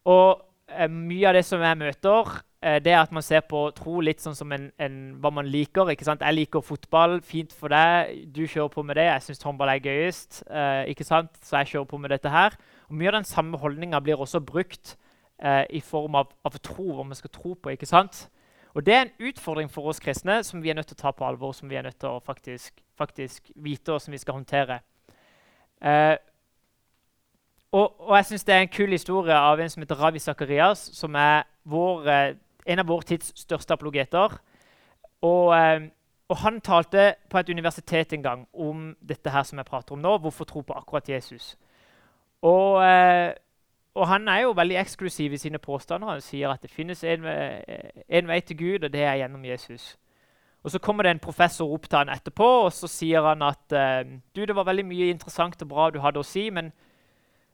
Og 0.10 0.42
eh, 0.70 0.90
Mye 0.92 1.30
av 1.30 1.38
det 1.38 1.46
som 1.48 1.64
jeg 1.64 1.80
møter, 1.80 2.34
eh, 2.62 2.80
det 2.84 2.94
er 2.94 3.02
at 3.02 3.14
man 3.16 3.26
ser 3.26 3.46
på 3.50 3.64
tro 3.78 4.00
litt 4.06 4.22
sånn 4.24 4.38
som 4.38 4.52
en, 4.56 4.68
en, 4.82 5.00
hva 5.22 5.32
man 5.34 5.50
liker. 5.50 5.90
ikke 5.94 6.08
sant? 6.08 6.26
Jeg 6.26 6.40
liker 6.40 6.66
fotball, 6.66 7.20
fint 7.26 7.54
for 7.54 7.74
deg. 7.74 8.28
Du 8.34 8.44
kjører 8.46 8.74
på 8.74 8.86
med 8.86 9.00
det. 9.00 9.08
Jeg 9.10 9.28
syns 9.30 9.46
håndball 9.46 9.74
er 9.74 9.84
gøyest. 9.86 10.44
Eh, 10.50 10.84
ikke 10.94 11.08
sant? 11.08 11.34
Så 11.46 11.62
jeg 11.62 11.74
kjører 11.74 11.90
på 11.94 12.02
med 12.02 12.14
dette 12.14 12.34
her. 12.34 12.58
Og 12.90 12.98
Mye 13.00 13.14
av 13.14 13.20
den 13.22 13.30
samme 13.30 13.62
holdninga 13.62 14.02
blir 14.06 14.22
også 14.22 14.44
brukt 14.46 14.98
eh, 15.42 15.66
i 15.70 15.82
form 15.82 16.18
av, 16.22 16.34
av 16.46 16.58
tro, 16.62 16.92
hva 16.94 17.06
man 17.06 17.18
skal 17.18 17.34
tro 17.34 17.56
på. 17.56 17.74
ikke 17.74 17.90
sant? 17.90 18.28
Og 18.76 18.86
Det 18.86 18.94
er 18.94 19.02
en 19.02 19.28
utfordring 19.28 19.72
for 19.72 19.88
oss 19.88 20.00
kristne 20.00 20.44
som 20.44 20.64
vi 20.64 20.70
er 20.70 20.76
nødt 20.76 20.90
til 20.92 20.98
å 20.98 21.04
ta 21.06 21.12
på 21.16 21.24
alvor, 21.24 21.54
som 21.56 21.70
vi 21.70 21.78
er 21.80 21.86
nødt 21.86 21.96
til 22.00 22.10
å 22.12 22.20
faktisk, 22.20 22.74
faktisk 23.00 23.52
vite 23.56 23.94
og 23.94 24.02
som 24.04 24.12
vi 24.12 24.20
skal 24.20 24.36
håndtere. 24.36 24.80
Eh, 25.80 26.18
og, 27.72 27.96
og, 28.00 28.18
jeg 28.18 28.26
syns 28.26 28.44
det 28.44 28.56
er 28.56 28.66
en 28.66 28.72
kul 28.72 28.92
historie 28.92 29.36
av 29.36 29.60
en 29.60 29.72
som 29.72 29.84
heter 29.84 30.00
Ravi 30.00 30.20
Zakarias, 30.20 30.90
som 30.94 31.16
er 31.16 31.44
vår, 31.64 32.08
eh, 32.08 32.36
en 32.66 32.84
av 32.84 32.88
vår 32.88 33.08
tids 33.08 33.32
største 33.40 33.74
apologeter. 33.74 34.38
Og, 35.22 35.56
eh, 35.56 35.88
og, 36.30 36.38
Han 36.38 36.62
talte 36.62 37.16
på 37.30 37.38
et 37.38 37.50
universitet 37.50 38.14
en 38.14 38.24
gang 38.24 38.48
om 38.54 38.96
dette 39.00 39.30
her 39.30 39.44
som 39.44 39.58
jeg 39.58 39.66
prater 39.66 39.94
om 39.94 40.02
nå, 40.02 40.18
hvorfor 40.18 40.46
tro 40.46 40.62
på 40.62 40.74
akkurat 40.76 41.10
Jesus. 41.10 41.56
Og 42.42 42.84
eh, 42.84 43.34
og 43.96 44.08
han 44.08 44.28
er 44.28 44.42
jo 44.44 44.52
veldig 44.52 44.76
eksklusiv 44.76 45.34
i 45.34 45.38
sine 45.40 45.60
påstander. 45.60 46.10
Han 46.18 46.24
sier 46.24 46.52
at 46.52 46.62
det 46.62 46.72
finnes 46.72 47.04
en, 47.04 47.26
en, 47.26 48.28
vei 48.28 48.40
til 48.44 48.58
Gud, 48.60 48.84
og 48.84 48.92
det 48.94 49.04
er 49.08 49.22
gjennom 49.22 49.46
Jesus. 49.46 49.96
Og 50.64 50.72
Så 50.72 50.80
kommer 50.80 51.04
det 51.04 51.12
en 51.12 51.20
professor 51.20 51.72
opp 51.74 51.88
til 51.88 51.98
han 51.98 52.10
etterpå 52.10 52.46
og 52.66 52.74
så 52.74 52.88
sier 52.90 53.22
han 53.22 53.42
at 53.46 53.72
uh, 53.72 54.02
du, 54.36 54.46
det 54.46 54.56
var 54.56 54.66
veldig 54.66 54.86
mye 54.86 55.12
interessant 55.14 55.62
og 55.62 55.70
bra 55.70 55.90
du 55.94 56.00
hadde 56.02 56.20
å 56.20 56.26
si, 56.26 56.50
men, 56.50 56.72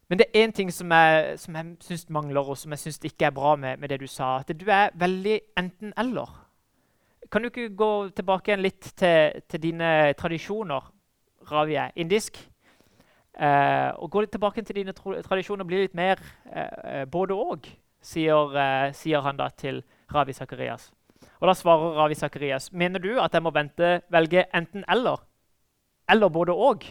men 0.10 0.19
det 0.19 0.30
er 0.30 0.45
én 0.45 0.54
ting 0.56 0.71
som 0.71 0.91
jeg, 0.91 1.39
som 1.39 1.56
jeg 1.60 1.75
syns 1.84 2.08
mangler, 2.10 2.41
og 2.41 2.58
som 2.58 2.71
jeg 2.71 2.86
syns 2.86 3.01
ikke 3.04 3.27
er 3.27 3.36
bra 3.36 3.56
med, 3.56 3.77
med, 3.77 3.89
det 3.89 3.99
du 3.99 4.08
sa. 4.08 4.38
At 4.39 4.56
du 4.56 4.65
er 4.71 4.95
veldig 4.95 5.39
enten-eller. 5.60 6.32
Kan 7.32 7.43
du 7.43 7.51
ikke 7.51 7.69
gå 7.75 7.91
tilbake 8.15 8.51
igjen 8.51 8.65
litt 8.65 8.93
til, 8.97 9.43
til 9.47 9.62
dine 9.62 9.91
tradisjoner, 10.17 10.89
Ravi? 11.51 11.77
Indisk? 11.95 12.39
Eh, 13.39 13.91
og 13.96 14.12
Gå 14.12 14.22
litt 14.22 14.34
tilbake 14.34 14.63
til 14.65 14.82
dine 14.82 14.94
tradisjoner 14.94 15.63
og 15.63 15.70
bli 15.70 15.86
litt 15.86 15.96
mer 15.96 16.20
eh, 16.52 17.06
både 17.08 17.38
og, 17.38 17.70
sier, 18.04 18.56
eh, 18.60 18.91
sier, 18.98 19.22
han 19.24 19.39
da 19.39 19.50
til 19.56 19.84
Ravi 20.13 20.34
Sakarias. 20.34 20.91
Og 21.39 21.48
Da 21.48 21.54
svarer 21.54 21.98
Ravi 21.98 22.15
Sakarias, 22.15 22.72
mener 22.72 23.00
du 23.00 23.20
at 23.22 23.34
jeg 23.34 23.44
må 23.44 23.54
vente, 23.56 24.02
velge 24.10 24.46
enten-eller. 24.54 25.24
Eller 26.10 26.30
både 26.30 26.52
og. 26.52 26.84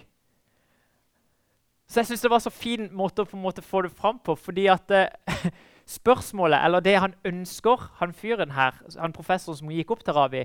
Så 1.90 2.00
jeg 2.00 2.06
syns 2.06 2.22
det 2.22 2.30
var 2.30 2.38
så 2.38 2.50
fin 2.54 2.88
måte 2.94 3.22
å 3.22 3.28
på 3.28 3.36
en 3.36 3.42
måte 3.42 3.62
få 3.66 3.82
det 3.82 3.90
fram 3.90 4.18
på. 4.18 4.34
fordi 4.34 4.66
at 4.66 4.90
eh, 4.90 5.50
spørsmålet, 5.98 6.64
eller 6.64 6.80
det 6.80 6.96
han 6.98 7.14
ønsker, 7.24 7.90
han 7.98 8.12
fyren 8.14 8.50
her, 8.50 8.74
han 8.98 9.12
professoren 9.12 9.58
som 9.58 9.70
gikk 9.70 9.90
opp 9.90 10.04
til 10.04 10.14
Ravi, 10.14 10.44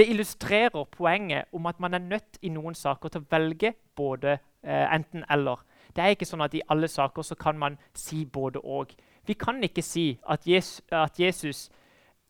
det 0.00 0.06
illustrerer 0.08 0.84
poenget 0.88 1.44
om 1.52 1.66
at 1.68 1.80
man 1.80 1.94
er 1.94 1.98
nødt 2.00 2.38
i 2.42 2.48
noen 2.48 2.74
saker 2.74 3.12
til 3.12 3.20
å 3.20 3.28
velge 3.30 3.74
både 3.96 4.38
eh, 4.64 4.86
enten-eller. 4.94 5.60
Det 5.92 6.00
er 6.00 6.14
ikke 6.14 6.28
sånn 6.28 6.44
at 6.44 6.54
i 6.56 6.62
alle 6.72 6.88
saker 6.88 7.26
så 7.26 7.36
kan 7.36 7.58
man 7.60 7.76
si 7.92 8.22
både 8.24 8.62
og. 8.64 8.94
Vi 9.28 9.36
kan 9.36 9.60
ikke 9.60 9.84
si 9.84 10.14
at 10.24 10.46
Jesus, 10.48 10.80
at 10.88 11.20
Jesus 11.20 11.68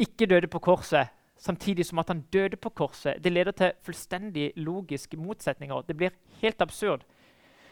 ikke 0.02 0.26
døde 0.26 0.50
på 0.50 0.58
korset 0.58 1.14
samtidig 1.40 1.86
som 1.86 2.02
at 2.02 2.10
han 2.10 2.24
døde 2.32 2.56
på 2.56 2.68
korset. 2.74 3.22
Det 3.24 3.32
leder 3.32 3.52
til 3.52 3.72
fullstendig 3.86 4.52
logiske 4.56 5.16
motsetninger. 5.16 5.86
Det 5.86 5.96
blir 5.96 6.10
helt 6.42 6.62
absurd. 6.62 7.06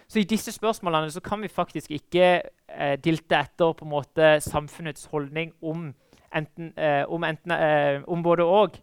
Så 0.09 0.23
i 0.23 0.29
disse 0.29 0.53
spørsmålene 0.53 1.11
så 1.11 1.21
kan 1.21 1.43
vi 1.43 1.49
faktisk 1.49 1.91
ikke 1.91 2.41
eh, 2.69 2.97
dilte 3.05 3.37
etter 3.37 3.73
på 3.73 3.85
en 3.85 3.91
måte 3.91 4.39
samfunnets 4.41 5.05
holdning 5.11 5.53
om, 5.63 5.91
enten, 6.35 6.73
eh, 6.79 7.05
om, 7.09 7.25
enten, 7.25 7.53
eh, 7.53 8.03
om 8.07 8.23
både 8.23 8.45
og 8.45 8.79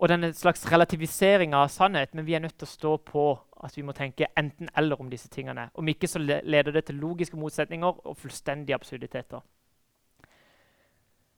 og 0.00 0.08
denne 0.08 0.32
slags 0.32 0.64
relativisering 0.72 1.52
av 1.54 1.68
sannhet, 1.68 2.14
men 2.16 2.24
vi 2.24 2.34
er 2.34 2.40
nødt 2.40 2.56
til 2.56 2.64
å 2.64 2.72
stå 2.72 2.92
på 3.04 3.24
at 3.60 3.76
vi 3.76 3.84
må 3.84 3.92
tenke 3.92 4.30
enten-eller 4.40 5.00
om 5.00 5.10
disse 5.12 5.28
tingene. 5.28 5.68
Om 5.76 5.88
ikke 5.92 6.08
så 6.08 6.22
leder 6.24 6.72
det 6.72 6.86
til 6.88 6.96
logiske 7.02 7.36
motsetninger 7.36 8.06
og 8.08 8.16
fullstendige 8.16 8.78
absurditeter. 8.78 9.44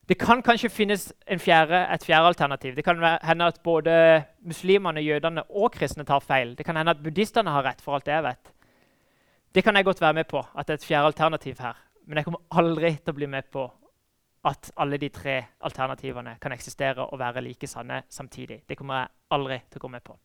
Det 0.09 0.19
kan 0.19 0.43
kanskje 0.43 0.71
finnes 0.71 1.09
fjerde, 1.43 1.81
et 1.95 2.07
fjerde 2.07 2.31
alternativ. 2.31 2.77
Det 2.77 2.85
kan 2.87 3.03
hende 3.23 3.51
at 3.51 3.61
både 3.65 4.23
muslimene, 4.47 5.03
jødene 5.03 5.43
og 5.51 5.73
kristne 5.75 6.07
tar 6.07 6.23
feil. 6.23 6.55
Det 6.59 6.67
kan 6.67 6.79
hende 6.79 6.95
at 6.95 7.03
buddhistene 7.03 7.51
har 7.51 7.67
rett, 7.67 7.83
for 7.83 7.99
alt 7.99 8.07
det 8.07 8.15
jeg 8.15 8.27
vet. 8.29 8.53
Det 9.55 9.65
kan 9.65 9.77
jeg 9.77 9.85
godt 9.85 10.01
være 10.01 10.21
med 10.21 10.31
på, 10.31 10.39
at 10.39 10.67
det 10.67 10.75
er 10.75 10.81
et 10.81 10.87
fjerde 10.87 11.11
alternativ 11.11 11.59
her. 11.59 11.79
Men 12.07 12.19
jeg 12.19 12.25
kommer 12.25 12.47
aldri 12.51 12.97
til 12.97 13.15
å 13.15 13.19
bli 13.19 13.31
med 13.31 13.51
på 13.51 13.67
at 14.45 14.73
alle 14.77 14.99
de 14.99 15.09
tre 15.09 15.37
alternativene 15.63 16.37
kan 16.43 16.53
eksistere 16.53 17.07
og 17.07 17.19
være 17.19 17.43
like 17.45 17.67
sanne 17.67 18.03
samtidig. 18.11 18.63
Det 18.69 18.77
kommer 18.79 18.95
jeg 18.95 19.09
aldri 19.31 19.59
til 19.71 19.79
å 19.79 19.85
gå 19.85 19.91
med 19.93 20.03
på. 20.03 20.17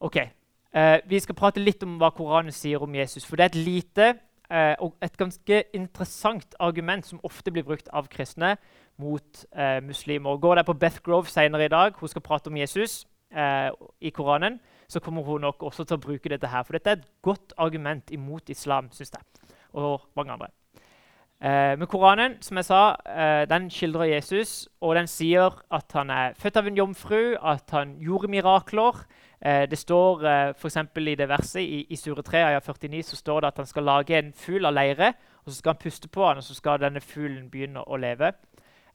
Ok, 0.00 0.16
eh, 0.16 1.00
Vi 1.06 1.20
skal 1.20 1.34
prate 1.34 1.60
litt 1.60 1.82
om 1.82 1.98
hva 1.98 2.10
Koranen 2.10 2.52
sier 2.52 2.82
om 2.82 2.94
Jesus. 2.94 3.24
For 3.24 3.36
det 3.36 3.44
er 3.44 3.50
et 3.50 3.64
lite 3.64 4.06
eh, 4.50 4.74
og 4.78 4.94
et 5.02 5.16
ganske 5.16 5.64
interessant 5.74 6.54
argument 6.60 7.06
som 7.06 7.20
ofte 7.22 7.50
blir 7.50 7.64
brukt 7.64 7.88
av 7.92 8.08
kristne 8.08 8.56
mot 8.98 9.44
eh, 9.52 9.80
muslimer. 9.82 10.38
Går 10.38 10.54
der 10.54 10.62
på 10.62 10.78
Beth 10.78 11.02
Grove 11.02 11.26
senere 11.26 11.64
i 11.64 11.68
dag, 11.68 11.94
hun 11.98 12.08
skal 12.08 12.22
prate 12.22 12.48
om 12.48 12.56
Jesus 12.56 13.06
eh, 13.30 13.70
i 14.00 14.10
Koranen, 14.10 14.60
så 14.88 15.00
kommer 15.00 15.22
hun 15.22 15.40
nok 15.40 15.62
også 15.62 15.84
til 15.84 15.96
å 15.96 16.04
bruke 16.04 16.28
dette 16.28 16.46
her. 16.46 16.62
For 16.62 16.72
dette 16.72 16.90
er 16.90 17.00
et 17.00 17.12
godt 17.22 17.54
argument 17.56 18.10
imot 18.10 18.50
islam, 18.50 18.90
syns 18.92 19.14
jeg, 19.14 19.52
og 19.72 20.02
mange 20.14 20.32
andre. 20.32 20.52
Eh, 21.42 21.74
men 21.78 21.88
Koranen 21.90 22.36
som 22.40 22.56
jeg 22.56 22.68
sa, 22.68 22.82
eh, 23.06 23.48
den 23.50 23.66
skildrer 23.70 24.14
Jesus, 24.14 24.68
og 24.80 24.94
den 24.94 25.08
sier 25.10 25.56
at 25.74 25.92
han 25.92 26.10
er 26.10 26.36
født 26.38 26.56
av 26.56 26.66
en 26.66 26.76
jomfru, 26.76 27.34
at 27.42 27.70
han 27.74 27.96
gjorde 27.98 28.30
mirakler. 28.30 29.02
Eh, 29.44 29.66
det 29.66 29.78
står 29.78 30.22
eh, 30.24 30.52
f.eks. 30.54 30.76
i 30.96 31.14
det 31.18 31.28
verset 31.28 31.62
i, 31.62 31.86
i 31.90 31.96
Sure 31.96 32.22
3, 32.22 32.44
Aya 32.46 32.60
49, 32.60 33.02
så 33.02 33.16
står 33.16 33.40
det 33.40 33.48
at 33.48 33.56
han 33.56 33.66
skal 33.66 33.82
lage 33.82 34.18
en 34.18 34.32
fugl 34.32 34.66
av 34.66 34.74
leire, 34.74 35.14
og 35.42 35.50
så 35.50 35.56
skal 35.56 35.74
han 35.74 35.82
puste 35.82 36.08
på 36.08 36.28
han, 36.28 36.38
og 36.38 36.46
så 36.46 36.54
skal 36.54 36.78
denne 36.78 37.02
fuglen 37.02 37.50
begynne 37.50 37.82
å 37.82 37.98
leve. 37.98 38.30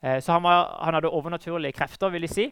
Eh, 0.01 0.21
så 0.23 0.37
han, 0.37 0.43
var, 0.43 0.71
han, 0.85 0.93
hadde 0.93 1.11
overnaturlige 1.11 1.75
krefter, 1.75 2.09
vil 2.09 2.29
jeg 2.29 2.31
si. 2.31 2.47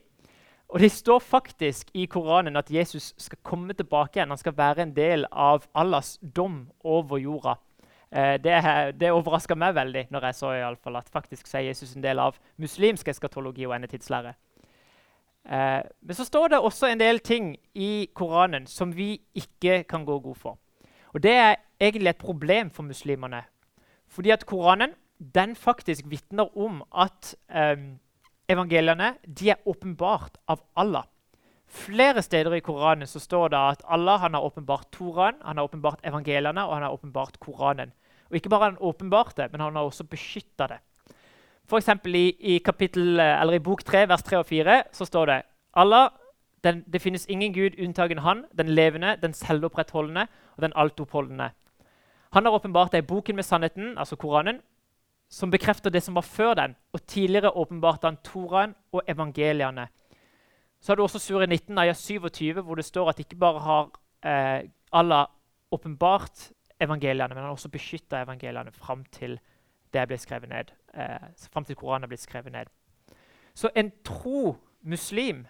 Og 0.68 0.82
det 0.82 0.92
står 0.92 1.20
faktisk 1.24 1.94
i 1.94 2.08
Koranen 2.12 2.58
at 2.60 2.72
Jesus 2.74 3.14
skal 3.22 3.40
komme 3.44 3.74
tilbake 3.74 4.20
igjen. 4.20 4.34
Han 4.34 4.44
skal 4.44 4.58
være 4.58 4.84
en 4.84 4.96
del 4.96 5.28
av 5.32 5.70
Allahs 5.78 6.18
dom 6.20 6.66
over 6.84 7.22
jorda. 7.22 7.56
Eh, 8.12 8.36
det, 8.42 8.56
det 9.00 9.12
overraska 9.12 9.58
meg 9.58 9.76
veldig 9.76 10.08
når 10.14 10.30
jeg 10.30 10.38
så 10.40 10.52
i 10.56 10.64
alle 10.66 10.80
fall, 10.82 10.98
at 11.00 11.10
faktisk 11.12 11.48
så 11.48 11.60
er 11.60 11.70
Jesus 11.72 11.96
en 11.96 12.04
del 12.04 12.22
av 12.22 12.38
muslimsk 12.62 13.08
eskatologi 13.12 13.66
og 13.68 13.76
endetidslære. 13.78 14.36
Eh, 15.46 15.82
men 16.02 16.18
så 16.18 16.26
står 16.26 16.54
det 16.54 16.60
også 16.60 16.90
en 16.90 17.02
del 17.02 17.20
ting 17.20 17.56
i 17.74 18.08
Koranen 18.14 18.68
som 18.68 18.94
vi 18.96 19.20
ikke 19.36 19.84
kan 19.90 20.06
gå 20.06 20.20
god 20.20 20.36
for. 20.36 20.60
Og 21.14 21.24
Det 21.24 21.32
er 21.32 21.56
egentlig 21.80 22.10
et 22.10 22.18
problem 22.18 22.70
for 22.70 22.84
muslimene. 22.84 23.44
Fordi 24.08 24.30
at 24.30 24.46
Koranen 24.46 24.94
den 25.36 25.56
faktisk 25.56 26.06
vitner 26.08 26.58
om 26.58 26.84
at 26.92 27.36
eh, 27.50 27.78
evangeliene 28.50 29.16
de 29.26 29.50
er 29.50 29.62
åpenbart 29.66 30.38
av 30.48 30.62
Allah. 30.76 31.04
Flere 31.76 32.22
steder 32.24 32.54
i 32.56 32.64
Koranen 32.64 33.08
så 33.08 33.20
står 33.20 33.52
det 33.52 33.60
at 33.60 33.82
Allah 33.92 34.20
han 34.24 34.34
har 34.34 34.46
åpenbart 34.48 34.88
Toraen, 34.96 35.42
han 35.44 35.58
har 35.58 35.68
åpenbart 35.68 36.06
evangeliene 36.08 36.64
og 36.64 36.74
han 36.78 36.86
har 36.88 36.96
åpenbart 36.96 37.40
Koranen. 37.40 37.92
Og 38.30 38.36
Ikke 38.40 38.50
bare 38.50 38.72
han 38.72 38.78
åpenbart 38.80 39.36
det, 39.38 39.52
men 39.52 39.62
han 39.62 39.76
har 39.76 39.84
også 39.84 40.04
beskytta 40.08 40.68
det. 40.72 40.80
F.eks. 41.68 41.90
I, 42.06 42.26
i, 42.40 42.58
kapittel, 42.60 43.20
i 43.20 43.60
bok 43.60 43.84
3, 43.84 44.06
vers 44.10 44.24
3 44.24 44.38
og 44.38 44.46
4 44.46 44.84
så 44.94 45.06
står 45.06 45.26
det 45.26 45.42
Allah, 45.74 46.10
den, 46.64 46.84
det 46.88 47.02
finnes 47.02 47.28
ingen 47.30 47.54
gud 47.54 47.78
unntagen 47.82 48.24
han, 48.24 48.46
den 48.58 48.70
levende, 48.70 49.18
den 49.22 49.34
selvopprettholdende 49.34 50.28
og 50.56 50.62
den 50.62 50.74
altoppholdende. 50.76 51.50
Han 52.34 52.46
har 52.46 52.52
åpenbart 52.52 52.92
det 52.92 53.04
i 53.04 53.08
boken 53.08 53.36
med 53.36 53.46
sannheten, 53.46 53.98
altså 53.98 54.16
Koranen, 54.16 54.62
som 55.30 55.52
bekrefter 55.52 55.90
det 55.90 56.04
som 56.04 56.16
var 56.16 56.22
før 56.22 56.54
den. 56.54 56.76
Og 56.94 57.06
tidligere 57.08 57.52
åpenbarte 57.52 58.08
han 58.08 58.18
Toraen 58.24 58.76
og 58.92 59.02
evangeliene. 59.08 59.88
Så 60.86 60.92
har 60.92 60.96
du 60.96 61.02
også 61.02 61.20
Sure 61.20 61.48
19, 61.48 61.78
Aya 61.82 61.94
27, 61.94 62.62
hvor 62.62 62.76
det 62.76 62.86
står 62.86 63.10
at 63.10 63.20
ikke 63.20 63.40
bare 63.42 63.60
har 63.60 63.88
eh, 64.22 64.70
Allah 64.94 65.26
åpenbart 65.72 66.52
evangeliene, 66.80 67.34
men 67.34 67.38
han 67.38 67.48
har 67.48 67.56
også 67.56 67.72
beskytta 67.74 68.20
evangeliene 68.22 68.72
fram 68.72 69.02
til 69.06 69.40
det 69.94 70.04
ble 70.08 70.20
skrevet 70.22 70.50
ned. 70.50 70.70
Eh, 70.94 71.24
fram 71.50 71.66
til 71.66 71.76
Koranen 71.76 72.06
er 72.06 72.12
blitt 72.12 72.22
skrevet 72.22 72.54
ned. 72.54 72.70
Så 73.58 73.72
en 73.76 73.90
tro 74.06 74.56
muslim 74.82 75.48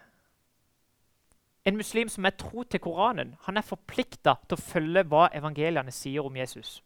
en 1.65 1.77
muslim 1.77 2.09
som 2.09 2.25
er 2.25 2.37
tro 2.39 2.63
til 2.63 2.79
Koranen, 2.79 3.33
han 3.41 3.57
er 3.57 3.65
forplikta 3.65 4.37
til 4.47 4.55
å 4.55 4.61
følge 4.61 5.03
hva 5.03 5.25
evangeliene 5.35 5.91
sier 5.91 6.23
om 6.23 6.37
Jesus. 6.37 6.77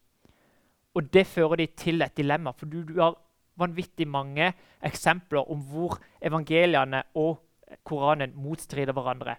Og 0.95 1.13
det 1.13 1.27
fører 1.27 1.61
de 1.61 1.67
til 1.67 2.01
et 2.01 2.17
dilemma, 2.17 2.55
for 2.57 2.65
du, 2.65 2.81
du 2.81 2.97
har 2.97 3.13
vanvittig 3.59 4.07
mange 4.07 4.53
eksempler 4.81 5.51
om 5.51 5.61
hvor 5.69 5.99
evangeliene 6.17 7.03
og 7.13 7.43
Koranen 7.83 8.33
motstrider 8.35 8.93
hverandre. 8.93 9.35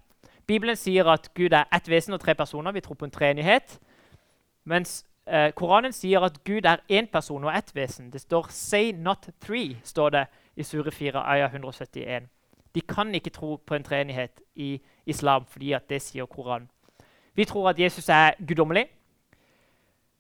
Bibelen 0.47 0.77
sier 0.77 1.07
at 1.07 1.31
Gud 1.35 1.53
er 1.53 1.65
ett 1.75 1.89
vesen 1.89 2.15
og 2.15 2.21
tre 2.21 2.35
personer. 2.35 2.73
Vi 2.73 2.81
tror 2.81 2.95
på 2.95 3.05
en 3.05 3.11
treenighet. 3.11 3.79
Mens 4.65 5.07
eh, 5.27 5.53
Koranen 5.53 5.93
sier 5.93 6.25
at 6.27 6.41
Gud 6.45 6.67
er 6.67 6.83
én 6.91 7.07
person 7.13 7.45
og 7.45 7.55
ett 7.57 7.75
vesen. 7.75 8.11
Det 8.11 8.21
står 8.21 8.47
'say 8.51 8.93
not 8.93 9.29
three' 9.45 9.77
står 9.85 10.11
det 10.11 10.27
i 10.57 10.63
Sure 10.63 10.91
4, 10.91 11.19
Aya 11.19 11.47
171. 11.47 12.29
De 12.75 12.81
kan 12.81 13.15
ikke 13.15 13.31
tro 13.31 13.57
på 13.67 13.75
en 13.75 13.85
treenighet 13.85 14.41
i 14.55 14.81
islam 15.07 15.45
fordi 15.45 15.75
det 15.89 16.03
sier 16.03 16.27
Koranen. 16.27 16.71
Vi 17.35 17.45
tror 17.45 17.69
at 17.69 17.79
Jesus 17.79 18.09
er 18.09 18.33
guddommelig. 18.49 18.87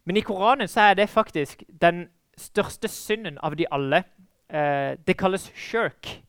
Men 0.04 0.16
i 0.16 0.20
Koranen 0.20 0.68
er 0.76 0.94
det 0.94 1.08
faktisk 1.08 1.62
den 1.80 2.08
største 2.36 2.88
synden 2.88 3.38
av 3.42 3.56
de 3.56 3.66
alle. 3.70 4.04
Eh, 4.48 4.96
det 5.06 5.16
kalles 5.18 5.52
shirk. 5.54 6.22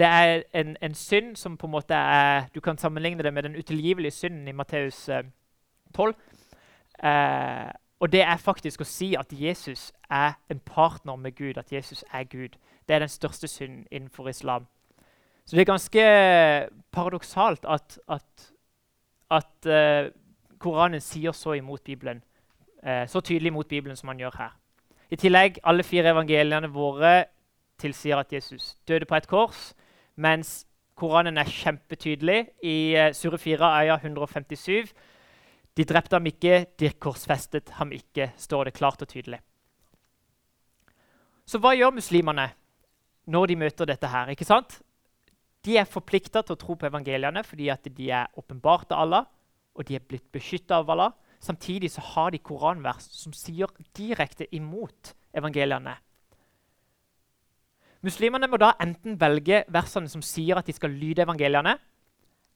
Det 0.00 0.08
er 0.08 0.42
en, 0.56 0.76
en, 0.80 0.94
synd 0.94 1.34
som 1.36 1.56
på 1.60 1.66
en 1.66 1.74
måte 1.74 1.94
er 1.94 2.46
Du 2.54 2.60
kan 2.60 2.78
sammenligne 2.78 3.22
det 3.22 3.34
med 3.34 3.42
den 3.42 3.56
utilgivelige 3.56 4.10
synden 4.10 4.48
i 4.48 4.52
Matteus 4.52 5.08
eh, 5.08 5.24
12. 5.94 6.14
Eh, 7.04 7.70
og 8.00 8.12
det 8.12 8.22
er 8.22 8.36
faktisk 8.36 8.80
å 8.80 8.88
si 8.88 9.12
at 9.14 9.28
Jesus 9.32 9.90
er 10.10 10.38
en 10.48 10.60
partner 10.64 11.16
med 11.20 11.36
Gud, 11.36 11.58
at 11.60 11.72
Jesus 11.72 12.00
er 12.12 12.24
Gud. 12.24 12.56
Det 12.88 12.94
er 12.94 13.04
den 13.04 13.12
største 13.12 13.48
synden 13.48 13.84
innenfor 13.90 14.28
islam. 14.28 14.66
Så 15.44 15.56
det 15.56 15.60
er 15.60 15.68
ganske 15.68 16.04
paradoksalt 16.92 17.64
at, 17.68 17.98
at, 18.08 18.52
at 19.30 19.68
uh, 19.68 20.08
Koranen 20.58 21.00
sier 21.00 21.36
så 21.36 21.52
imot 21.52 21.84
Bibelen. 21.84 22.24
Uh, 22.86 23.04
så 23.06 23.20
tydelig 23.20 23.52
mot 23.52 23.68
Bibelen 23.68 23.96
som 23.96 24.08
han 24.08 24.18
gjør 24.18 24.38
her. 24.38 24.56
I 25.10 25.16
tillegg, 25.16 25.60
alle 25.64 25.84
fire 25.84 26.14
evangeliene 26.14 26.72
våre 26.72 27.24
tilsier 27.78 28.16
at 28.16 28.32
Jesus 28.32 28.76
døde 28.88 29.04
på 29.04 29.14
et 29.14 29.28
kors, 29.28 29.74
mens 30.20 30.60
Koranen 31.00 31.40
er 31.40 31.48
kjempetydelig. 31.48 32.42
I 32.60 32.76
Surre 33.16 33.38
Sure 33.38 33.40
4, 33.40 33.70
Aya 33.80 33.96
157 33.96 34.92
de 35.76 35.86
drepte 35.86 36.18
ham 36.18 36.26
ikke, 36.26 36.64
de 36.80 36.90
korsfestet 37.00 37.70
ham 37.78 37.92
ikke, 37.94 38.32
står 38.36 38.68
det 38.68 38.76
klart 38.76 39.02
og 39.04 39.08
tydelig. 39.08 39.38
Så 41.46 41.60
hva 41.62 41.72
gjør 41.76 41.94
muslimene 41.96 42.50
når 43.30 43.50
de 43.50 43.58
møter 43.62 43.88
dette 43.88 44.10
her? 44.10 44.28
ikke 44.28 44.48
sant? 44.48 44.80
De 45.64 45.76
er 45.78 45.88
forplikta 45.88 46.42
til 46.42 46.56
å 46.56 46.60
tro 46.60 46.76
på 46.76 46.88
evangeliene 46.88 47.42
fordi 47.46 47.70
de 47.96 48.10
er 48.10 48.28
åpenbart 48.36 48.92
av 48.92 49.04
Allah, 49.04 49.26
og 49.74 49.86
de 49.86 49.96
er 49.96 50.04
blitt 50.04 50.26
beskytta 50.32 50.80
av 50.80 50.90
Allah. 50.90 51.14
Samtidig 51.40 51.90
så 51.94 52.02
har 52.12 52.30
de 52.34 52.42
koranvers 52.44 53.06
som 53.16 53.32
sier 53.32 53.70
direkte 53.96 54.48
imot 54.52 55.14
evangeliene. 55.32 55.96
Muslimene 58.02 58.48
må 58.48 58.56
da 58.60 58.72
enten 58.80 59.18
velge 59.20 59.64
versene 59.68 60.08
som 60.08 60.22
sier 60.24 60.56
at 60.56 60.68
de 60.68 60.72
skal 60.72 60.94
lyde 60.96 61.24
evangeliene, 61.26 61.76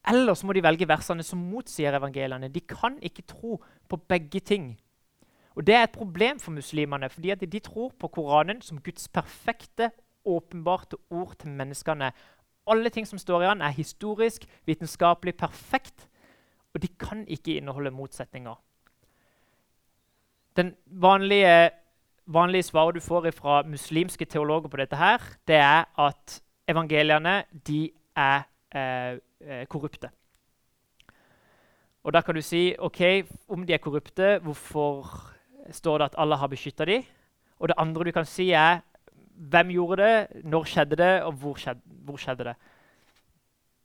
eller 0.08 0.36
så 0.36 0.46
må 0.46 0.52
de 0.56 0.62
velge 0.64 0.88
versene 0.88 1.24
som 1.24 1.40
motsier 1.40 1.96
evangeliene. 1.96 2.52
De 2.52 2.60
kan 2.60 2.96
ikke 3.04 3.24
tro 3.28 3.58
på 3.88 3.98
begge 4.08 4.40
ting. 4.40 4.74
Og 5.54 5.66
Det 5.66 5.74
er 5.74 5.84
et 5.84 5.94
problem 5.94 6.40
for 6.40 6.50
muslimene, 6.50 7.08
fordi 7.08 7.34
de 7.34 7.60
tror 7.60 7.92
på 7.98 8.08
Koranen 8.08 8.62
som 8.62 8.80
Guds 8.80 9.08
perfekte, 9.08 9.90
åpenbarte 10.24 10.96
ord 11.10 11.36
til 11.38 11.50
menneskene. 11.50 12.12
Alle 12.66 12.90
ting 12.90 13.06
som 13.06 13.18
står 13.18 13.42
i 13.42 13.46
den, 13.46 13.62
er 13.62 13.68
historisk, 13.68 14.44
vitenskapelig 14.66 15.36
perfekt, 15.36 16.08
og 16.74 16.82
de 16.82 16.88
kan 16.88 17.28
ikke 17.28 17.56
inneholde 17.56 17.90
motsetninger. 17.90 18.54
Den 20.56 20.74
vanlige, 20.86 21.70
vanlige 22.26 22.62
svaret 22.62 22.94
du 22.94 23.00
får 23.00 23.30
fra 23.36 23.62
muslimske 23.62 24.24
teologer 24.24 24.68
på 24.68 24.76
dette, 24.76 24.96
her, 24.96 25.22
det 25.46 25.56
er 25.56 25.84
at 25.98 26.40
evangeliene 26.68 27.44
de 27.66 27.90
er 28.16 28.44
eh, 28.74 29.18
eh, 29.40 29.66
korrupte. 29.66 30.10
Og 32.04 32.12
Da 32.12 32.20
kan 32.20 32.34
du 32.34 32.42
si 32.42 32.74
ok, 32.78 33.00
om 33.48 33.66
de 33.66 33.72
er 33.72 33.78
korrupte, 33.78 34.38
hvorfor 34.38 35.08
står 35.70 35.98
det 35.98 36.04
at 36.04 36.14
Allah 36.18 36.38
har 36.38 36.48
beskytta 36.48 36.84
dem? 36.84 37.02
Og 37.58 37.68
det 37.68 37.74
andre 37.78 38.04
du 38.04 38.12
kan 38.12 38.24
si, 38.24 38.50
er 38.50 38.80
hvem 39.34 39.70
gjorde 39.70 40.02
det, 40.02 40.44
når 40.44 40.64
skjedde 40.64 40.96
det, 40.96 41.22
og 41.22 41.32
hvor 41.32 41.54
skjedde, 41.54 41.80
hvor 42.04 42.16
skjedde 42.16 42.44
det? 42.44 42.54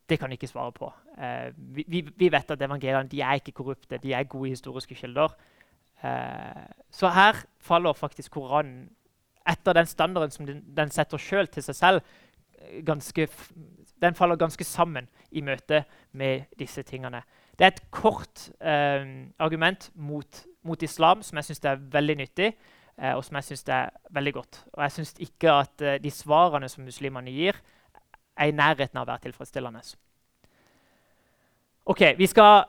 Det 0.08 0.18
kan 0.18 0.30
jeg 0.30 0.42
ikke 0.42 0.46
svare 0.46 0.72
på. 0.72 0.92
Eh, 1.18 1.52
vi, 1.56 2.10
vi, 2.16 2.32
vet 2.32 2.50
at 2.50 2.62
evangeliene 2.62 3.08
de 3.08 3.20
er 3.20 3.38
ikke 3.38 3.52
korrupte, 3.52 3.98
de 3.98 4.12
er 4.12 4.22
gode 4.22 4.48
historiske 4.48 4.94
kilder. 4.94 5.34
Eh, 6.04 6.64
så 6.90 7.12
her 7.14 7.44
faller 7.60 7.92
faktisk 7.92 8.32
Koranen 8.32 8.88
etter 9.48 9.74
den 9.76 9.86
standarden 9.86 10.30
som 10.30 10.46
den, 10.46 10.64
den 10.76 10.90
setter 10.94 11.20
sjøl 11.20 11.48
til 11.48 11.64
seg 11.64 11.76
selv, 11.76 12.02
ganske, 12.86 13.28
den 14.02 14.14
faller 14.14 14.36
ganske 14.36 14.64
sammen 14.64 15.08
i 15.30 15.42
møte 15.44 15.84
med 16.12 16.50
disse 16.58 16.82
tingene. 16.82 17.22
Det 17.58 17.66
er 17.66 17.74
et 17.74 17.82
kort 17.92 18.48
eh, 18.60 19.04
argument 19.38 19.90
mot, 19.94 20.44
mot, 20.62 20.82
islam 20.82 21.22
som 21.22 21.36
jeg 21.36 21.50
syns 21.50 21.64
er 21.64 21.82
veldig 21.92 22.16
nyttig, 22.22 22.52
eh, 22.96 23.14
og 23.14 23.24
som 23.24 23.36
jeg 23.36 23.50
syns 23.50 23.66
er 23.68 23.90
veldig 24.10 24.34
godt. 24.34 24.62
Og 24.72 24.82
jeg 24.86 24.96
syns 24.96 25.14
ikke 25.20 25.52
at 25.52 25.84
eh, 25.84 25.98
de 26.00 26.12
svarene 26.14 26.68
som 26.68 26.84
muslimene 26.84 27.32
gir, 27.34 27.58
er 28.40 28.48
i 28.48 28.56
nærheten 28.56 28.96
av 28.96 29.04
å 29.04 29.10
være 29.10 29.26
tilfredsstillende. 29.26 29.82
Ok, 31.90 32.02
Vi 32.16 32.26
skal 32.26 32.64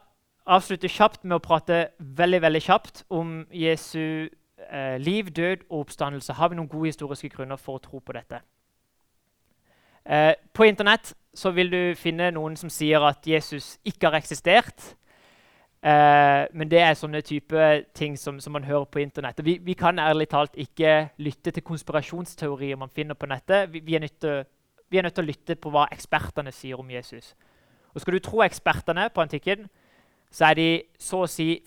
avslutte 0.46 0.90
kjapt 0.90 1.24
med 1.24 1.38
å 1.38 1.44
prate 1.44 1.82
veldig 2.00 2.42
veldig 2.42 2.62
kjapt 2.66 3.04
om 3.14 3.42
Jesu 3.54 4.30
eh, 4.70 4.98
liv, 5.02 5.30
død 5.30 5.68
og 5.70 5.86
oppstandelse. 5.86 6.34
Har 6.34 6.50
vi 6.50 6.58
noen 6.60 6.70
gode 6.72 6.90
historiske 6.90 7.30
grunner 7.30 7.62
for 7.62 7.78
å 7.78 7.84
tro 7.84 8.00
på 8.00 8.16
dette? 8.18 8.42
Eh, 10.06 10.34
på 10.54 10.66
Internett 10.66 11.14
vil 11.56 11.70
du 11.72 11.82
finne 11.96 12.32
noen 12.34 12.58
som 12.58 12.70
sier 12.70 13.04
at 13.06 13.28
Jesus 13.28 13.78
ikke 13.86 14.10
har 14.10 14.18
eksistert. 14.18 14.96
Eh, 15.82 16.46
men 16.54 16.70
det 16.70 16.82
er 16.82 16.98
sånne 16.98 17.24
type 17.26 17.70
ting 17.98 18.18
som, 18.18 18.40
som 18.40 18.54
man 18.54 18.66
hører 18.66 18.86
på 18.86 19.02
Internett. 19.02 19.40
Vi, 19.46 19.58
vi, 19.62 19.74
kan 19.74 20.00
ærlig 20.00 20.30
talt 20.30 20.58
ikke 20.58 21.10
lytte 21.18 21.52
til 21.52 21.66
konspirasjonsteorier 21.66 22.78
man 22.78 22.90
finner 22.90 23.18
på 23.18 23.30
nettet. 23.30 23.72
Vi, 23.74 23.82
vi, 23.86 23.96
er 23.96 24.08
til, 24.08 24.44
vi, 24.90 24.98
er 24.98 25.08
nødt 25.08 25.16
til 25.18 25.26
å 25.26 25.32
lytte 25.32 25.58
på 25.58 25.74
hva 25.74 25.88
ekspertene 25.92 26.54
sier 26.54 26.82
om 26.82 26.90
Jesus. 26.90 27.34
Og 27.94 28.02
Skal 28.02 28.14
du 28.14 28.24
tro 28.24 28.44
ekspertene 28.46 29.10
på 29.10 29.22
antikken, 29.22 29.66
så 30.32 30.46
er 30.46 30.54
de 30.54 30.84
så 31.00 31.26
si 31.28 31.62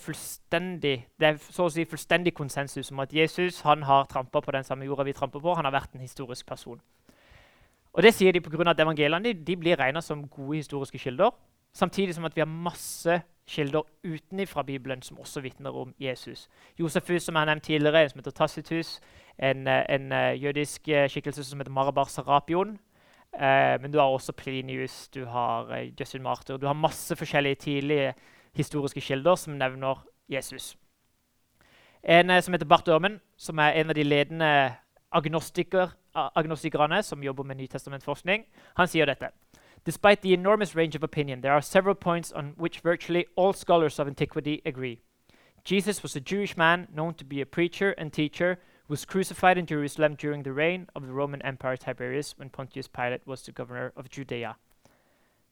det 0.51 1.05
er 1.21 1.37
så 1.37 1.67
å 1.67 1.71
si 1.71 1.85
fullstendig 1.85 2.33
konsensus 2.35 2.91
om 2.91 3.01
at 3.01 3.13
Jesus 3.13 3.61
har 3.61 4.07
trampa 4.09 4.41
på 4.41 4.53
den 4.53 4.65
samme 4.65 4.85
jorda 4.85 5.05
vi 5.05 5.13
tramper 5.13 5.41
på. 5.41 5.55
Han 5.55 5.65
har 5.65 5.73
vært 5.73 5.95
en 5.95 6.01
historisk 6.01 6.47
person. 6.47 6.81
Og 7.93 8.03
Det 8.03 8.15
sier 8.15 8.33
de 8.33 8.41
pga. 8.41 8.71
at 8.71 8.81
evangeliene 8.81 9.33
de, 9.33 9.57
blir 9.57 9.77
regna 9.77 10.01
som 10.01 10.29
gode 10.29 10.57
historiske 10.57 10.99
kilder. 10.99 11.31
Samtidig 11.75 12.15
som 12.15 12.25
at 12.25 12.35
vi 12.37 12.41
har 12.41 12.47
masse 12.47 13.23
kilder 13.47 13.83
utenfra 14.05 14.63
Bibelen 14.63 15.03
som 15.03 15.19
også 15.19 15.41
vitner 15.41 15.71
om 15.71 15.95
Jesus. 16.01 16.49
Josefus, 16.79 17.23
som 17.23 17.35
jeg 17.35 17.41
har 17.41 17.47
nevnt 17.47 17.65
tidligere, 17.65 18.03
en 18.03 18.09
som 18.09 18.19
heter 18.19 18.31
Tacitus, 18.31 19.01
en, 19.39 19.69
en, 19.69 20.13
en 20.13 20.39
jødisk 20.39 20.89
skikkelse 21.09 21.45
som 21.45 21.61
heter 21.61 21.73
Marabar 21.73 22.05
Sarapion. 22.05 22.79
Eh, 23.35 23.81
men 23.83 23.93
du 23.93 23.99
har 23.99 24.07
også 24.07 24.33
Plinius, 24.33 25.09
du 25.09 25.25
har 25.27 25.73
eh, 25.75 25.91
Justin 26.01 26.23
Martyr 26.23 26.57
Du 26.57 26.67
har 26.67 26.73
masse 26.73 27.17
forskjellige 27.17 27.55
tidlige 27.55 28.15
historiske 28.55 29.01
kilder 29.01 29.35
som 29.35 29.59
nevner 29.59 30.05
Jesus. 30.29 30.77
En 32.03 32.31
eh, 32.31 32.43
som 32.43 32.55
heter 32.55 32.67
Bart 32.67 32.89
Ørmen, 32.89 33.21
som 33.37 33.59
er 33.59 33.71
en 33.81 33.89
av 33.89 33.95
de 33.95 34.03
ledende 34.03 34.75
agnostiker, 35.13 35.89
agnostikerne 36.15 37.03
som 37.03 37.23
jobber 37.23 37.43
med 37.45 37.57
nytestamentforskning, 37.57 38.45
han 38.77 38.89
sier 38.89 39.07
dette. 39.07 39.29
Despite 39.87 40.23
the 40.23 40.33
enormous 40.33 40.77
range 40.77 40.97
of 40.97 41.03
opinion, 41.03 41.43
there 41.43 41.53
are 41.53 41.63
several 41.63 41.95
points 41.95 42.33
on 42.33 42.55
which 42.57 42.81
virtually 42.85 43.25
all 43.37 43.53
scholars 43.53 43.99
of 43.99 44.07
antiquity 44.07 44.61
agree. 44.65 44.99
Jesus 45.65 46.03
was 46.03 46.17
a 46.17 46.21
Jewish 46.21 46.57
man 46.57 46.87
known 46.95 47.15
to 47.15 47.25
be 47.25 47.41
a 47.41 47.47
preacher 47.47 47.95
and 47.99 48.13
teacher 48.13 48.59
was 48.89 49.05
crucified 49.05 49.59
in 49.59 49.67
Jerusalem 49.67 50.15
during 50.15 50.43
the 50.43 50.53
reign 50.53 50.87
of 50.95 51.07
the 51.07 51.13
Roman 51.13 51.43
Empire 51.43 51.77
Tiberius 51.77 52.39
when 52.39 52.51
Pontius 52.51 52.89
Pilate 52.89 53.27
was 53.27 53.43
the 53.43 53.53
governor 53.53 53.93
of 53.97 54.11
Judea. 54.11 54.57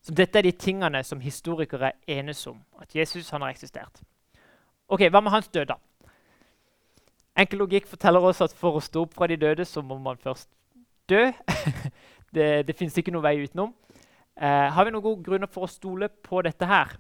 Så 0.03 0.14
dette 0.14 0.38
er 0.38 0.42
de 0.42 0.53
tingene 0.53 1.03
som 1.07 1.20
historikere 1.20 1.92
enes 2.11 2.46
om, 2.46 2.59
at 2.80 2.94
Jesus 2.94 3.30
har 3.30 3.44
eksistert. 3.48 4.03
Ok, 4.88 5.07
Hva 5.11 5.20
med 5.20 5.30
hans 5.30 5.48
død, 5.48 5.66
da? 5.66 5.78
Enkel 7.38 7.59
logikk 7.59 7.86
forteller 7.86 8.20
oss 8.20 8.42
at 8.44 8.53
for 8.53 8.76
å 8.76 8.82
stå 8.82 9.07
opp 9.07 9.14
fra 9.14 9.26
de 9.26 9.38
døde, 9.40 9.64
så 9.64 9.80
må 9.82 9.96
man 9.98 10.18
først 10.20 10.50
dø. 11.09 11.30
det 12.34 12.66
det 12.66 12.76
fins 12.76 12.98
ikke 12.98 13.14
noen 13.14 13.24
vei 13.24 13.38
utenom. 13.40 13.72
Eh, 14.36 14.68
har 14.74 14.84
vi 14.84 14.92
noen 14.92 15.05
gode 15.05 15.24
grunner 15.24 15.48
for 15.48 15.64
å 15.64 15.70
stole 15.70 16.09
på 16.09 16.42
dette 16.42 16.66
her? 16.66 16.96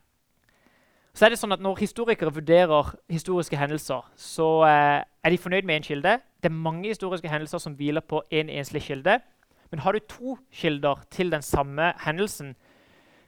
Så 1.12 1.26
er 1.26 1.32
det 1.32 1.38
sånn 1.40 1.52
at 1.52 1.60
Når 1.60 1.82
historikere 1.82 2.32
vurderer 2.32 2.94
historiske 3.10 3.56
hendelser, 3.56 4.06
så 4.16 4.48
eh, 4.64 5.04
er 5.04 5.30
de 5.30 5.40
fornøyd 5.40 5.68
med 5.68 5.82
én 5.82 5.84
kilde. 5.84 6.16
Det 6.40 6.48
er 6.48 6.64
mange 6.64 6.88
historiske 6.88 7.28
hendelser 7.28 7.60
som 7.60 7.76
hviler 7.76 8.00
på 8.00 8.22
én 8.30 8.48
en 8.48 8.56
enslig 8.62 8.86
kilde. 8.86 9.18
Men 9.70 9.80
har 9.84 9.92
du 9.92 10.00
to 10.00 10.38
kilder 10.52 11.04
til 11.10 11.32
den 11.32 11.42
samme 11.42 11.92
hendelsen, 12.04 12.54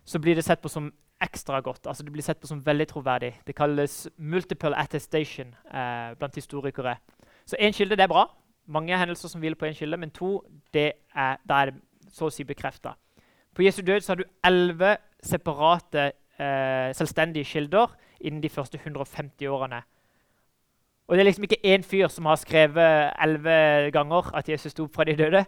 så 0.04 0.18
blir 0.18 0.34
det 0.34 0.44
sett 0.44 0.62
på 0.62 0.68
som 0.68 0.92
ekstra 1.22 1.60
godt. 1.60 1.86
Altså 1.86 2.02
Det 2.02 2.12
blir 2.12 2.22
sett 2.22 2.40
på 2.40 2.46
som 2.46 2.66
veldig 2.66 2.86
troverdig. 2.88 3.32
Det 3.46 3.54
kalles 3.56 4.08
multiple 4.16 4.76
attestation 4.76 5.54
eh, 5.74 6.14
blant 6.18 6.34
historikere. 6.34 6.96
Så 7.46 7.56
én 7.60 7.72
kilde 7.72 7.96
det 7.96 8.02
er 8.02 8.12
bra. 8.12 8.26
Mange 8.66 8.98
hendelser 8.98 9.28
som 9.28 9.40
hviler 9.40 9.56
på 9.56 9.66
én 9.66 9.76
kilde. 9.76 9.96
Men 9.96 10.10
to, 10.10 10.44
det 10.74 10.92
er, 11.14 11.36
da 11.48 11.54
er 11.54 11.72
så 12.12 12.28
å 12.28 12.30
si 12.32 12.44
bekrefta. 12.44 12.94
På 13.54 13.62
Jesu 13.62 13.82
død 13.82 14.00
så 14.00 14.12
har 14.12 14.16
du 14.16 14.24
elleve 14.44 14.96
separate 15.22 16.12
eh, 16.38 16.94
selvstendige 16.94 17.44
kilder 17.44 17.92
innen 18.20 18.42
de 18.42 18.48
første 18.48 18.78
150 18.78 19.46
årene. 19.48 19.82
Og 21.06 21.16
Det 21.16 21.20
er 21.20 21.24
liksom 21.24 21.44
ikke 21.44 21.74
én 21.74 21.82
fyr 21.84 22.08
som 22.08 22.26
har 22.26 22.36
skrevet 22.40 23.12
elleve 23.22 23.90
ganger 23.92 24.30
at 24.34 24.48
Jesus 24.48 24.72
sto 24.72 24.86
opp 24.86 24.94
fra 24.94 25.04
de 25.04 25.16
døde. 25.16 25.44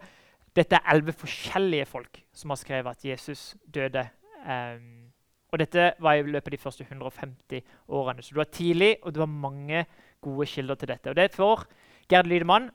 Dette 0.57 0.77
er 0.77 0.93
elleve 0.93 1.13
forskjellige 1.13 1.87
folk 1.87 2.21
som 2.33 2.51
har 2.51 2.61
skrevet 2.61 2.91
at 2.91 3.05
Jesus 3.05 3.57
døde. 3.75 4.05
Um, 4.47 5.13
og 5.53 5.59
dette 5.59 5.93
var 6.01 6.15
i 6.15 6.23
løpet 6.23 6.49
av 6.49 6.57
de 6.57 6.63
første 6.63 6.85
150 6.85 7.61
årene. 7.89 8.23
Så 8.23 8.35
du 8.35 8.41
har 8.41 8.51
tidlig, 8.53 8.97
og 9.03 9.15
du 9.15 9.21
har 9.21 9.27
mange 9.27 9.85
gode 10.21 10.47
kilder 10.47 10.75
til 10.75 10.89
dette. 10.89 11.11
Og 11.11 11.17
det 11.17 11.35
får 11.35 11.67
Gerd 12.11 12.27
Lydemann. 12.27 12.71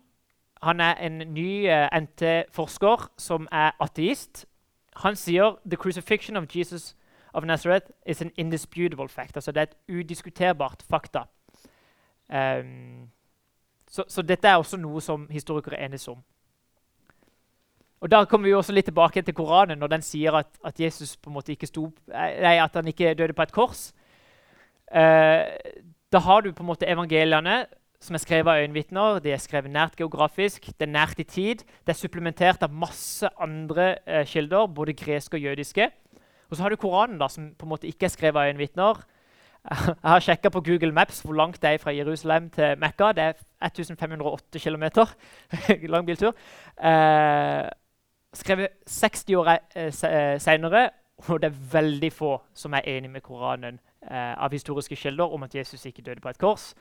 Han 0.61 0.79
er 0.79 0.93
en 0.93 1.17
ny 1.33 1.65
uh, 1.65 1.73
eh, 1.73 2.01
NT-forsker 2.01 3.11
som 3.17 3.47
er 3.51 3.71
ateist. 3.79 4.45
Han 4.95 5.15
sier 5.15 5.57
«The 5.65 5.77
crucifixion 5.77 6.37
of 6.37 6.55
Jesus 6.55 6.95
of 7.33 7.45
Nazareth 7.45 7.91
is 8.05 8.21
an 8.21 8.31
indisputable 8.37 9.09
fact. 9.09 9.37
Altså 9.37 9.51
det 9.51 9.57
er 9.57 9.63
et 9.63 9.77
udiskuterbart 9.95 10.83
fakta. 10.89 11.19
Um, 12.29 13.09
så, 13.87 14.03
så, 14.07 14.21
dette 14.21 14.47
er 14.47 14.55
også 14.55 14.77
noe 14.77 15.01
som 15.01 15.27
historikere 15.29 15.85
enes 15.85 16.07
om. 16.07 16.23
Og 18.01 18.11
Der 18.11 18.25
kommer 18.25 18.47
vi 18.47 18.53
også 18.57 18.73
litt 18.73 18.87
tilbake 18.89 19.21
til 19.21 19.35
Koranen, 19.37 19.77
når 19.77 19.87
den 19.87 20.01
sier 20.01 20.33
at, 20.39 20.47
at 20.65 20.79
Jesus 20.79 21.13
på 21.17 21.29
en 21.29 21.35
måte 21.35 21.53
ikke 21.53 21.69
sto, 21.69 21.91
nei, 22.09 22.55
at 22.57 22.73
han 22.73 22.87
ikke 22.89 23.13
døde 23.13 23.35
på 23.37 23.45
et 23.45 23.53
kors. 23.53 23.91
Eh, 24.89 25.43
da 26.11 26.21
har 26.25 26.41
du 26.41 26.49
på 26.51 26.63
en 26.63 26.71
måte 26.71 26.89
evangeliene, 26.89 27.59
som 28.01 28.17
er 28.17 28.23
skrevet 28.23 28.49
av 28.49 28.63
øyenvitner. 28.63 29.19
De 29.21 29.31
er 29.31 29.41
skrevet 29.41 29.69
nært 29.71 29.99
geografisk, 29.99 30.65
det 30.73 30.87
er 30.87 30.95
nært 30.95 31.21
i 31.21 31.27
tid. 31.29 31.61
Det 31.85 31.93
er 31.93 31.99
supplementert 31.99 32.65
av 32.65 32.73
masse 32.73 33.29
andre 33.37 33.93
eh, 34.09 34.25
kilder, 34.25 34.65
både 34.65 34.97
greske 34.97 35.37
og 35.37 35.45
jødiske. 35.45 35.91
Og 36.49 36.57
så 36.57 36.65
har 36.65 36.73
du 36.73 36.81
Koranen, 36.81 37.19
da, 37.21 37.29
som 37.29 37.51
på 37.53 37.67
en 37.67 37.75
måte 37.75 37.87
ikke 37.87 38.09
er 38.09 38.15
skrevet 38.15 38.41
av 38.41 38.49
øyenvitner. 38.49 39.03
Jeg 39.69 40.09
har 40.09 40.23
sjekka 40.25 40.49
på 40.49 40.63
Google 40.65 40.89
Maps 40.91 41.21
hvor 41.21 41.37
langt 41.37 41.61
det 41.61 41.69
er 41.69 41.83
fra 41.83 41.93
Jerusalem 41.93 42.49
til 42.49 42.79
Mekka. 42.81 43.11
Det 43.13 43.27
er 43.29 43.37
1508 43.61 44.59
km. 44.59 44.85
Lang 45.93 46.09
biltur. 46.09 46.33
Eh, 46.81 47.69
skrevet 48.33 48.67
60 48.85 49.35
år 49.35 49.47
eh, 49.47 49.59
eh 49.85 50.39
seinere, 50.39 50.89
og 51.29 51.41
det 51.41 51.51
er 51.51 51.71
veldig 51.71 52.13
få 52.13 52.41
som 52.53 52.73
er 52.73 52.87
enig 52.87 53.09
med 53.09 53.21
Koranen 53.21 53.79
eh, 54.11 54.43
av 54.43 54.51
historiske 54.51 54.95
kilder 54.95 55.33
om 55.33 55.43
at 55.43 55.55
Jesus 55.55 55.85
ikke 55.85 56.01
døde 56.01 56.21
på 56.21 56.29
et 56.29 56.37
kors. 56.37 56.73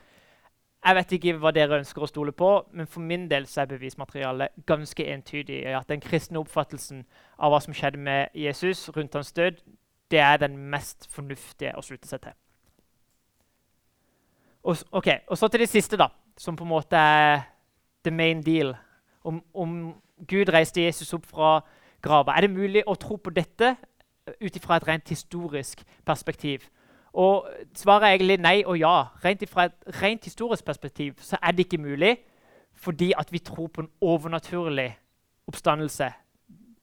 Jeg 0.85 0.95
vet 0.95 1.11
ikke 1.11 1.33
hva 1.37 1.51
dere 1.53 1.77
ønsker 1.77 2.01
å 2.01 2.09
stole 2.09 2.31
på, 2.31 2.49
men 2.73 2.87
for 2.87 3.05
min 3.05 3.27
del 3.29 3.45
er 3.57 3.65
bevismaterialet 3.69 4.65
ganske 4.65 5.05
entydig. 5.13 5.65
at 5.65 5.89
Den 5.89 6.01
kristne 6.01 6.39
oppfattelsen 6.39 7.05
av 7.37 7.51
hva 7.51 7.59
som 7.61 7.73
skjedde 7.73 7.97
med 7.97 8.27
Jesus 8.33 8.89
rundt 8.89 9.13
hans 9.13 9.31
død, 9.31 9.61
det 10.11 10.19
er 10.19 10.37
den 10.37 10.57
mest 10.57 11.07
fornuftige 11.11 11.75
å 11.77 11.81
slutte 11.81 12.07
seg 12.07 12.21
til. 12.21 12.33
Og, 14.63 14.77
okay, 14.91 15.19
og 15.27 15.37
så 15.37 15.47
til 15.47 15.59
det 15.59 15.69
siste, 15.69 15.97
da, 15.97 16.07
som 16.37 16.55
på 16.55 16.63
en 16.63 16.73
måte 16.73 16.97
er 16.97 17.43
the 18.03 18.11
main 18.11 18.41
deal. 18.41 18.73
Om, 19.23 19.43
om 19.53 20.01
Gud 20.27 20.53
reiste 20.53 20.81
Jesus 20.81 21.13
opp 21.13 21.25
fra 21.25 21.59
grava. 22.01 22.35
Er 22.35 22.41
det 22.41 22.51
mulig 22.51 22.83
å 22.87 22.95
tro 22.95 23.17
på 23.17 23.33
dette 23.33 23.75
ut 24.41 24.55
ifra 24.55 24.77
et 24.77 24.87
rent 24.87 25.09
historisk 25.09 25.83
perspektiv? 26.05 26.67
Og 27.13 27.47
Svaret 27.75 28.07
er 28.07 28.15
egentlig 28.15 28.39
nei 28.39 28.63
og 28.65 28.77
ja. 28.79 29.07
Rent 29.25 29.43
fra 29.49 29.67
et 29.67 30.01
rent 30.01 30.23
historisk 30.25 30.65
perspektiv 30.65 31.19
så 31.19 31.37
er 31.41 31.51
det 31.51 31.67
ikke 31.67 31.81
mulig 31.81 32.17
fordi 32.81 33.11
at 33.17 33.31
vi 33.31 33.37
tror 33.39 33.67
på 33.67 33.81
en 33.81 33.89
overnaturlig 34.01 34.97
oppstandelse. 35.47 36.07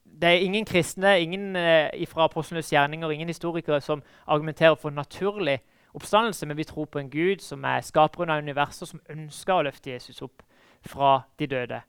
Det 0.05 0.29
er 0.29 0.45
ingen 0.45 0.65
kristne 0.65 1.21
ingen 1.21 1.57
eh, 1.57 2.07
fra 2.09 2.25
apostlenes 2.25 2.73
gjerninger 2.73 3.11
ingen 3.11 3.29
historikere 3.29 3.81
som 3.81 4.03
argumenterer 4.27 4.75
for 4.75 4.91
naturlig 4.91 5.59
oppstandelse, 5.95 6.47
men 6.47 6.57
vi 6.57 6.65
tror 6.65 6.85
på 6.85 6.99
en 6.99 7.11
Gud 7.11 7.39
som 7.39 7.65
er 7.65 7.81
skaperen 7.81 8.31
av 8.31 8.39
universet, 8.39 8.89
som 8.89 9.01
ønsker 9.11 9.55
å 9.55 9.63
løfte 9.63 9.91
Jesus 9.91 10.23
opp 10.23 10.43
fra 10.87 11.21
de 11.39 11.47
døde. 11.47 11.81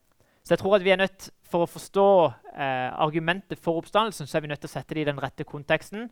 Så 0.49 0.53
jeg 0.53 0.59
tror 0.59 0.75
at 0.75 0.83
vi 0.83 0.89
er 0.89 0.95
nødt, 0.95 1.29
For 1.49 1.61
å 1.61 1.69
forstå 1.69 2.25
eh, 2.25 2.89
argumentet 3.01 3.59
for 3.61 3.77
oppstandelsen 3.77 4.27
så 4.27 4.37
er 4.37 4.41
vi 4.41 4.47
nødt 4.49 4.61
til 4.61 4.69
å 4.69 4.71
sette 4.71 4.95
det 4.95 5.01
i 5.01 5.05
den 5.05 5.21
rette 5.21 5.43
konteksten. 5.43 6.07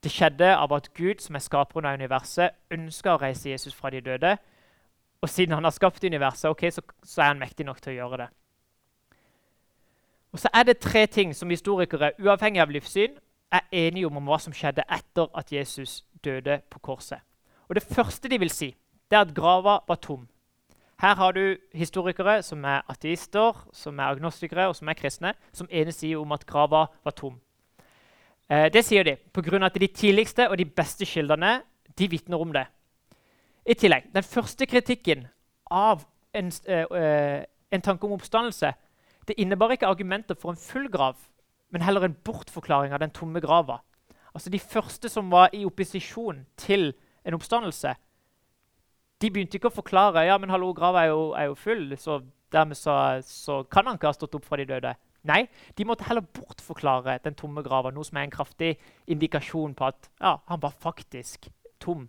Det 0.00 0.12
skjedde 0.12 0.48
av 0.56 0.72
at 0.72 0.90
Gud, 0.96 1.20
som 1.20 1.36
er 1.36 1.44
skaperen 1.44 1.88
av 1.88 1.96
universet, 2.00 2.56
ønska 2.72 3.14
å 3.14 3.20
reise 3.20 3.50
Jesus 3.50 3.76
fra 3.76 3.90
de 3.92 4.00
døde. 4.00 4.34
Og 5.20 5.28
siden 5.28 5.54
han 5.54 5.64
har 5.64 5.72
skapt 5.76 6.04
universet, 6.04 6.48
okay, 6.50 6.70
så, 6.70 6.84
så, 7.04 7.20
er 7.20 7.32
han 7.32 7.40
mektig 7.40 7.66
nok 7.68 7.80
til 7.80 7.92
å 7.92 7.96
gjøre 7.98 8.18
det. 8.22 8.28
Og 10.32 10.40
så 10.44 10.52
er 10.56 10.68
det 10.68 10.78
tre 10.80 11.06
ting 11.06 11.32
som 11.36 11.52
historikere, 11.52 12.12
uavhengig 12.20 12.60
av 12.60 12.72
livssyn, 12.72 13.16
er 13.52 13.68
enige 13.72 14.08
om 14.08 14.20
om 14.20 14.28
hva 14.28 14.40
som 14.40 14.56
skjedde 14.56 14.84
etter 14.88 15.32
at 15.36 15.52
Jesus 15.52 16.02
døde 16.24 16.60
på 16.68 16.78
korset. 16.78 17.20
Og 17.68 17.76
Det 17.80 17.88
første 17.88 18.28
de 18.28 18.40
vil 18.40 18.52
si, 18.52 18.74
det 19.08 19.16
er 19.16 19.24
at 19.24 19.34
grava 19.36 19.80
var 19.88 20.00
tom. 20.00 20.28
Her 21.00 21.14
har 21.16 21.32
du 21.32 21.56
historikere 21.72 22.42
som 22.44 22.64
er 22.64 22.82
ateister, 22.88 23.56
som 23.72 23.98
er 23.98 24.10
agnostikere 24.12 24.66
og 24.68 24.74
som 24.76 24.88
er 24.88 24.98
kristne, 24.98 25.32
som 25.52 25.68
enes 25.72 25.96
sier 25.96 26.20
om 26.20 26.32
at 26.36 26.44
grava 26.46 26.82
var 27.04 27.14
tom. 27.16 27.38
Eh, 28.50 28.68
det 28.68 28.82
sier 28.84 29.04
de 29.04 29.16
pga. 29.32 29.64
at 29.64 29.80
de 29.80 29.86
tidligste 29.86 30.48
og 30.50 30.58
de 30.58 30.64
beste 30.64 31.06
kildene 31.06 31.62
de 31.98 32.08
vitner 32.08 32.40
om 32.40 32.52
det. 32.52 32.66
I 33.66 33.74
tillegg, 33.74 34.12
Den 34.12 34.22
første 34.22 34.66
kritikken 34.66 35.28
av 35.70 36.04
en, 36.34 36.52
eh, 36.66 37.44
en 37.72 37.80
tanke 37.80 38.04
om 38.04 38.12
oppstandelse 38.12 38.74
det 39.26 39.38
innebar 39.38 39.70
ikke 39.70 39.86
argumenter 39.86 40.34
for 40.34 40.50
en 40.50 40.56
full 40.56 40.90
grav, 40.90 41.16
men 41.70 41.82
heller 41.82 42.04
en 42.04 42.16
bortforklaring 42.24 42.92
av 42.92 42.98
den 43.00 43.10
tomme 43.10 43.40
grava. 43.40 43.80
Altså 44.34 44.50
De 44.50 44.58
første 44.58 45.08
som 45.08 45.30
var 45.30 45.48
i 45.52 45.64
opposisjon 45.64 46.46
til 46.56 46.92
en 47.24 47.34
oppstandelse, 47.34 47.94
de 49.20 49.30
begynte 49.30 49.58
ikke 49.58 49.70
å 49.70 49.74
forklare 49.74 50.24
ja, 50.26 50.38
men 50.40 50.52
hallo, 50.52 50.72
grava 50.76 51.04
er 51.04 51.14
er 51.38 51.50
jo 51.50 51.56
full, 51.58 51.96
så 52.00 52.20
dermed 52.52 52.78
så, 52.78 53.20
så 53.24 53.62
kan 53.70 53.86
han 53.86 53.98
ikke 53.98 54.10
ha 54.10 54.16
stått 54.16 54.34
opp 54.34 54.46
fra 54.48 54.58
de 54.58 54.66
døde. 54.66 54.94
Nei, 55.28 55.44
de 55.76 55.84
måtte 55.84 56.06
heller 56.08 56.24
bortforklare 56.24 57.18
den 57.24 57.36
tomme 57.36 57.62
grava, 57.62 57.92
noe 57.92 58.06
som 58.08 58.16
er 58.16 58.26
en 58.26 58.32
kraftig 58.32 58.76
indikasjon 59.10 59.74
på 59.76 59.90
at 59.90 60.08
ja, 60.20 60.38
han 60.48 60.62
var 60.62 60.72
faktisk 60.80 61.50
tom. 61.82 62.08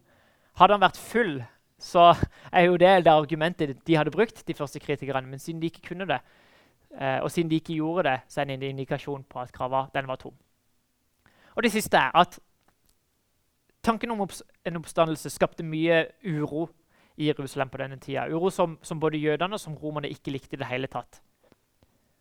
Hadde 0.59 0.77
han 0.77 0.83
vært 0.83 0.99
full, 0.99 1.41
så 1.81 2.11
er 2.51 2.69
jo 2.69 2.77
det 2.79 2.93
det 3.05 3.11
argumentet 3.11 3.81
de 3.87 3.97
hadde 3.97 4.13
brukt, 4.13 4.45
de 4.47 4.55
første 4.55 4.79
kritikerne. 4.79 5.27
Men 5.27 5.43
siden 5.43 5.59
de 5.61 5.67
ikke 5.67 5.89
kunne 5.91 6.07
det, 6.07 6.21
eh, 6.95 7.19
og 7.19 7.31
siden 7.31 7.51
de 7.51 7.59
ikke 7.59 7.75
gjorde 7.81 8.07
det, 8.09 8.17
så 8.31 8.41
er 8.41 8.47
det 8.47 8.59
en 8.59 8.69
indikasjon 8.71 9.27
på 9.27 9.43
at 9.43 9.51
grava 9.51 9.87
den 9.93 10.07
var 10.07 10.21
tom. 10.21 10.37
Og 11.55 11.63
det 11.63 11.73
siste 11.73 11.97
er 11.97 12.15
at 12.15 12.39
tanken 13.83 14.11
om 14.11 14.23
en 14.65 14.77
oppstandelse 14.77 15.29
skapte 15.29 15.65
mye 15.67 16.05
uro 16.23 16.69
i 17.21 17.27
Jerusalem 17.29 17.69
på 17.69 17.79
denne 17.81 17.99
tida. 18.01 18.25
Uro 18.29 18.49
som, 18.49 18.77
som 18.81 18.99
både 18.99 19.21
jødene 19.21 19.59
og 19.59 19.83
romerne 19.83 20.09
ikke 20.09 20.33
likte 20.33 20.57
i 20.57 20.61
det 20.61 20.69
hele 20.69 20.89
tatt. 20.91 21.21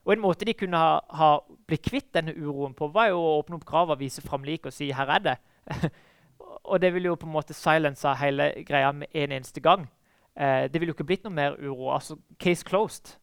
Og 0.05 0.13
En 0.13 0.21
måte 0.21 0.45
de 0.45 0.55
kunne 0.57 0.77
ha, 0.77 1.01
ha 1.13 1.31
blitt 1.69 1.85
kvitt 1.85 2.15
denne 2.15 2.35
uroen 2.37 2.75
på, 2.75 2.89
var 2.93 3.11
jo 3.13 3.21
å 3.21 3.39
åpne 3.41 3.59
opp 3.59 3.67
grava, 3.69 3.99
vise 4.01 4.23
fram 4.25 4.45
liket 4.45 4.73
og 4.73 4.73
si 4.73 4.91
'her 4.91 5.09
er 5.09 5.19
det'. 5.19 5.91
og 6.71 6.81
det 6.81 6.95
ville 6.95 7.07
jo 7.07 7.15
på 7.21 7.27
en 7.27 7.33
måte 7.33 7.55
silensa 7.55 8.15
hele 8.15 8.65
greia 8.67 8.93
med 8.93 9.09
en 9.15 9.33
eneste 9.33 9.61
gang. 9.61 9.89
Eh, 10.37 10.73
det 10.73 10.81
ville 10.81 10.91
jo 10.91 10.97
ikke 10.97 11.05
blitt 11.05 11.25
noe 11.25 11.35
mer 11.35 11.57
uro. 11.59 11.93
altså 11.93 12.17
Case 12.39 12.65
closed. 12.65 13.19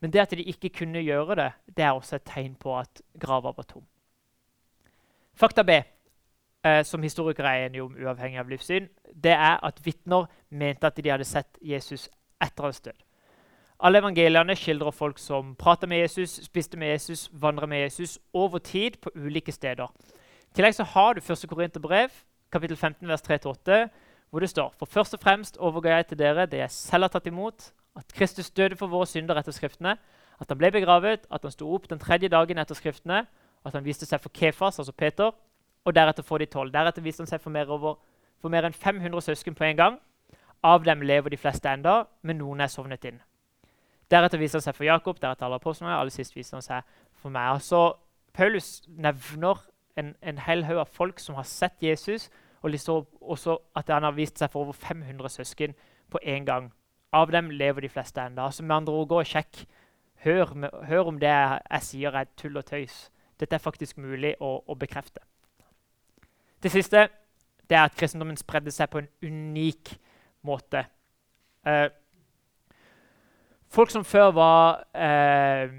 Men 0.00 0.10
det 0.10 0.20
at 0.20 0.30
de 0.30 0.42
ikke 0.42 0.68
kunne 0.68 1.02
gjøre 1.04 1.34
det, 1.36 1.52
det 1.76 1.84
er 1.84 1.92
også 1.92 2.16
et 2.16 2.24
tegn 2.24 2.54
på 2.54 2.78
at 2.78 3.02
grava 3.20 3.52
var 3.56 3.62
tom. 3.68 3.86
Fakta 5.34 5.62
B, 5.62 5.70
eh, 6.64 6.84
som 6.84 7.02
historikere 7.02 7.48
er 7.48 7.66
enige 7.66 7.82
om 7.82 7.94
uavhengig 7.94 8.38
av 8.38 8.48
livssyn, 8.48 8.88
det 9.14 9.32
er 9.32 9.60
at 9.64 9.80
vitner 9.84 10.26
mente 10.50 10.86
at 10.86 10.96
de 10.96 11.10
hadde 11.10 11.28
sett 11.28 11.58
Jesus 11.62 12.08
etter 12.42 12.64
hans 12.64 12.80
død. 12.80 12.98
Alle 13.80 13.98
evangeliene 13.98 14.56
skildrer 14.56 14.92
folk 14.92 15.18
som 15.18 15.54
prater 15.56 15.88
med 15.88 16.02
Jesus, 16.02 16.40
spiste 16.44 16.76
med 16.76 16.92
Jesus, 16.92 17.30
vandrer 17.32 17.66
med 17.66 17.80
Jesus 17.80 18.18
over 18.34 18.58
tid 18.58 18.98
på 19.00 19.10
ulike 19.14 19.52
steder. 19.52 19.88
I 20.50 20.54
tillegg 20.54 20.74
så 20.76 20.84
har 20.84 21.14
du 21.14 21.20
1. 21.20 21.46
Korinterbrev, 21.48 22.10
kapittel 22.52 22.76
15, 22.76 23.08
vers 23.08 23.22
3-8, 23.22 23.88
hvor 24.30 24.40
det 24.40 24.50
står 24.50 24.74
For 24.78 24.86
først 24.86 25.14
og 25.14 25.20
fremst 25.20 25.56
overga 25.56 25.96
jeg 25.96 26.06
til 26.06 26.18
dere 26.18 26.46
det 26.46 26.58
jeg 26.58 26.70
selv 26.70 27.02
har 27.02 27.08
tatt 27.08 27.26
imot, 27.26 27.72
at 27.96 28.12
Kristus 28.14 28.50
døde 28.50 28.76
for 28.76 28.86
våre 28.86 29.06
synder 29.06 29.38
etter 29.38 29.52
Skriftene, 29.52 29.96
at 30.40 30.48
han 30.48 30.58
ble 30.58 30.70
begravet, 30.72 31.26
at 31.30 31.42
han 31.42 31.52
sto 31.52 31.72
opp 31.74 31.90
den 31.90 31.98
tredje 31.98 32.28
dagen 32.28 32.58
etter 32.58 32.74
Skriftene, 32.74 33.24
at 33.64 33.72
han 33.72 33.84
viste 33.84 34.06
seg 34.06 34.20
for 34.20 34.32
Kefas, 34.34 34.78
altså 34.78 34.92
Peter, 34.92 35.32
og 35.84 35.94
deretter 35.94 36.26
får 36.26 36.38
de 36.38 36.46
tolv. 36.46 36.72
Deretter 36.72 37.02
viser 37.02 37.24
han 37.24 37.30
seg 37.30 37.42
for 37.42 37.54
mer, 37.54 37.70
over, 37.72 37.98
for 38.40 38.52
mer 38.52 38.68
enn 38.68 38.76
500 38.76 39.24
søsken 39.30 39.56
på 39.56 39.64
en 39.64 39.76
gang. 39.76 39.98
Av 40.62 40.84
dem 40.84 41.02
lever 41.02 41.32
de 41.32 41.40
fleste 41.40 41.70
enda, 41.72 42.04
men 42.22 42.38
noen 42.40 42.60
er 42.60 42.68
sovnet 42.72 43.04
inn. 43.08 43.20
Deretter 44.10 44.40
viser 44.40 44.58
han 44.58 44.66
seg 44.66 44.76
for 44.76 44.88
Jakob, 44.88 45.20
deretter 45.22 45.46
alle 45.46 45.60
apostlene, 45.60 45.94
aller 45.94 46.12
sist 46.12 46.36
viser 46.36 46.58
han 46.58 46.66
seg 46.66 46.96
for 47.14 47.32
meg. 47.32 47.54
Altså, 47.54 47.94
Paulus 48.36 48.82
nevner 48.88 49.62
en, 49.96 50.14
en 50.20 50.42
hel 50.44 50.66
haug 50.68 50.82
av 50.82 50.90
folk 50.90 51.22
som 51.22 51.38
har 51.38 51.48
sett 51.48 51.80
Jesus, 51.82 52.28
og 52.60 52.74
liksom 52.74 53.06
også 53.20 53.56
at 53.78 53.88
han 53.88 54.04
har 54.04 54.16
vist 54.18 54.38
seg 54.38 54.50
for 54.52 54.66
over 54.66 54.76
500 54.76 55.32
søsken 55.32 55.74
på 56.10 56.20
en 56.22 56.44
gang. 56.44 56.68
Av 57.16 57.32
dem 57.32 57.48
lever 57.50 57.86
de 57.86 57.88
fleste 57.88 58.20
enda. 58.20 58.44
Altså, 58.50 58.62
med 58.62 58.76
andre 58.76 58.92
ord, 58.92 59.08
gå 59.08 59.22
og 59.22 59.26
sjekk. 59.26 59.64
Hør, 60.24 60.52
hør, 60.84 61.08
om 61.08 61.18
det 61.18 61.30
jeg 61.30 61.82
sier, 61.86 62.14
er 62.14 62.28
tull 62.36 62.60
og 62.60 62.66
tøys. 62.68 63.08
Dette 63.40 63.56
er 63.56 63.62
faktisk 63.62 63.98
mulig 63.98 64.34
å, 64.40 64.58
å 64.68 64.76
bekrefte. 64.76 65.24
Det 66.62 66.72
siste 66.72 67.08
det 67.70 67.76
er 67.78 67.86
at 67.86 67.94
kristendommen 67.96 68.36
spredde 68.36 68.72
seg 68.74 68.90
på 68.90 68.98
en 68.98 69.08
unik 69.22 69.92
måte. 70.42 70.82
Eh, 71.66 71.86
folk 73.70 73.92
som 73.94 74.04
før 74.04 74.32
var 74.34 74.82
eh, 74.90 75.70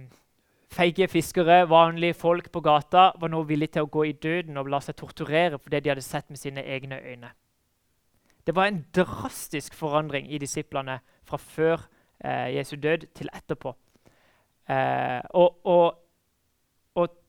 feige 0.72 1.08
fiskere, 1.12 1.66
vanlige 1.70 2.16
folk 2.16 2.52
på 2.52 2.64
gata, 2.64 3.12
var 3.20 3.32
nå 3.34 3.44
villige 3.44 3.76
til 3.76 3.88
å 3.88 3.92
gå 3.92 4.08
i 4.08 4.16
døden 4.16 4.58
og 4.58 4.72
la 4.72 4.80
seg 4.84 4.96
torturere 5.02 5.60
for 5.60 5.74
det 5.74 5.84
de 5.84 5.92
hadde 5.92 6.06
sett 6.06 6.30
med 6.32 6.40
sine 6.40 6.64
egne 6.64 7.02
øyne. 7.02 7.34
Det 8.48 8.56
var 8.56 8.72
en 8.72 8.86
drastisk 8.96 9.76
forandring 9.78 10.32
i 10.32 10.40
disiplene 10.42 11.00
fra 11.28 11.38
før 11.38 11.84
eh, 12.24 12.56
Jesu 12.56 12.76
død 12.76 13.12
til 13.16 13.30
etterpå. 13.34 13.76
Eh, 14.70 15.22
og, 15.30 15.66
og, 15.66 16.01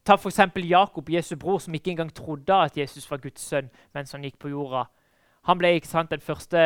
Ta 0.05 0.16
f.eks. 0.18 0.38
Jakob, 0.57 1.11
Jesu 1.11 1.36
bror, 1.36 1.59
som 1.59 1.74
ikke 1.74 1.90
engang 1.90 2.14
trodde 2.14 2.55
at 2.55 2.76
Jesus 2.76 3.11
var 3.11 3.22
Guds 3.22 3.40
sønn 3.40 3.70
mens 3.94 4.12
han 4.12 4.24
gikk 4.26 4.38
på 4.42 4.50
jorda. 4.50 4.86
Han 5.46 5.59
ble 5.59 5.74
ikke 5.76 5.90
sant, 5.90 6.11
den 6.11 6.22
første, 6.22 6.59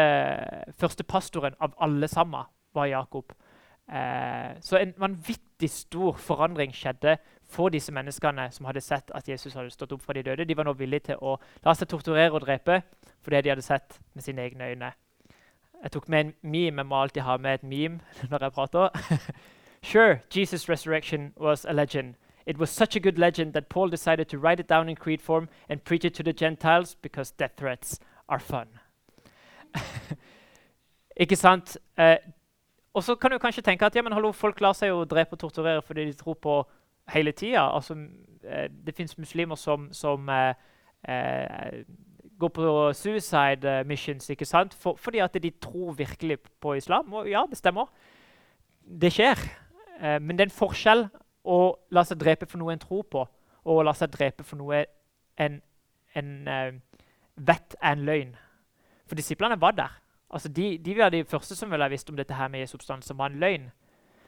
første 0.76 1.04
pastoren 1.04 1.56
av 1.60 1.76
alle 1.80 2.08
sammen, 2.08 2.48
var 2.76 2.86
Jakob. 2.86 3.32
Eh, 3.88 4.56
så 4.60 4.76
en 4.76 4.94
vanvittig 4.98 5.70
stor 5.70 6.16
forandring 6.18 6.74
skjedde 6.74 7.16
for 7.48 7.70
disse 7.70 7.92
menneskene 7.94 8.48
som 8.52 8.66
hadde 8.66 8.82
sett 8.82 9.12
at 9.14 9.28
Jesus 9.28 9.54
hadde 9.54 9.70
stått 9.70 9.92
opp 9.94 10.02
fra 10.02 10.16
de 10.16 10.24
døde. 10.26 10.44
De 10.44 10.56
var 10.56 10.66
nå 10.66 10.74
villige 10.76 11.12
til 11.12 11.22
å 11.22 11.36
la 11.64 11.74
seg 11.74 11.88
torturere 11.88 12.34
og 12.34 12.42
drepe 12.44 12.82
for 13.22 13.30
det 13.32 13.44
de 13.44 13.52
hadde 13.54 13.64
sett 13.64 14.00
med 14.14 14.26
sine 14.26 14.42
egne 14.42 14.72
øyne. 14.72 14.92
Jeg 15.82 15.92
tok 15.92 16.08
med 16.08 16.20
en 16.20 16.34
meme. 16.42 16.82
Jeg 16.82 16.86
må 16.86 17.00
alltid 17.02 17.22
ha 17.22 17.36
med 17.36 17.54
et 17.54 17.62
meme 17.62 18.00
når 18.30 18.48
jeg 18.48 18.52
prater. 18.52 18.88
sure, 19.82 20.20
Jesus' 20.34 20.68
resurrection 20.68 21.32
was 21.36 21.64
a 21.64 21.72
legend. 21.72 22.14
It 22.46 22.58
was 22.58 22.70
such 22.70 22.96
a 22.96 23.00
good 23.00 23.18
legend 23.18 23.52
that 23.54 23.68
Paul 23.68 23.88
decided 23.88 24.28
to 24.28 24.38
write 24.38 24.60
it 24.60 24.68
down 24.68 24.88
in 24.88 24.96
creed 24.96 25.20
form 25.20 25.48
and 25.68 25.84
preach 25.84 26.04
it 26.04 26.14
to 26.14 26.22
the 26.22 26.32
Gentiles 26.32 26.96
because 27.02 27.32
death 27.32 27.56
threats 27.56 28.00
are 28.28 28.40
fun. 28.40 28.66
Ikke 31.16 31.36
sant? 31.36 31.78
Eh, 31.98 32.16
og 32.94 33.02
så 33.02 33.14
kan 33.14 33.30
du 33.30 33.38
kanskje 33.38 33.62
tenke 33.62 33.86
at 33.86 33.96
ja, 33.96 34.02
men 34.02 34.12
hallo, 34.12 34.32
folk 34.32 34.60
lar 34.60 34.72
seg 34.72 34.88
jo 34.88 35.04
drepe 35.04 35.34
og 35.34 35.40
torturere 35.40 35.82
fordi 35.82 36.04
de 36.06 36.12
tror 36.12 36.34
på 36.34 36.62
hele 37.12 37.32
tida. 37.32 37.66
Altså, 37.74 37.96
eh, 38.44 38.68
det 38.86 38.94
fins 38.94 39.18
muslimer 39.18 39.56
som, 39.56 39.88
som 39.92 40.28
eh, 40.28 40.54
eh, 41.08 41.82
går 42.38 42.48
på 42.48 42.92
suicide 42.92 43.82
missions 43.84 44.30
ikke 44.30 44.44
sant? 44.44 44.74
For, 44.74 44.96
fordi 44.96 45.18
at 45.18 45.36
de 45.42 45.50
tror 45.50 45.92
virkelig 45.92 46.38
på 46.60 46.74
islam. 46.74 47.12
Og 47.12 47.30
ja, 47.30 47.44
det 47.50 47.58
stemmer. 47.58 47.90
Det 49.00 49.12
skjer. 49.12 49.40
Eh, 50.00 50.22
men 50.22 50.36
det 50.36 50.46
er 50.46 50.50
en 50.50 50.60
forskjell 50.60 51.08
å 51.46 51.76
la 51.94 52.02
seg 52.04 52.18
drepe 52.20 52.48
for 52.50 52.60
noe 52.60 52.74
en 52.74 52.82
tror 52.82 53.06
på, 53.10 53.22
og 53.66 53.80
å 53.80 53.84
la 53.86 53.94
seg 53.96 54.10
drepe 54.14 54.44
for 54.46 54.58
noe 54.58 54.84
en, 55.42 55.60
en 56.18 56.34
uh, 56.48 56.74
vet 57.36 57.76
er 57.80 57.94
en 57.94 58.04
løgn. 58.06 58.36
For 59.06 59.18
disiplene 59.18 59.58
var 59.60 59.76
der. 59.78 59.94
Altså 60.30 60.50
de, 60.50 60.76
de 60.82 60.96
var 60.98 61.12
de 61.14 61.24
første 61.24 61.56
som 61.56 61.70
ville 61.70 61.86
ha 61.86 61.92
visst 61.92 62.10
om 62.10 62.16
dette 62.18 62.34
her 62.34 62.50
med 62.50 62.64
Jesu 62.64 62.76
oppstandelse 62.78 63.14
var 63.18 63.30
en 63.30 63.40
løgn. 63.42 63.68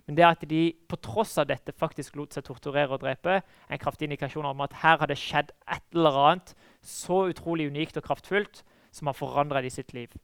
Men 0.07 0.17
det 0.17 0.25
at 0.25 0.45
de 0.49 0.63
på 0.89 0.97
tross 1.05 1.35
av 1.39 1.51
dette 1.51 1.75
faktisk 1.77 2.15
lot 2.17 2.33
seg 2.33 2.47
torturere 2.47 2.95
og 2.97 3.03
drepe, 3.03 3.43
er 3.43 3.75
en 3.75 3.83
kraftig 3.83 4.07
indikasjon 4.09 4.47
om 4.49 4.63
at 4.65 4.79
her 4.81 4.97
har 5.03 5.11
det 5.11 5.19
skjedd 5.21 5.51
et 5.69 5.85
eller 5.93 6.17
annet 6.23 6.55
så 6.81 7.27
utrolig 7.29 7.67
unikt 7.69 7.99
og 8.01 8.07
kraftfullt 8.07 8.63
som 8.95 9.11
har 9.11 9.19
forandra 9.19 9.61
i 9.61 9.73
sitt 9.73 9.93
liv. 9.93 10.15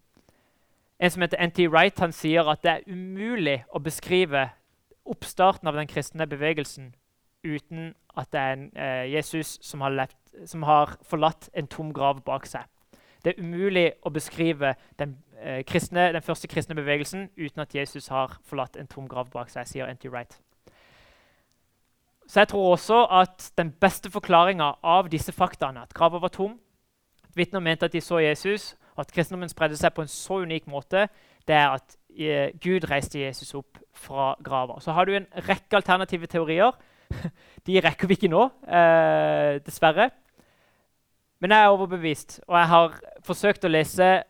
En 0.99 1.11
som 1.11 1.20
heter 1.20 1.42
N.T. 1.42 1.66
Wright, 1.68 1.99
han 2.01 2.14
sier 2.16 2.49
at 2.49 2.62
det 2.64 2.70
er 2.70 2.86
umulig 2.88 3.59
å 3.74 3.82
beskrive 3.82 4.47
oppstarten 5.05 5.68
av 5.68 5.76
den 5.76 5.88
kristne 5.90 6.26
bevegelsen 6.26 6.94
uten 7.44 7.94
at 8.16 8.30
det 8.32 8.40
er 8.40 8.52
en, 8.52 8.70
eh, 8.76 9.12
Jesus 9.12 9.59
som 9.62 9.80
har, 9.80 9.90
left, 9.90 10.16
som 10.46 10.62
har, 10.62 10.96
forlatt 11.02 11.50
en 11.55 11.66
tom 11.66 11.92
grav 11.92 12.22
bak 12.24 12.46
seg. 12.46 12.64
Det 13.24 13.34
er 13.34 13.42
umulig 13.42 13.92
å 14.05 14.12
beskrive 14.12 14.74
den, 14.98 15.18
eh, 15.40 15.62
kristne, 15.62 16.12
den 16.12 16.22
første 16.22 16.48
kristne 16.48 16.74
bevegelsen 16.74 17.30
uten 17.36 17.61
at 17.61 17.74
Jesus 17.74 18.09
har 18.09 18.38
forlatt 18.44 18.76
en 18.76 18.86
tom 18.86 19.09
grav 19.09 19.30
bak 19.30 19.48
seg, 19.48 19.66
sier 19.66 19.86
N.T. 19.86 20.09
Wright. 20.09 20.38
Så 22.26 22.40
jeg 22.40 22.48
tror 22.48 22.72
også 22.72 23.07
at 23.11 23.52
den 23.59 23.70
beste 23.70 24.11
forklaringa 24.11 24.74
av 24.82 25.11
disse 25.11 25.32
faktaene, 25.32 25.82
at 25.82 25.94
grava 25.94 26.18
var 26.18 26.28
tom, 26.28 26.59
at 27.24 27.36
vitner 27.36 27.61
mente 27.61 27.84
at 27.84 27.92
de 27.92 28.00
så 28.00 28.18
Jesus, 28.18 28.76
og 28.96 29.00
at 29.00 29.12
kristendommen 29.12 29.48
spredde 29.48 29.76
seg 29.76 29.92
på 29.94 30.02
en 30.02 30.09
så 30.09 30.40
unik 30.44 30.66
måte, 30.66 31.09
det 31.48 31.55
er 31.55 31.68
at 31.68 31.96
Gud 32.62 32.87
reiste 32.91 33.19
Jesus 33.19 33.55
opp 33.59 33.79
fra 33.95 34.35
grava. 34.45 34.81
Så 34.81 34.93
har 34.93 35.05
du 35.05 35.17
en 35.17 35.27
rekke 35.49 35.77
alternative 35.77 36.27
teorier. 36.31 36.73
De 37.67 37.81
rekker 37.81 38.09
vi 38.09 38.19
ikke 38.19 38.31
nå, 38.31 38.45
eh, 38.67 39.61
dessverre. 39.67 40.11
Men 41.43 41.51
jeg 41.51 41.65
er 41.65 41.75
overbevist, 41.75 42.41
og 42.49 42.59
jeg 42.59 42.69
har 42.69 42.95
forsøkt 43.27 43.65
å 43.65 43.73
lese 43.73 44.23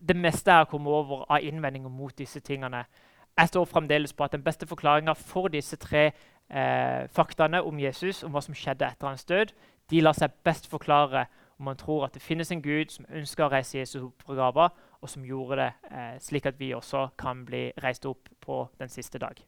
det 0.00 0.16
meste 0.16 0.50
jeg 0.50 0.64
har 0.64 0.68
kommet 0.70 0.92
over 0.92 1.24
av 1.26 1.42
innvendinger 1.42 1.90
mot 1.90 2.14
disse 2.18 2.40
tingene. 2.40 2.84
Jeg 3.38 3.48
står 3.48 3.64
fremdeles 3.64 4.12
på 4.12 4.24
at 4.24 4.32
den 4.32 4.44
beste 4.44 4.66
forklaringa 4.66 5.14
for 5.18 5.48
disse 5.48 5.76
tre 5.76 6.04
eh, 6.50 7.08
faktaene 7.10 7.62
om 7.62 7.78
Jesus, 7.80 8.22
om 8.22 8.32
hva 8.34 8.42
som 8.44 8.54
skjedde 8.54 8.86
etter 8.86 9.08
hans 9.08 9.24
død, 9.24 9.54
de 9.90 10.02
lar 10.04 10.14
seg 10.14 10.36
best 10.44 10.68
forklare 10.70 11.26
om 11.58 11.64
man 11.64 11.76
tror 11.76 12.06
at 12.06 12.14
det 12.14 12.22
finnes 12.22 12.52
en 12.52 12.62
Gud 12.62 12.92
som 12.92 13.08
ønsker 13.10 13.44
å 13.44 13.52
reise 13.52 13.78
Jesus 13.78 14.02
opp 14.02 14.22
fra 14.24 14.36
grava, 14.38 14.70
og 15.00 15.08
som 15.08 15.24
gjorde 15.24 15.62
det 15.62 15.70
eh, 15.90 16.18
slik 16.20 16.46
at 16.50 16.58
vi 16.60 16.74
også 16.76 17.08
kan 17.18 17.44
bli 17.48 17.70
reist 17.82 18.06
opp 18.08 18.28
på 18.40 18.62
den 18.78 18.92
siste 18.92 19.18
dag. 19.18 19.40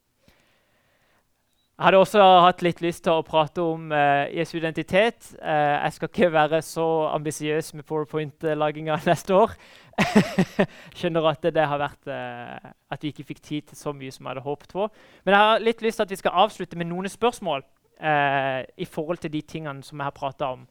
Jeg 1.82 1.86
hadde 1.88 1.98
også 1.98 2.24
hatt 2.44 2.60
litt 2.62 2.80
lyst 2.84 3.02
til 3.02 3.16
å 3.16 3.24
prate 3.26 3.62
om 3.64 3.88
eh, 3.96 4.28
Jesu 4.36 4.52
identitet. 4.58 5.32
Eh, 5.40 5.76
jeg 5.82 5.94
skal 5.96 6.10
ikke 6.10 6.28
være 6.30 6.60
så 6.62 6.84
ambisiøs 7.10 7.72
med 7.74 7.86
powerpoint-laginga 7.88 9.00
neste 9.08 9.34
år. 9.34 9.56
Skjønner 10.98 11.26
at 11.32 11.48
det, 11.48 11.64
har 11.66 11.80
vært 11.80 12.12
eh, 12.12 12.70
at 12.92 13.02
vi 13.02 13.10
ikke 13.10 13.26
fikk 13.32 13.42
tid 13.42 13.72
til 13.72 13.80
så 13.80 13.94
mye 13.96 14.12
som 14.14 14.28
jeg 14.28 14.34
hadde 14.34 14.44
håpet 14.46 14.76
på. 14.76 14.86
Men 15.24 15.34
jeg 15.34 15.48
har 15.48 15.64
litt 15.64 15.82
lyst 15.82 15.98
til 15.98 16.06
at 16.06 16.14
vi 16.14 16.20
skal 16.20 16.38
avslutte 16.44 16.78
med 16.78 16.90
noen 16.92 17.10
spørsmål 17.10 17.64
eh, 17.98 18.60
i 18.76 18.86
forhold 18.86 19.24
til 19.24 19.32
de 19.34 19.42
tingene 19.42 19.82
som 19.82 19.98
jeg 19.98 20.10
har 20.12 20.16
prata 20.20 20.52
om. 20.54 20.68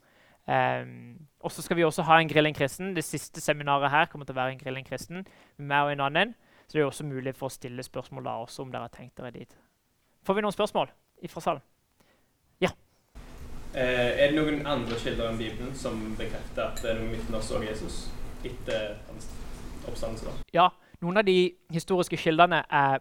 Um, 0.48 1.28
og 1.39 1.52
så 1.52 1.62
skal 1.62 1.78
vi 1.78 1.84
også 1.84 2.04
ha 2.04 2.20
en 2.20 2.30
Grillen 2.30 2.54
kristen. 2.54 2.96
Det 2.96 3.04
siste 3.04 3.42
seminaret 3.42 3.92
her 3.92 4.06
kommer 4.06 4.26
til 4.26 4.36
å 4.36 4.42
være 4.42 4.56
en 4.56 4.62
Grillen 4.62 4.86
kristen 4.86 5.26
med 5.58 5.68
meg 5.68 5.84
og 5.84 5.92
en 5.92 6.06
annen. 6.08 6.34
Så 6.68 6.78
det 6.78 6.82
er 6.82 6.89
også 6.89 7.06
mulig 7.06 7.36
for 7.36 7.50
å 7.50 7.54
stille 7.54 7.84
spørsmål 7.84 8.26
da 8.26 8.38
også 8.42 8.64
om 8.64 8.72
dere 8.72 8.88
har 8.88 8.94
tenkt 8.96 9.18
dere 9.18 9.34
dit. 9.36 9.58
Får 10.24 10.38
vi 10.38 10.44
noen 10.46 10.56
spørsmål 10.56 10.92
fra 11.30 11.42
salen? 11.42 11.64
Ja. 12.62 12.70
Eh, 13.74 14.24
er 14.24 14.32
det 14.32 14.38
noen 14.38 14.66
andre 14.68 15.00
kilder 15.00 15.30
enn 15.30 15.39
Bibelen 15.39 15.76
som 15.76 16.00
bekrefter 16.18 16.70
at 16.70 16.82
det 16.84 16.94
er 16.94 17.02
noen 17.02 17.12
vitner 17.16 17.44
så 17.44 17.62
Jesus 17.64 18.06
etter 18.46 18.96
hans 19.10 19.28
oppstandelse? 19.88 20.38
Ja. 20.54 20.70
Noen 21.02 21.18
av 21.18 21.26
de 21.26 21.38
historiske 21.74 22.18
kildene 22.22 22.62
jeg, 22.62 23.00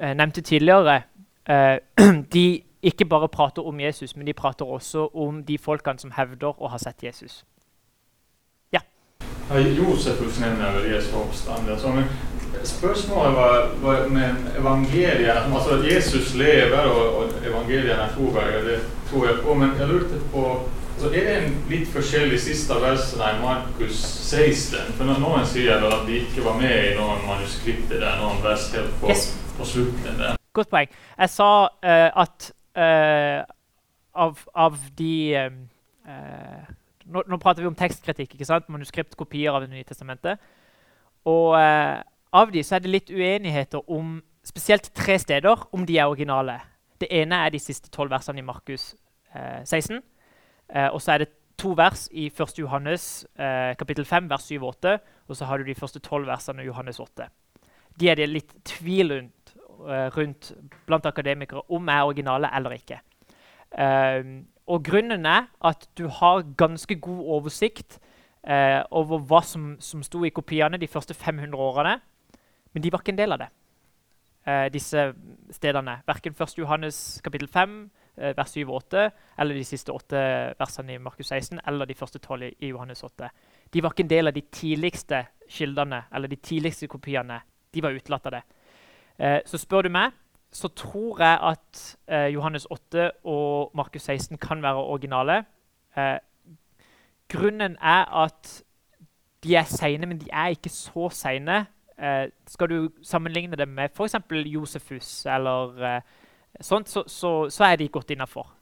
jeg 0.00 0.16
nevnte 0.16 0.42
tidligere, 0.48 1.02
eh, 1.44 1.78
de 2.34 2.46
ikke 2.82 3.04
bare 3.04 3.28
prater 3.28 3.66
om 3.66 3.80
Jesus, 3.80 4.16
men 4.16 4.26
de 4.26 4.32
prater 4.32 4.64
også 4.64 5.08
om 5.14 5.44
de 5.44 5.58
folkene 5.58 5.98
som 5.98 6.12
hevder 6.16 6.58
å 6.58 6.70
ha 6.72 6.78
sett 6.82 7.02
Jesus. 7.02 7.44
Ja, 9.52 9.58
Josefus 9.58 10.40
nevner 10.40 10.72
vel 10.72 10.94
Jesu 10.94 11.16
oppstandelse. 11.16 11.88
Men 11.88 12.04
spørsmålet 12.64 13.34
var, 13.36 13.66
var 13.82 14.06
med 14.08 14.34
evangeliene 14.58 15.32
altså 15.54 15.76
Jesus 15.84 16.34
lever, 16.34 16.86
og, 16.86 17.16
og 17.16 17.46
evangeliene 17.46 18.02
er 18.02 18.14
troverdige. 18.14 18.62
Det 18.70 19.10
tror 19.10 19.26
jeg 19.26 19.42
på. 19.44 19.54
Men 19.54 19.74
jeg 19.78 19.88
lurte 19.88 20.22
på 20.32 20.46
så 21.02 21.08
er 21.08 21.24
det 21.26 21.36
en 21.36 21.54
litt 21.66 21.88
forskjellig 21.90 22.36
siste 22.40 22.76
versene 22.78 23.32
i 23.32 23.38
Markus 23.42 23.96
16. 24.30 24.92
For 24.94 25.08
Noen 25.08 25.46
sier 25.50 25.80
vel 25.82 25.96
at 25.96 26.04
de 26.06 26.20
ikke 26.20 26.44
var 26.44 26.60
med 26.60 26.92
i 26.92 26.92
noen 26.94 27.24
manuskripter 27.26 27.98
der, 27.98 28.20
noen 28.20 28.38
vers 28.44 28.68
helt 28.76 28.92
på, 29.00 29.10
yes. 29.10 29.32
på 29.58 29.66
slutten. 29.66 30.20
der. 30.20 30.36
Godt 30.54 30.70
poeng. 30.70 30.92
Jeg 31.18 31.32
sa 31.32 31.48
uh, 31.66 32.22
at 32.22 32.52
av, 32.76 34.38
av, 34.54 34.78
de 34.96 35.14
uh, 36.08 36.70
nå, 37.04 37.22
nå, 37.26 37.38
prater 37.42 37.62
vi 37.62 37.70
om 37.70 37.76
tekstkritikk, 37.78 38.34
ikke 38.34 38.48
sant? 38.48 38.70
manuskriptkopier 38.72 39.52
av 39.52 39.66
Det 39.66 39.72
nye 39.72 39.86
testamentet. 39.88 40.40
Og 41.28 41.54
av 41.54 42.50
de 42.50 42.62
så 42.64 42.76
er 42.76 42.82
det 42.82 42.90
litt 42.90 43.10
uenigheter 43.12 43.84
om 43.90 44.16
spesielt 44.42 44.88
tre 44.96 45.18
steder 45.22 45.68
om 45.70 45.84
de 45.86 45.98
er 46.00 46.10
originale. 46.10 46.56
Det 46.98 47.06
ene 47.14 47.44
er 47.44 47.52
de 47.54 47.60
siste 47.62 47.92
tolv 47.94 48.10
versene 48.10 48.42
i 48.42 48.46
Markus 48.46 48.94
16. 49.64 50.00
og 50.90 50.98
så 51.02 51.12
er 51.12 51.22
det 51.22 51.28
to 51.60 51.76
vers 51.78 52.08
i 52.10 52.26
1. 52.26 52.58
Johannes 52.58 53.26
kapittel 53.78 54.04
5, 54.04 54.30
vers 54.30 54.48
7 54.50 54.56
og 54.58 54.68
8. 54.74 54.96
Og 55.28 55.38
så 55.38 55.46
har 55.46 55.58
du 55.58 55.68
de 55.68 55.78
første 55.78 56.02
tolv 56.02 56.26
versene 56.26 56.64
i 56.64 56.66
Johannes 56.66 56.98
8. 57.00 57.28
De 58.00 58.10
er 58.10 58.18
det 58.18 58.30
litt 58.30 58.52
tvil 58.66 59.12
Eh, 59.88 60.08
rundt 60.16 60.52
blant 60.86 61.06
akademikere 61.06 61.62
om 61.70 61.88
er 61.88 62.06
originale 62.06 62.50
eller 62.56 62.76
ikke. 62.76 63.00
Uh, 63.72 64.44
og 64.68 64.82
grunnen 64.84 65.26
er 65.26 65.46
at 65.64 65.86
du 65.98 66.04
har 66.08 66.42
ganske 66.60 66.94
god 67.00 67.22
oversikt 67.38 67.96
uh, 68.44 68.84
over 68.90 69.22
hva 69.24 69.40
som, 69.48 69.78
som 69.80 70.02
sto 70.04 70.20
i 70.28 70.30
kopiene 70.30 70.76
de 70.76 70.86
første 70.86 71.14
500 71.14 71.56
årene. 71.56 71.96
Men 72.72 72.84
de 72.84 72.92
var 72.92 73.00
ikke 73.00 73.14
en 73.14 73.18
del 73.22 73.32
av 73.32 73.40
det, 73.40 73.48
uh, 74.46 74.68
disse 74.74 75.06
stedene. 75.56 75.98
Verken 76.06 76.36
1. 76.36 76.54
Johannes 76.58 77.20
kapittel 77.24 77.48
5, 77.48 77.80
vers 78.36 78.52
7 78.52 78.66
og 78.68 78.74
8, 78.76 79.06
eller 79.40 79.56
de 79.56 79.64
siste 79.64 79.92
åtte 79.92 80.22
versene 80.58 80.94
i 80.94 81.00
Markus 81.00 81.32
16, 81.32 81.62
eller 81.66 81.88
de 81.88 81.96
første 81.96 82.20
tolv 82.20 82.50
i 82.52 82.68
Johannes 82.74 83.00
8. 83.02 83.30
De 83.72 83.82
var 83.82 83.94
ikke 83.94 84.04
en 84.04 84.10
del 84.12 84.28
av 84.28 84.36
de 84.36 84.44
tidligste 84.52 85.24
kildene, 85.48 86.04
eller 86.12 86.28
de 86.28 86.36
tidligste 86.36 86.90
kopiene. 86.92 87.40
De 87.72 87.80
var 87.80 87.96
utelatt 87.96 88.28
av 88.28 88.36
det. 88.36 88.42
Eh, 89.22 89.40
så 89.46 89.58
spør 89.58 89.82
du 89.82 89.88
meg, 89.88 90.10
så 90.52 90.68
tror 90.68 91.20
jeg 91.22 91.38
at 91.42 91.82
eh, 92.08 92.34
Johannes 92.34 92.66
8 92.70 93.10
og 93.24 93.70
Markus 93.74 94.02
16 94.02 94.38
kan 94.38 94.62
være 94.62 94.74
originale. 94.74 95.44
Eh, 95.96 96.18
grunnen 97.28 97.76
er 97.80 98.24
at 98.24 98.64
de 99.44 99.54
er 99.54 99.64
seine, 99.64 100.06
men 100.06 100.20
de 100.20 100.26
er 100.32 100.46
ikke 100.46 100.68
så 100.68 101.08
seine. 101.08 101.66
Skal 102.46 102.68
du 102.68 102.90
sammenligne 103.02 103.56
dem 103.56 103.68
med 103.68 103.88
f.eks. 103.94 104.14
Josefus 104.30 105.26
eller 105.26 106.00
sånt, 106.60 106.88
så, 106.88 107.04
så, 107.06 107.50
så, 107.50 107.64
er 107.64 107.76
de 107.76 107.88
godt 107.88 108.10
innafor. 108.10 108.54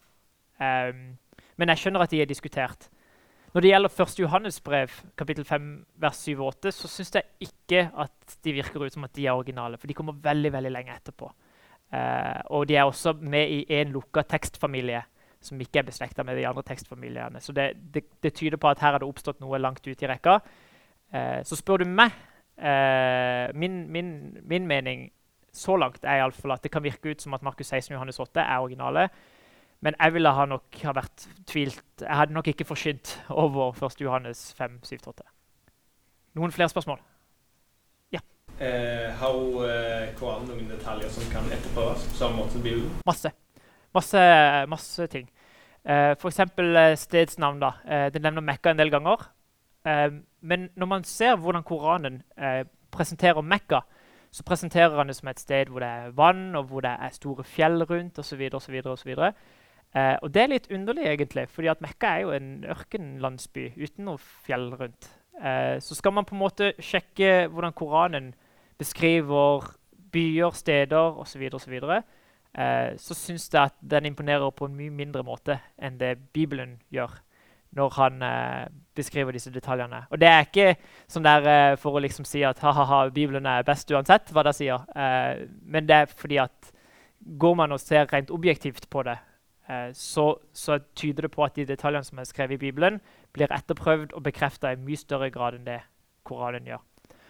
Men 1.57 1.69
jeg 1.69 1.77
skjønner 1.77 1.99
at 1.99 2.11
de 2.11 2.21
er 2.21 2.25
diskutert. 2.25 2.89
Når 3.51 3.61
det 3.61 3.71
gjelder 3.71 4.01
1. 4.03 4.19
Johannes 4.21 4.61
brev, 4.63 4.91
kapittel 5.19 5.45
5, 5.45 5.71
vers 5.99 6.19
7 6.23 6.39
og 6.39 6.45
8, 6.53 6.71
så 6.71 6.87
syns 6.87 7.15
jeg 7.17 7.49
ikke 7.49 7.81
at 7.99 8.35
de 8.45 8.53
virker 8.55 8.85
ut 8.85 8.93
som 8.93 9.03
at 9.03 9.11
de 9.17 9.25
er 9.27 9.35
originale, 9.35 9.77
for 9.77 9.91
de 9.91 9.95
kommer 9.97 10.21
veldig 10.23 10.53
veldig 10.53 10.71
lenge 10.71 10.95
etterpå. 10.95 11.27
Uh, 11.91 12.39
og 12.55 12.69
de 12.69 12.77
er 12.79 12.87
også 12.87 13.17
med 13.19 13.51
i 13.51 13.65
en 13.81 13.91
lukka 13.91 14.23
tekstfamilie 14.23 15.01
som 15.43 15.59
ikke 15.59 15.81
er 15.81 15.87
beslekta 15.89 16.23
med 16.23 16.37
de 16.39 16.45
andre 16.47 16.63
tekstfamiliene. 16.63 17.41
Så 17.43 17.51
det, 17.51 17.73
det, 17.93 18.05
det, 18.23 18.33
tyder 18.33 18.61
på 18.61 18.69
at 18.69 18.79
her 18.79 18.93
har 18.93 19.03
det 19.03 19.09
oppstått 19.09 19.41
noe 19.41 19.59
langt 19.59 19.83
ute 19.83 20.05
i 20.05 20.07
rekka. 20.07 20.37
Uh, 21.11 21.41
så 21.43 21.57
spør 21.59 21.83
du 21.83 21.91
meg 21.91 22.15
uh, 22.61 23.51
min, 23.57 23.83
min, 23.91 24.13
min, 24.47 24.67
mening 24.69 25.09
så 25.51 25.75
langt 25.75 26.05
er 26.05 26.21
i 26.21 26.23
alle 26.23 26.37
fall 26.37 26.55
at 26.55 26.63
det 26.63 26.71
kan 26.71 26.85
virke 26.85 27.11
ut 27.11 27.21
som 27.21 27.33
at 27.35 27.43
Markus 27.43 27.67
16 27.67 27.91
og 27.91 27.97
Johannes 27.97 28.21
8 28.23 28.39
er 28.45 28.63
originale. 28.63 29.09
Men 29.81 29.95
jeg 29.97 30.13
ville 30.13 30.29
ha 30.37 30.45
nok 30.45 30.77
ha 30.85 30.93
vært 30.93 31.23
tvilt 31.49 32.03
Jeg 32.03 32.17
hadde 32.17 32.35
nok 32.35 32.47
ikke 32.51 32.67
forsynt 32.69 33.15
over 33.29 33.73
1. 33.73 34.01
Johannes 34.01 34.53
5, 34.57 34.79
7-8. 34.85 35.25
Noen 36.37 36.53
flere 36.53 36.69
spørsmål? 36.69 36.99
Ja. 38.13 38.21
Eh, 38.59 39.09
har 39.17 39.39
eh, 39.67 40.11
Koranen 40.19 40.51
noen 40.51 40.69
detaljer 40.69 41.09
som 41.09 41.25
kan 41.33 41.49
etterprøves 41.51 42.05
på 42.11 42.19
samme 42.19 42.37
måte 42.37 42.55
som 42.55 42.63
Bibelen? 42.65 42.91
Masse. 43.09 43.33
Masse, 43.93 44.21
masse 44.71 45.07
ting. 45.11 45.27
Eh, 45.83 46.13
F.eks. 46.13 46.39
Eh, 46.39 46.95
stedsnavn. 46.95 47.59
da. 47.59 47.71
Eh, 47.85 48.07
den 48.13 48.21
nevner 48.21 48.45
Mekka 48.45 48.71
en 48.71 48.77
del 48.77 48.93
ganger. 48.93 49.25
Eh, 49.85 50.11
men 50.41 50.69
når 50.75 50.91
man 50.93 51.03
ser 51.03 51.35
hvordan 51.35 51.65
Koranen 51.65 52.21
eh, 52.37 52.63
presenterer 52.91 53.41
Mekka, 53.41 53.81
så 54.31 54.43
presenterer 54.47 54.95
han 54.95 55.07
det 55.07 55.17
som 55.17 55.27
et 55.27 55.39
sted 55.41 55.67
hvor 55.67 55.83
det 55.83 55.89
er 55.89 56.13
vann, 56.15 56.55
og 56.55 56.69
hvor 56.69 56.85
det 56.85 56.93
er 56.93 57.09
store 57.17 57.43
fjell 57.43 57.83
rundt 57.83 58.19
osv. 58.19 58.45
Eh, 59.95 60.15
og 60.21 60.31
det 60.33 60.43
er 60.43 60.53
litt 60.53 60.69
underlig, 60.71 61.07
egentlig, 61.09 61.47
fordi 61.51 61.71
at 61.71 61.81
Mekka 61.83 62.13
er 62.15 62.23
jo 62.23 62.31
en 62.35 62.51
ørkenlandsby 62.71 63.65
uten 63.75 64.07
noe 64.07 64.21
fjell 64.45 64.69
rundt. 64.79 65.09
Eh, 65.41 65.77
så 65.83 65.97
skal 65.97 66.15
man 66.15 66.27
på 66.27 66.35
en 66.35 66.43
måte 66.43 66.71
sjekke 66.79 67.49
hvordan 67.51 67.75
Koranen 67.75 68.31
beskriver 68.79 69.73
byer, 70.11 70.55
steder 70.55 71.19
osv., 71.19 71.43
så, 71.49 72.01
eh, 72.55 72.93
så 72.97 73.17
syns 73.17 73.49
jeg 73.51 73.61
at 73.61 73.75
den 73.81 74.05
imponerer 74.11 74.51
på 74.51 74.69
en 74.69 74.77
mye 74.77 74.93
mindre 74.93 75.23
måte 75.27 75.59
enn 75.77 75.99
det 75.99 76.17
Bibelen 76.33 76.79
gjør 76.91 77.19
når 77.71 77.93
han 77.95 78.21
eh, 78.21 78.67
beskriver 78.95 79.31
disse 79.31 79.51
detaljene. 79.51 80.03
Og 80.11 80.19
det 80.19 80.27
er 80.27 80.47
ikke 80.47 80.73
sånn 81.11 81.23
der 81.23 81.47
eh, 81.47 81.75
for 81.79 81.95
å 81.95 82.03
liksom 82.03 82.27
si 82.27 82.43
at 82.43 82.59
ha-ha-ha, 82.63 83.05
Bibelen 83.15 83.47
er 83.47 83.67
best 83.67 83.91
uansett 83.91 84.31
hva 84.35 84.43
det 84.47 84.55
sier. 84.57 84.83
Eh, 84.95 85.45
men 85.63 85.87
det 85.87 86.01
er 86.01 86.11
fordi 86.11 86.41
at 86.43 86.71
går 87.39 87.55
man 87.55 87.71
og 87.71 87.79
ser 87.79 88.09
rent 88.11 88.33
objektivt 88.33 88.89
på 88.91 89.05
det, 89.07 89.15
så, 89.93 90.35
så, 90.53 90.79
tyder 90.95 91.21
det 91.21 91.31
på 91.31 91.43
at 91.45 91.55
de 91.55 91.63
detaljene 91.65 92.03
som 92.03 92.17
er 92.19 92.25
skrevet 92.27 92.57
i 92.57 92.57
Bibelen, 92.57 92.97
blir 93.33 93.47
etterprøvd 93.53 94.13
og 94.13 94.23
bekrefta 94.23 94.73
i 94.73 94.79
mye 94.79 94.99
større 94.99 95.29
grad 95.31 95.55
enn 95.55 95.67
det 95.67 95.77
Koranen 96.27 96.67
gjør. 96.67 96.81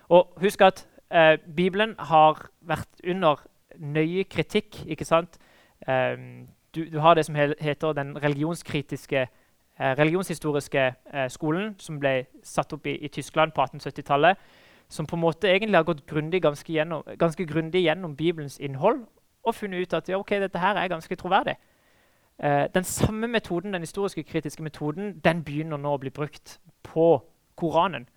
Og 0.09 0.34
husk 0.41 0.61
at 0.61 0.88
eh, 1.11 1.38
Bibelen 1.55 1.95
har 1.99 2.49
vært 2.61 3.03
under 3.07 3.45
nøye 3.77 4.23
kritikk. 4.23 4.86
ikke 4.86 5.05
sant? 5.05 5.38
Eh, 5.88 6.17
du, 6.75 6.86
du, 6.89 6.99
har 6.99 7.13
det 7.13 7.25
som 7.25 7.36
heter 7.36 7.93
den 7.93 8.17
religionskritiske 8.23 9.21
eh, 9.21 9.93
religionshistoriske 9.97 10.93
eh, 11.13 11.29
skolen, 11.29 11.75
som 11.79 11.99
ble 11.99 12.25
satt 12.43 12.73
opp 12.73 12.86
i, 12.86 12.97
i 12.97 13.07
Tyskland 13.07 13.51
på 13.51 13.61
1870-tallet. 13.61 14.38
Som 14.89 15.05
på 15.05 15.15
en 15.15 15.21
måte 15.21 15.47
egentlig 15.47 15.77
har 15.77 15.88
gått 15.88 16.05
grundig, 16.05 16.41
ganske, 16.41 16.73
gjennom, 16.73 17.03
ganske 17.19 17.45
grundig 17.45 17.86
gjennom 17.86 18.15
Bibelens 18.15 18.59
innhold 18.59 19.05
og 19.43 19.55
funnet 19.55 19.82
ut 19.82 19.93
at 19.93 20.09
ja, 20.09 20.17
ok, 20.19 20.29
dette 20.29 20.59
her 20.59 20.75
er 20.75 20.88
ganske 20.88 21.15
troverdig. 21.15 21.55
Eh, 22.44 22.68
den 22.74 22.84
samme 22.84 23.28
metoden, 23.28 23.74
den 23.74 23.82
historiske 23.82 24.24
kritiske 24.24 24.64
metoden 24.64 25.20
den 25.22 25.44
begynner 25.44 25.78
nå 25.78 25.94
å 25.94 26.02
bli 26.02 26.10
brukt 26.10 26.60
på 26.84 27.22
Koranen. 27.56 28.08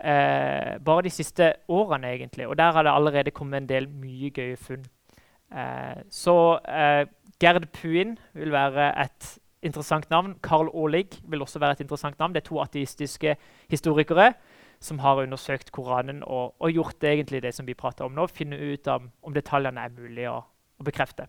Eh, 0.00 0.78
bare 0.84 1.02
de 1.02 1.10
siste 1.10 1.52
årene, 1.68 2.14
egentlig. 2.14 2.48
Og 2.48 2.58
der 2.58 2.72
har 2.72 2.82
det 2.82 2.92
allerede 2.92 3.30
kommet 3.30 3.62
en 3.62 3.68
del 3.68 3.88
mye 3.88 4.30
gøye 4.30 4.56
funn. 4.56 4.84
Eh, 5.52 6.02
så 6.10 6.58
eh, 6.68 7.06
Gerd 7.40 7.66
Puin 7.72 8.18
vil 8.34 8.52
være 8.52 8.90
et 9.02 9.38
interessant 9.62 10.10
navn. 10.10 10.34
Carl 10.42 10.70
Aalig 10.74 11.20
vil 11.28 11.42
også 11.42 11.58
være 11.58 11.78
et 11.78 11.80
interessant 11.80 12.18
navn. 12.18 12.34
Det 12.34 12.42
er 12.42 12.48
to 12.48 12.60
ateistiske 12.60 13.36
historikere 13.70 14.32
som 14.80 14.98
har 14.98 15.20
undersøkt 15.20 15.72
Koranen 15.72 16.22
og, 16.24 16.54
og 16.58 16.72
gjort 16.72 17.04
egentlig 17.04 17.42
det 17.42 17.54
som 17.54 17.66
vi 17.66 17.74
prater 17.74 18.04
om 18.04 18.16
nå. 18.16 18.26
Finne 18.26 18.56
ut 18.56 18.88
om, 18.88 19.10
om 19.22 19.36
detaljene 19.36 19.84
er 19.84 19.92
mulig 19.96 20.28
å, 20.30 20.38
å 20.80 20.86
bekrefte. 20.86 21.28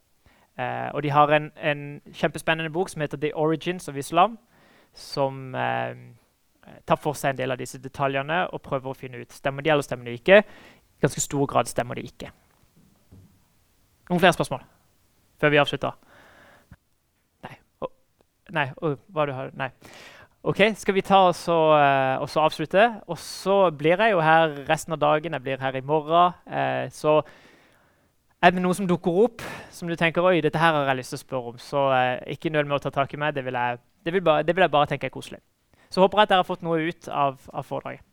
Uh, 0.59 0.89
og 0.93 1.03
de 1.03 1.09
har 1.09 1.31
en, 1.31 1.51
en, 1.63 2.01
kjempespennende 2.13 2.69
bok 2.73 2.89
som 2.89 3.01
heter 3.01 3.17
'The 3.17 3.35
Origins 3.35 3.87
of 3.87 3.95
Islam', 3.95 4.37
som 4.93 5.55
uh, 5.55 5.95
tar 6.87 6.99
for 6.99 7.13
seg 7.13 7.29
en 7.29 7.37
del 7.37 7.51
av 7.51 7.57
disse 7.57 7.79
detaljene 7.79 8.43
og 8.51 8.61
prøver 8.61 8.91
å 8.91 8.97
finne 8.97 9.21
ut 9.21 9.31
stemmer 9.31 9.63
de 9.63 9.71
eller 9.71 9.85
stemmer 9.85 10.05
de 10.05 10.19
ikke. 10.19 10.41
I 10.97 11.01
ganske 11.01 11.21
stor 11.23 11.45
grad 11.47 11.71
stemmer 11.71 11.95
de 11.95 12.01
ikke. 12.01 12.31
Noen 14.09 14.19
flere 14.19 14.35
spørsmål 14.35 14.65
før 15.39 15.49
vi 15.49 15.57
avslutter? 15.57 15.91
Nei. 17.47 17.55
Oh, 17.81 17.93
nei. 18.51 18.67
Oh, 18.81 18.97
hva 19.07 19.25
du 19.25 19.31
har 19.33 19.55
Nei. 19.57 19.71
OK, 20.43 20.59
skal 20.75 20.93
vi 20.93 21.01
ta 21.05 21.23
oss 21.29 21.47
uh, 21.49 22.19
og 22.21 22.35
avslutte? 22.43 23.01
Og 23.07 23.17
så 23.17 23.71
blir 23.71 23.97
jeg 24.01 24.11
jo 24.11 24.19
her 24.19 24.65
resten 24.67 24.93
av 24.93 24.99
dagen. 24.99 25.33
Jeg 25.33 25.41
blir 25.41 25.61
her 25.61 25.75
i 25.77 25.81
morgen. 25.81 26.33
så 26.91 27.21
er 28.41 28.53
det 28.53 28.61
noe 28.63 28.75
som 28.77 28.87
dukker 28.89 29.17
opp 29.23 29.43
som 29.73 29.89
du 29.89 29.95
tenker 29.99 30.25
oi, 30.25 30.39
dette 30.41 30.59
her 30.59 30.73
har 30.73 30.89
jeg 30.89 31.01
lyst 31.01 31.13
til 31.13 31.19
å 31.19 31.23
spørre 31.25 31.53
om, 31.53 31.57
så 31.61 31.87
eh, 31.93 32.35
ikke 32.35 32.51
nøl 32.53 32.65
med 32.67 32.79
å 32.79 32.83
ta 32.83 32.91
tak 32.93 33.13
i 33.13 33.19
meg. 33.21 33.35
Det 33.37 33.45
vil 33.45 33.57
jeg, 33.57 33.81
det 34.05 34.13
vil 34.15 34.23
bare, 34.25 34.45
det 34.47 34.55
vil 34.57 34.65
jeg 34.65 34.73
bare 34.73 34.89
tenke 34.89 35.09
er 35.09 35.13
koselig. 35.13 35.41
Så 35.91 36.01
håper 36.01 36.21
jeg 36.21 36.29
at 36.29 36.33
dere 36.33 36.43
har 36.43 36.47
fått 36.47 36.65
noe 36.65 36.79
ut 36.81 37.09
av, 37.11 37.37
av 37.51 37.67
foredraget. 37.67 38.05